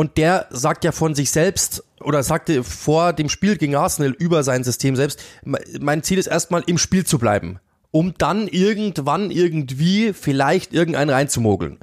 Und 0.00 0.16
der 0.16 0.46
sagt 0.48 0.84
ja 0.84 0.92
von 0.92 1.14
sich 1.14 1.30
selbst 1.30 1.84
oder 2.00 2.22
sagte 2.22 2.64
vor 2.64 3.12
dem 3.12 3.28
Spiel 3.28 3.58
gegen 3.58 3.74
Arsenal 3.76 4.12
über 4.12 4.42
sein 4.42 4.64
System 4.64 4.96
selbst, 4.96 5.20
mein 5.44 6.02
Ziel 6.02 6.16
ist 6.16 6.26
erstmal 6.26 6.62
im 6.66 6.78
Spiel 6.78 7.04
zu 7.04 7.18
bleiben, 7.18 7.60
um 7.90 8.14
dann 8.16 8.48
irgendwann 8.48 9.30
irgendwie 9.30 10.14
vielleicht 10.14 10.72
irgendeinen 10.72 11.10
reinzumogeln. 11.10 11.76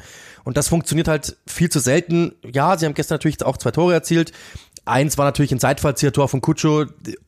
Und 0.48 0.56
das 0.56 0.70
funktioniert 0.70 1.10
halt 1.10 1.36
viel 1.46 1.70
zu 1.70 1.80
selten. 1.80 2.32
Ja, 2.42 2.78
sie 2.78 2.86
haben 2.86 2.94
gestern 2.94 3.16
natürlich 3.16 3.44
auch 3.44 3.58
zwei 3.58 3.72
Tore 3.72 3.94
erzielt. 3.94 4.32
Eins 4.86 5.18
war 5.18 5.26
natürlich 5.26 5.52
ein 5.52 5.60
Zeitfallzieher-Tor 5.60 6.30
von 6.30 6.40
Kutscho, 6.40 6.86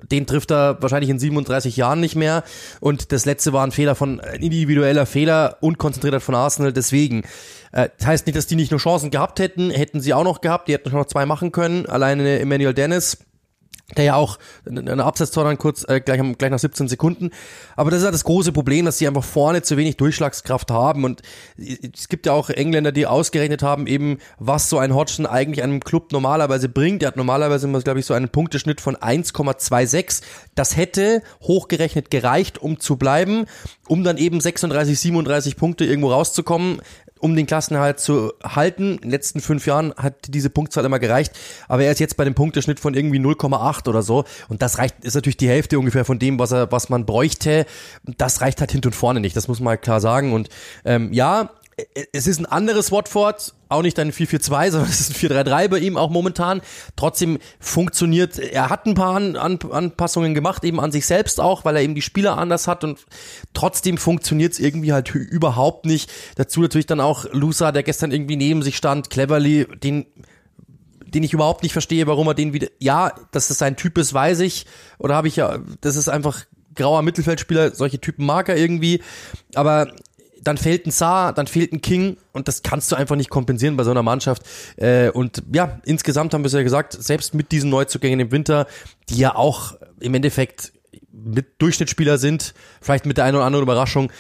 den 0.10 0.26
trifft 0.26 0.52
er 0.52 0.82
wahrscheinlich 0.82 1.10
in 1.10 1.20
37 1.20 1.76
Jahren 1.76 2.00
nicht 2.00 2.16
mehr. 2.16 2.46
Und 2.80 3.12
das 3.12 3.26
letzte 3.26 3.52
war 3.52 3.66
ein 3.66 3.74
Fehler 3.74 3.96
von, 3.96 4.22
ein 4.22 4.42
individueller 4.42 5.06
Fehler, 5.06 5.58
unkonzentriert 5.60 6.24
von 6.24 6.34
Arsenal, 6.34 6.72
deswegen. 6.72 7.24
Äh, 7.74 7.90
das 7.98 8.08
heißt 8.08 8.26
nicht, 8.26 8.38
dass 8.38 8.48
die 8.48 8.56
nicht 8.56 8.72
nur 8.72 8.80
Chancen 8.80 9.12
gehabt 9.12 9.42
hätten, 9.42 9.70
hätten 9.70 10.00
sie 10.00 10.14
auch 10.14 10.24
noch 10.24 10.40
gehabt, 10.40 10.70
die 10.70 10.74
hätten 10.74 10.90
noch 10.90 11.06
zwei 11.06 11.26
machen 11.26 11.52
können, 11.52 11.88
alleine 11.88 12.40
Emmanuel 12.40 12.74
Dennis 12.74 13.18
der 13.98 14.06
ja 14.06 14.16
auch 14.16 14.38
eine 14.66 15.04
Absetztor 15.04 15.44
dann 15.44 15.58
kurz 15.58 15.86
äh, 15.88 16.00
gleich, 16.00 16.22
gleich 16.38 16.52
nach 16.52 16.60
17 16.60 16.88
Sekunden. 16.88 17.32
Aber 17.76 17.92
das 17.92 18.00
ist 18.00 18.06
ja 18.06 18.12
das 18.12 18.24
große 18.24 18.52
Problem, 18.52 18.86
dass 18.86 18.98
sie 18.98 19.08
einfach 19.08 19.24
vorne 19.24 19.62
zu 19.62 19.78
wenig 19.78 19.98
Durchschlagskraft 19.98 20.72
haben. 20.72 21.04
Und 21.04 21.22
es 21.58 22.10
gibt 22.10 22.26
ja 22.26 22.34
auch 22.34 22.50
Engländer, 22.50 22.92
die 22.92 23.08
ausgerechnet 23.08 23.64
haben, 23.64 23.88
eben 23.88 24.20
was 24.38 24.70
so 24.70 24.78
ein 24.78 24.94
Hodgson 24.94 25.26
eigentlich 25.26 25.64
einem 25.64 25.80
Club 25.80 26.12
normalerweise 26.12 26.70
bringt. 26.70 27.04
Er 27.04 27.08
hat 27.08 27.18
normalerweise 27.18 27.68
immer, 27.68 27.82
glaube 27.82 28.00
ich, 28.00 28.06
so 28.06 28.14
einen 28.14 28.30
Punkteschnitt 28.30 28.82
von 28.82 28.96
1,26. 28.96 30.22
Das 30.56 30.76
hätte 30.76 31.22
hochgerechnet 31.42 32.12
gereicht, 32.12 32.58
um 32.58 32.80
zu 32.80 32.98
bleiben, 32.98 33.46
um 33.88 34.04
dann 34.04 34.18
eben 34.18 34.40
36, 34.40 35.00
37 35.00 35.56
Punkte 35.56 35.86
irgendwo 35.86 36.12
rauszukommen 36.12 36.82
um 37.20 37.36
den 37.36 37.46
Klassenerhalt 37.46 38.00
zu 38.00 38.34
halten. 38.44 38.96
In 38.96 39.02
den 39.02 39.12
letzten 39.12 39.42
fünf 39.42 39.66
Jahren 39.66 39.94
hat 39.96 40.16
diese 40.28 40.50
Punktzahl 40.50 40.86
immer 40.86 41.00
gereicht, 41.00 41.34
aber 41.68 41.84
er 41.84 41.92
ist 41.92 42.00
jetzt 42.00 42.18
bei 42.18 42.24
dem 42.24 42.36
Punkteschnitt 42.36 42.80
von 42.80 42.94
irgendwie 42.94 43.20
0,8 43.20 43.88
oder 43.88 44.02
so 44.02 44.26
und 44.48 44.62
das 44.62 44.78
reicht, 44.78 45.04
ist 45.04 45.16
natürlich 45.16 45.38
die 45.38 45.50
Hälfte 45.50 45.80
ungefähr 45.80 46.06
von 46.06 46.20
dem, 46.20 46.40
was 46.40 46.52
er, 46.52 46.72
was 46.72 46.90
man 46.90 47.06
bräuchte. 47.06 47.66
Das 48.04 48.42
reicht 48.42 48.60
halt 48.60 48.72
hinten 48.72 48.88
und 48.88 48.94
vorne 48.94 49.20
nicht, 49.20 49.36
das 49.36 49.48
muss 49.48 49.60
man 49.60 49.72
halt 49.72 49.82
klar 49.82 50.02
sagen 50.02 50.34
und 50.34 50.50
ähm, 50.86 51.14
ja, 51.14 51.50
es 52.14 52.28
ist 52.28 52.40
ein 52.40 52.46
anderes 52.46 52.92
Watford, 52.92 53.54
auch 53.70 53.82
nicht 53.82 54.00
ein 54.00 54.12
4-4-2, 54.12 54.72
sondern 54.72 54.90
es 54.90 55.00
ist 55.00 55.12
ein 55.12 55.30
4-3-3 55.30 55.68
bei 55.68 55.80
ihm 55.80 55.98
auch 55.98 56.10
momentan. 56.10 56.62
Trotzdem 56.96 57.40
funktioniert, 57.60 58.40
er 58.40 58.70
hat 58.70 58.86
ein 58.86 58.96
paar 58.96 59.16
An 59.16 59.36
An 59.36 59.60
Anpassungen 59.72 60.34
gemacht, 60.34 60.64
eben 60.64 60.80
an 60.80 60.92
sich 60.92 61.06
selbst 61.06 61.40
auch, 61.40 61.66
weil 61.66 61.76
er 61.76 61.84
eben 61.84 61.96
die 61.96 62.02
Spieler 62.02 62.38
anders 62.38 62.68
hat 62.68 62.84
und 62.84 63.06
trotzdem 63.54 63.98
funktioniert 63.98 64.54
es 64.54 64.60
irgendwie 64.60 64.94
halt 64.94 65.14
überhaupt 65.14 65.86
nicht. 65.86 66.12
Dazu 66.36 66.62
natürlich 66.62 66.88
dann 66.88 67.02
auch 67.02 67.26
Lusa, 67.32 67.72
der 67.72 67.84
gestern 67.84 68.12
irgendwie 68.12 68.36
neben 68.36 68.62
sich 68.64 68.78
stand, 68.78 69.10
Cleverly, 69.10 69.68
den 69.84 70.06
den 71.10 71.24
ich 71.24 71.34
überhaupt 71.34 71.64
nicht 71.64 71.74
verstehe, 71.74 72.06
warum 72.06 72.28
er 72.28 72.36
den 72.36 72.54
wieder, 72.54 72.68
ja, 72.78 73.12
dass 73.32 73.48
das 73.48 73.58
sein 73.58 73.76
Typ 73.76 73.98
ist, 73.98 74.14
weiß 74.14 74.42
ich, 74.42 74.68
oder 75.00 75.16
habe 75.16 75.28
ich 75.28 75.38
ja, 75.38 75.58
das 75.82 75.96
ist 75.96 76.08
einfach 76.08 76.46
grauer 76.76 77.02
Mittelfeldspieler, 77.02 77.76
solche 77.76 78.00
Typen 78.00 78.26
mag 78.26 78.50
er 78.50 78.58
irgendwie, 78.58 79.02
aber 79.56 79.92
dann 80.44 80.58
fehlt 80.58 80.86
ein 80.86 80.92
Saar, 80.92 81.34
dann 81.34 81.48
fehlt 81.48 81.74
ein 81.74 81.82
King 81.82 82.18
und 82.32 82.48
das 82.48 82.64
kannst 82.64 82.92
du 82.92 82.96
einfach 82.96 83.16
nicht 83.16 83.30
kompensieren 83.30 83.78
bei 83.78 83.84
so 83.84 83.92
einer 83.92 84.04
Mannschaft. 84.04 84.44
Äh, 84.78 85.10
und 85.10 85.44
ja, 85.54 85.80
insgesamt 85.86 86.34
haben 86.34 86.44
wir 86.44 86.48
es 86.48 86.54
ja 86.54 86.64
gesagt, 86.64 86.94
selbst 86.94 87.34
mit 87.34 87.52
diesen 87.52 87.70
Neuzugängen 87.70 88.20
im 88.20 88.32
Winter, 88.32 88.68
die 89.10 89.18
ja 89.18 89.36
auch 89.36 89.74
im 90.00 90.14
Endeffekt 90.14 90.74
mit 91.12 91.62
Durchschnittsspieler 91.62 92.18
sind, 92.18 92.54
vielleicht 92.82 93.06
mit 93.06 93.18
der 93.18 93.26
einen 93.26 93.36
oder 93.36 93.46
anderen 93.46 93.64
Überraschung. 93.64 94.12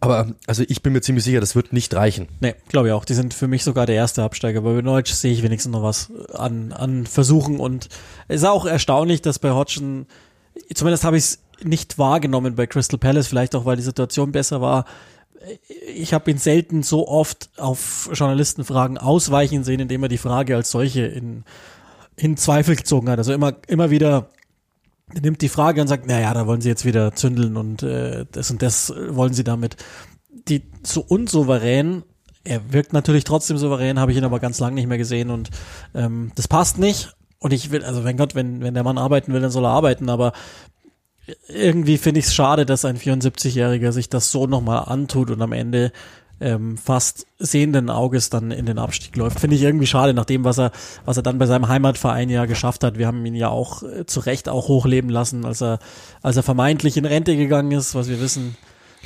Aber 0.00 0.32
also 0.48 0.64
ich 0.66 0.82
bin 0.82 0.92
mir 0.92 1.00
ziemlich 1.00 1.22
sicher, 1.24 1.38
das 1.38 1.54
wird 1.54 1.72
nicht 1.72 1.94
reichen. 1.94 2.26
Nee, 2.40 2.56
glaube 2.68 2.88
ich 2.88 2.92
auch. 2.92 3.04
Die 3.04 3.14
sind 3.14 3.34
für 3.34 3.46
mich 3.46 3.62
sogar 3.62 3.86
der 3.86 3.94
erste 3.94 4.24
Absteiger. 4.24 4.62
Bei 4.62 4.82
Deutsch 4.82 5.12
sehe 5.12 5.32
ich 5.32 5.44
wenigstens 5.44 5.70
noch 5.70 5.84
was 5.84 6.10
an, 6.34 6.72
an 6.72 7.06
Versuchen. 7.06 7.60
Und 7.60 7.88
es 8.26 8.42
ist 8.42 8.48
auch 8.48 8.66
erstaunlich, 8.66 9.22
dass 9.22 9.38
bei 9.38 9.52
Hodgson, 9.52 10.06
zumindest 10.74 11.04
habe 11.04 11.18
ich 11.18 11.24
es 11.24 11.38
nicht 11.62 11.98
wahrgenommen 11.98 12.56
bei 12.56 12.66
Crystal 12.66 12.98
Palace, 12.98 13.28
vielleicht 13.28 13.54
auch, 13.54 13.64
weil 13.64 13.76
die 13.76 13.82
Situation 13.82 14.32
besser 14.32 14.60
war, 14.60 14.86
ich 15.94 16.14
habe 16.14 16.30
ihn 16.30 16.38
selten 16.38 16.82
so 16.82 17.08
oft 17.08 17.50
auf 17.56 18.10
Journalistenfragen 18.12 18.98
ausweichen 18.98 19.64
sehen, 19.64 19.80
indem 19.80 20.02
er 20.02 20.08
die 20.08 20.18
Frage 20.18 20.56
als 20.56 20.70
solche 20.70 21.02
in, 21.02 21.44
in 22.16 22.36
Zweifel 22.36 22.76
gezogen 22.76 23.08
hat. 23.08 23.18
Also 23.18 23.32
immer, 23.32 23.54
immer 23.68 23.90
wieder 23.90 24.28
nimmt 25.20 25.42
die 25.42 25.48
Frage 25.48 25.80
und 25.80 25.88
sagt, 25.88 26.06
naja, 26.06 26.32
da 26.34 26.46
wollen 26.46 26.60
sie 26.60 26.68
jetzt 26.68 26.84
wieder 26.84 27.14
zündeln 27.14 27.56
und 27.56 27.82
äh, 27.82 28.24
das 28.30 28.50
und 28.50 28.62
das 28.62 28.92
wollen 29.08 29.34
sie 29.34 29.44
damit. 29.44 29.76
Die 30.48 30.62
so 30.82 31.04
unsouverän, 31.06 32.02
er 32.44 32.72
wirkt 32.72 32.92
natürlich 32.92 33.24
trotzdem 33.24 33.58
souverän, 33.58 33.98
habe 33.98 34.12
ich 34.12 34.18
ihn 34.18 34.24
aber 34.24 34.40
ganz 34.40 34.58
lang 34.58 34.74
nicht 34.74 34.88
mehr 34.88 34.98
gesehen 34.98 35.30
und 35.30 35.50
ähm, 35.94 36.32
das 36.34 36.48
passt 36.48 36.78
nicht. 36.78 37.14
Und 37.38 37.52
ich 37.52 37.70
will, 37.70 37.84
also 37.84 38.04
wenn 38.04 38.16
Gott, 38.16 38.34
wenn, 38.34 38.62
wenn 38.62 38.74
der 38.74 38.84
Mann 38.84 38.98
arbeiten 38.98 39.32
will, 39.32 39.40
dann 39.40 39.50
soll 39.50 39.64
er 39.64 39.70
arbeiten, 39.70 40.08
aber 40.08 40.32
irgendwie 41.48 41.98
finde 41.98 42.20
ich 42.20 42.26
es 42.26 42.34
schade, 42.34 42.66
dass 42.66 42.84
ein 42.84 42.98
74-Jähriger 42.98 43.92
sich 43.92 44.08
das 44.08 44.30
so 44.30 44.46
nochmal 44.46 44.84
antut 44.86 45.30
und 45.30 45.40
am 45.40 45.52
Ende 45.52 45.92
ähm, 46.40 46.76
fast 46.76 47.26
sehenden 47.38 47.88
Auges 47.88 48.28
dann 48.28 48.50
in 48.50 48.66
den 48.66 48.78
Abstieg 48.78 49.14
läuft. 49.16 49.38
Finde 49.38 49.54
ich 49.54 49.62
irgendwie 49.62 49.86
schade, 49.86 50.12
nach 50.12 50.24
dem, 50.24 50.44
was 50.44 50.58
er, 50.58 50.72
was 51.04 51.16
er 51.16 51.22
dann 51.22 51.38
bei 51.38 51.46
seinem 51.46 51.68
Heimatverein 51.68 52.28
ja 52.28 52.46
geschafft 52.46 52.82
hat. 52.82 52.98
Wir 52.98 53.06
haben 53.06 53.24
ihn 53.24 53.36
ja 53.36 53.48
auch 53.48 53.84
äh, 53.84 54.06
zu 54.06 54.20
Recht 54.20 54.48
auch 54.48 54.66
hochleben 54.66 55.08
lassen, 55.08 55.44
als 55.44 55.62
er, 55.62 55.78
als 56.20 56.36
er 56.36 56.42
vermeintlich 56.42 56.96
in 56.96 57.04
Rente 57.04 57.36
gegangen 57.36 57.70
ist, 57.70 57.94
was 57.94 58.08
wir 58.08 58.20
wissen, 58.20 58.56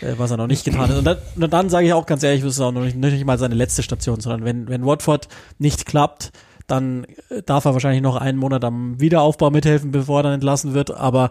äh, 0.00 0.14
was 0.16 0.30
er 0.30 0.38
noch 0.38 0.46
nicht 0.46 0.64
getan 0.64 0.88
hat. 0.88 0.96
Und 0.96 1.04
dann, 1.04 1.18
und 1.38 1.52
dann 1.52 1.68
sage 1.68 1.86
ich 1.86 1.92
auch 1.92 2.06
ganz 2.06 2.22
ehrlich, 2.22 2.42
das 2.42 2.54
ist 2.54 2.60
auch 2.60 2.72
noch 2.72 2.82
nicht, 2.82 2.96
nicht 2.96 3.24
mal 3.26 3.38
seine 3.38 3.54
letzte 3.54 3.82
Station, 3.82 4.20
sondern 4.20 4.44
wenn, 4.44 4.68
wenn 4.68 4.86
Watford 4.86 5.28
nicht 5.58 5.84
klappt, 5.84 6.32
dann 6.66 7.04
äh, 7.28 7.42
darf 7.44 7.66
er 7.66 7.74
wahrscheinlich 7.74 8.02
noch 8.02 8.16
einen 8.16 8.38
Monat 8.38 8.64
am 8.64 8.98
Wiederaufbau 8.98 9.50
mithelfen, 9.50 9.90
bevor 9.90 10.20
er 10.20 10.22
dann 10.24 10.34
entlassen 10.34 10.72
wird. 10.72 10.90
Aber 10.90 11.30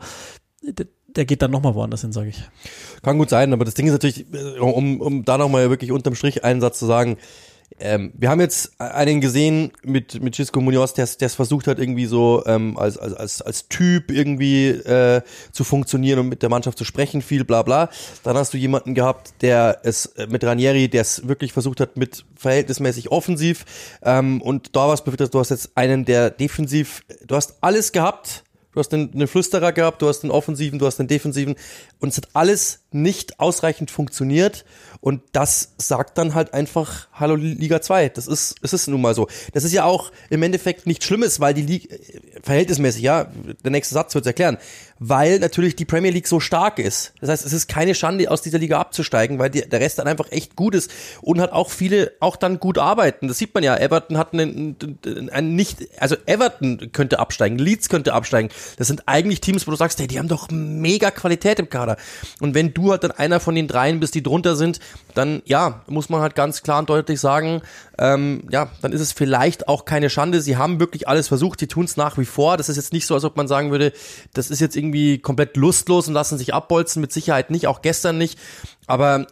der 1.15 1.25
geht 1.25 1.41
dann 1.41 1.51
nochmal 1.51 1.75
woanders 1.75 2.01
hin, 2.01 2.11
sage 2.11 2.29
ich. 2.29 2.43
Kann 3.01 3.17
gut 3.17 3.29
sein, 3.29 3.53
aber 3.53 3.65
das 3.65 3.73
Ding 3.73 3.87
ist 3.87 3.93
natürlich, 3.93 4.25
äh, 4.33 4.59
um, 4.59 4.99
um 4.99 5.25
da 5.25 5.37
nochmal 5.37 5.69
wirklich 5.69 5.91
unterm 5.91 6.15
Strich 6.15 6.43
einen 6.43 6.61
Satz 6.61 6.79
zu 6.79 6.85
sagen, 6.85 7.17
ähm, 7.79 8.13
wir 8.15 8.29
haben 8.29 8.39
jetzt 8.39 8.79
einen 8.79 9.19
gesehen 9.21 9.71
mit, 9.83 10.21
mit 10.21 10.35
Cisco 10.35 10.61
Munoz, 10.61 10.93
der 10.93 11.05
es 11.19 11.35
versucht 11.35 11.67
hat, 11.67 11.77
irgendwie 11.77 12.05
so 12.05 12.43
ähm, 12.45 12.77
als, 12.77 12.97
als, 12.97 13.13
als, 13.13 13.41
als 13.41 13.67
Typ 13.67 14.11
irgendwie 14.11 14.69
äh, 14.69 15.21
zu 15.51 15.63
funktionieren 15.63 16.19
und 16.19 16.29
mit 16.29 16.41
der 16.41 16.49
Mannschaft 16.49 16.77
zu 16.77 16.85
sprechen, 16.85 17.21
viel 17.21 17.43
bla 17.43 17.63
bla. 17.63 17.89
Dann 18.23 18.37
hast 18.37 18.53
du 18.53 18.57
jemanden 18.57 18.93
gehabt, 18.93 19.33
der 19.41 19.79
es 19.83 20.05
äh, 20.05 20.27
mit 20.27 20.43
Ranieri, 20.43 20.87
der 20.87 21.01
es 21.01 21.27
wirklich 21.27 21.51
versucht 21.51 21.81
hat 21.81 21.97
mit 21.97 22.23
verhältnismäßig 22.35 23.11
offensiv. 23.11 23.65
Ähm, 24.03 24.41
und 24.41 24.75
da 24.75 24.95
perfekt, 24.95 25.33
du 25.33 25.39
hast 25.39 25.49
jetzt 25.49 25.71
einen, 25.75 26.05
der 26.05 26.29
defensiv, 26.29 27.03
du 27.27 27.35
hast 27.35 27.55
alles 27.61 27.91
gehabt, 27.91 28.44
Du 28.75 28.79
hast 28.79 28.93
einen, 28.93 29.13
einen 29.13 29.27
Flüsterer 29.29 29.71
gehabt, 29.71 30.01
du 30.01 30.09
hast 30.09 30.23
einen 30.23 30.31
offensiven, 30.31 30.79
du 30.79 30.85
hast 30.85 30.99
einen 30.99 31.07
defensiven 31.07 31.55
und 31.99 32.09
es 32.09 32.17
hat 32.17 32.27
alles 32.33 32.81
nicht 32.91 33.39
ausreichend 33.39 33.89
funktioniert. 33.89 34.65
Und 35.05 35.21
das 35.33 35.75
sagt 35.77 36.17
dann 36.17 36.33
halt 36.33 36.55
einfach 36.55 37.09
Hallo 37.13 37.35
Liga 37.35 37.79
2. 37.79 38.09
Das 38.09 38.25
ist, 38.25 38.55
es 38.63 38.73
ist 38.73 38.87
nun 38.87 39.01
mal 39.01 39.13
so. 39.13 39.27
Das 39.53 39.63
ist 39.63 39.71
ja 39.71 39.83
auch 39.83 40.11
im 40.31 40.41
Endeffekt 40.41 40.87
nichts 40.87 41.05
Schlimmes, 41.05 41.39
weil 41.39 41.53
die 41.53 41.61
Liga, 41.61 41.95
verhältnismäßig, 42.41 43.03
ja, 43.03 43.27
der 43.63 43.69
nächste 43.69 43.93
Satz 43.93 44.15
wird 44.15 44.25
es 44.25 44.27
erklären, 44.27 44.57
weil 44.97 45.37
natürlich 45.37 45.75
die 45.75 45.85
Premier 45.85 46.09
League 46.09 46.27
so 46.27 46.39
stark 46.39 46.79
ist. 46.79 47.13
Das 47.21 47.29
heißt, 47.29 47.45
es 47.45 47.53
ist 47.53 47.67
keine 47.67 47.93
Schande, 47.93 48.31
aus 48.31 48.41
dieser 48.41 48.57
Liga 48.57 48.79
abzusteigen, 48.79 49.37
weil 49.37 49.51
die, 49.51 49.61
der 49.61 49.79
Rest 49.79 49.99
dann 49.99 50.07
einfach 50.07 50.31
echt 50.31 50.55
gut 50.55 50.73
ist 50.73 50.89
und 51.21 51.39
hat 51.39 51.51
auch 51.51 51.69
viele 51.69 52.13
auch 52.19 52.35
dann 52.35 52.59
gut 52.59 52.79
arbeiten. 52.79 53.27
Das 53.27 53.37
sieht 53.37 53.53
man 53.53 53.63
ja. 53.63 53.77
Everton 53.77 54.17
hat 54.17 54.33
einen, 54.33 54.75
einen 55.31 55.55
nicht, 55.55 55.87
also 55.99 56.15
Everton 56.25 56.91
könnte 56.93 57.19
absteigen, 57.19 57.59
Leeds 57.59 57.89
könnte 57.89 58.13
absteigen. 58.13 58.49
Das 58.77 58.87
sind 58.87 59.03
eigentlich 59.05 59.39
Teams, 59.39 59.67
wo 59.67 59.71
du 59.71 59.77
sagst, 59.77 59.99
hey, 59.99 60.07
die 60.07 60.17
haben 60.17 60.29
doch 60.29 60.49
mega 60.49 61.11
Qualität 61.11 61.59
im 61.59 61.69
Kader. 61.69 61.97
Und 62.39 62.55
wenn 62.55 62.73
du 62.73 62.89
halt 62.89 63.03
dann 63.03 63.11
einer 63.11 63.39
von 63.39 63.53
den 63.53 63.67
dreien 63.67 63.99
bist, 63.99 64.15
die 64.15 64.23
drunter 64.23 64.55
sind, 64.55 64.79
dann 65.13 65.41
ja, 65.45 65.81
muss 65.87 66.09
man 66.09 66.21
halt 66.21 66.35
ganz 66.35 66.61
klar 66.63 66.79
und 66.79 66.89
deutlich 66.89 67.19
sagen, 67.19 67.61
ähm, 67.97 68.43
ja, 68.51 68.69
dann 68.81 68.91
ist 68.91 69.01
es 69.01 69.11
vielleicht 69.11 69.67
auch 69.67 69.85
keine 69.85 70.09
Schande. 70.09 70.41
Sie 70.41 70.57
haben 70.57 70.79
wirklich 70.79 71.07
alles 71.07 71.27
versucht, 71.27 71.59
sie 71.59 71.67
tun 71.67 71.85
es 71.85 71.97
nach 71.97 72.17
wie 72.17 72.25
vor. 72.25 72.57
Das 72.57 72.69
ist 72.69 72.75
jetzt 72.75 72.93
nicht 72.93 73.05
so, 73.05 73.13
als 73.13 73.23
ob 73.23 73.37
man 73.37 73.47
sagen 73.47 73.71
würde, 73.71 73.93
das 74.33 74.49
ist 74.49 74.59
jetzt 74.59 74.75
irgendwie 74.75 75.19
komplett 75.19 75.57
lustlos 75.57 76.07
und 76.07 76.13
lassen 76.13 76.37
sich 76.37 76.53
abbolzen, 76.53 77.01
mit 77.01 77.11
Sicherheit 77.11 77.51
nicht, 77.51 77.67
auch 77.67 77.81
gestern 77.81 78.17
nicht. 78.17 78.37
Aber 78.87 79.27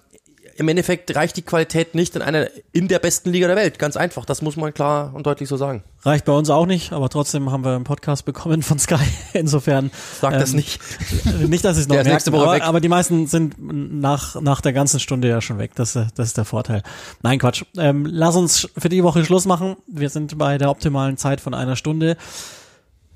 im 0.56 0.68
Endeffekt 0.68 1.16
reicht 1.16 1.38
die 1.38 1.42
Qualität 1.42 1.96
nicht 1.96 2.16
in 2.16 2.22
einer 2.22 2.48
in 2.72 2.88
der 2.88 3.00
besten 3.00 3.32
Liga 3.32 3.48
der 3.48 3.56
Welt. 3.56 3.80
Ganz 3.80 3.98
einfach. 3.98 4.26
Das 4.26 4.42
muss 4.42 4.56
man 4.56 4.74
klar 4.74 5.14
und 5.14 5.26
deutlich 5.26 5.50
so 5.50 5.58
sagen. 5.58 5.84
Reicht 6.04 6.26
bei 6.26 6.34
uns 6.34 6.50
auch 6.50 6.66
nicht, 6.66 6.92
aber 6.92 7.10
trotzdem 7.10 7.52
haben 7.52 7.64
wir 7.64 7.76
einen 7.76 7.86
Podcast 7.86 8.26
bekommen 8.26 8.62
von 8.62 8.78
Sky. 8.78 8.96
Insofern. 9.34 9.92
Sag 10.20 10.34
ähm, 10.34 10.40
das 10.40 10.54
nicht. 10.54 10.80
Nicht, 11.48 11.64
dass 11.64 11.78
ich 11.78 11.84
es 11.84 11.88
noch 11.88 12.04
merke, 12.04 12.34
aber, 12.34 12.64
aber, 12.64 12.80
die 12.82 12.90
meisten 12.90 13.28
sind 13.28 13.56
nach, 13.60 14.40
nach 14.42 14.62
der 14.62 14.74
ganzen 14.74 15.00
Stunde 15.00 15.28
ja 15.28 15.42
schon 15.42 15.58
weg. 15.58 15.72
Das, 15.76 15.94
das 15.94 16.28
ist 16.28 16.38
der 16.38 16.46
Vorteil. 16.46 16.84
Nein, 17.22 17.40
Quatsch. 17.40 17.64
Ähm, 17.78 18.06
lass 18.06 18.36
uns 18.36 18.70
für 18.78 18.90
die 18.90 19.04
Woche 19.04 19.24
Schluss 19.26 19.46
machen. 19.46 19.76
Wir 19.88 20.10
sind 20.10 20.38
bei 20.38 20.58
der 20.58 20.70
optimalen 20.70 21.18
Zeit 21.18 21.42
von 21.42 21.54
einer 21.54 21.76
Stunde 21.76 22.18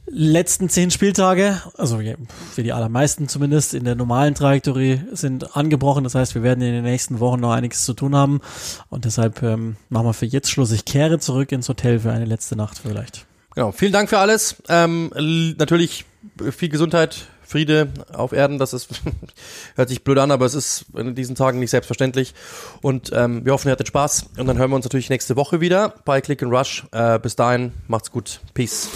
letzten 0.10 0.70
zehn 0.70 0.90
Spieltage, 0.90 1.62
also 1.78 2.00
für 2.54 2.64
die 2.64 2.74
allermeisten 2.74 3.28
zumindest 3.28 3.74
in 3.74 3.84
der 3.84 3.96
normalen 3.96 4.36
Trajektorie 4.36 5.02
sind 5.12 5.56
angebrochen. 5.56 6.04
Das 6.04 6.16
heißt, 6.16 6.34
wir 6.36 6.44
werden 6.44 6.62
in 6.62 6.74
den 6.74 6.84
nächsten 6.84 7.20
Wochen 7.20 7.40
noch 7.40 7.52
einiges 7.52 7.86
zu 7.86 7.94
tun 7.94 8.16
haben. 8.16 8.42
Und 8.90 9.06
deshalb 9.06 9.44
ähm, 9.44 9.76
machen 9.90 10.08
wir 10.08 10.14
für 10.14 10.26
jetzt 10.26 10.50
Schluss. 10.50 10.72
Ich 10.72 10.86
kehre 10.86 11.20
zurück 11.20 11.52
ins 11.52 11.68
Hotel 11.70 12.00
für 12.00 12.12
eine 12.12 12.26
letzte 12.26 12.56
Nacht 12.56 12.80
vielleicht. 12.80 13.26
Genau. 13.54 13.72
Vielen 13.72 13.92
Dank 13.92 14.10
für 14.10 14.20
alles. 14.20 14.56
Ähm, 14.70 15.12
natürlich 15.58 16.06
viel 16.52 16.70
Gesundheit, 16.70 17.26
Friede 17.42 17.90
auf 18.14 18.32
Erden. 18.32 18.60
Das 18.60 18.74
ist 18.74 18.90
hört 19.76 19.90
sich 19.90 20.04
blöd 20.04 20.20
an, 20.20 20.32
aber 20.32 20.46
es 20.46 20.54
ist 20.54 20.86
in 20.96 21.16
diesen 21.16 21.36
Tagen 21.36 21.60
nicht 21.60 21.72
selbstverständlich. 21.72 22.34
Und 22.82 23.12
ähm, 23.14 23.46
wir 23.46 23.54
hoffen, 23.54 23.68
ihr 23.70 23.72
hattet 23.72 23.88
Spaß. 23.88 24.28
Und 24.38 24.48
dann 24.48 24.58
hören 24.58 24.70
wir 24.70 24.76
uns 24.76 24.86
natürlich 24.86 25.10
nächste 25.10 25.36
Woche 25.36 25.60
wieder 25.60 25.96
bei 26.06 26.22
Click 26.22 26.44
and 26.44 26.54
Rush. 26.54 26.86
Äh, 26.92 27.20
bis 27.20 27.36
dahin, 27.36 27.74
macht's 27.88 28.12
gut. 28.12 28.40
Peace. 28.54 28.90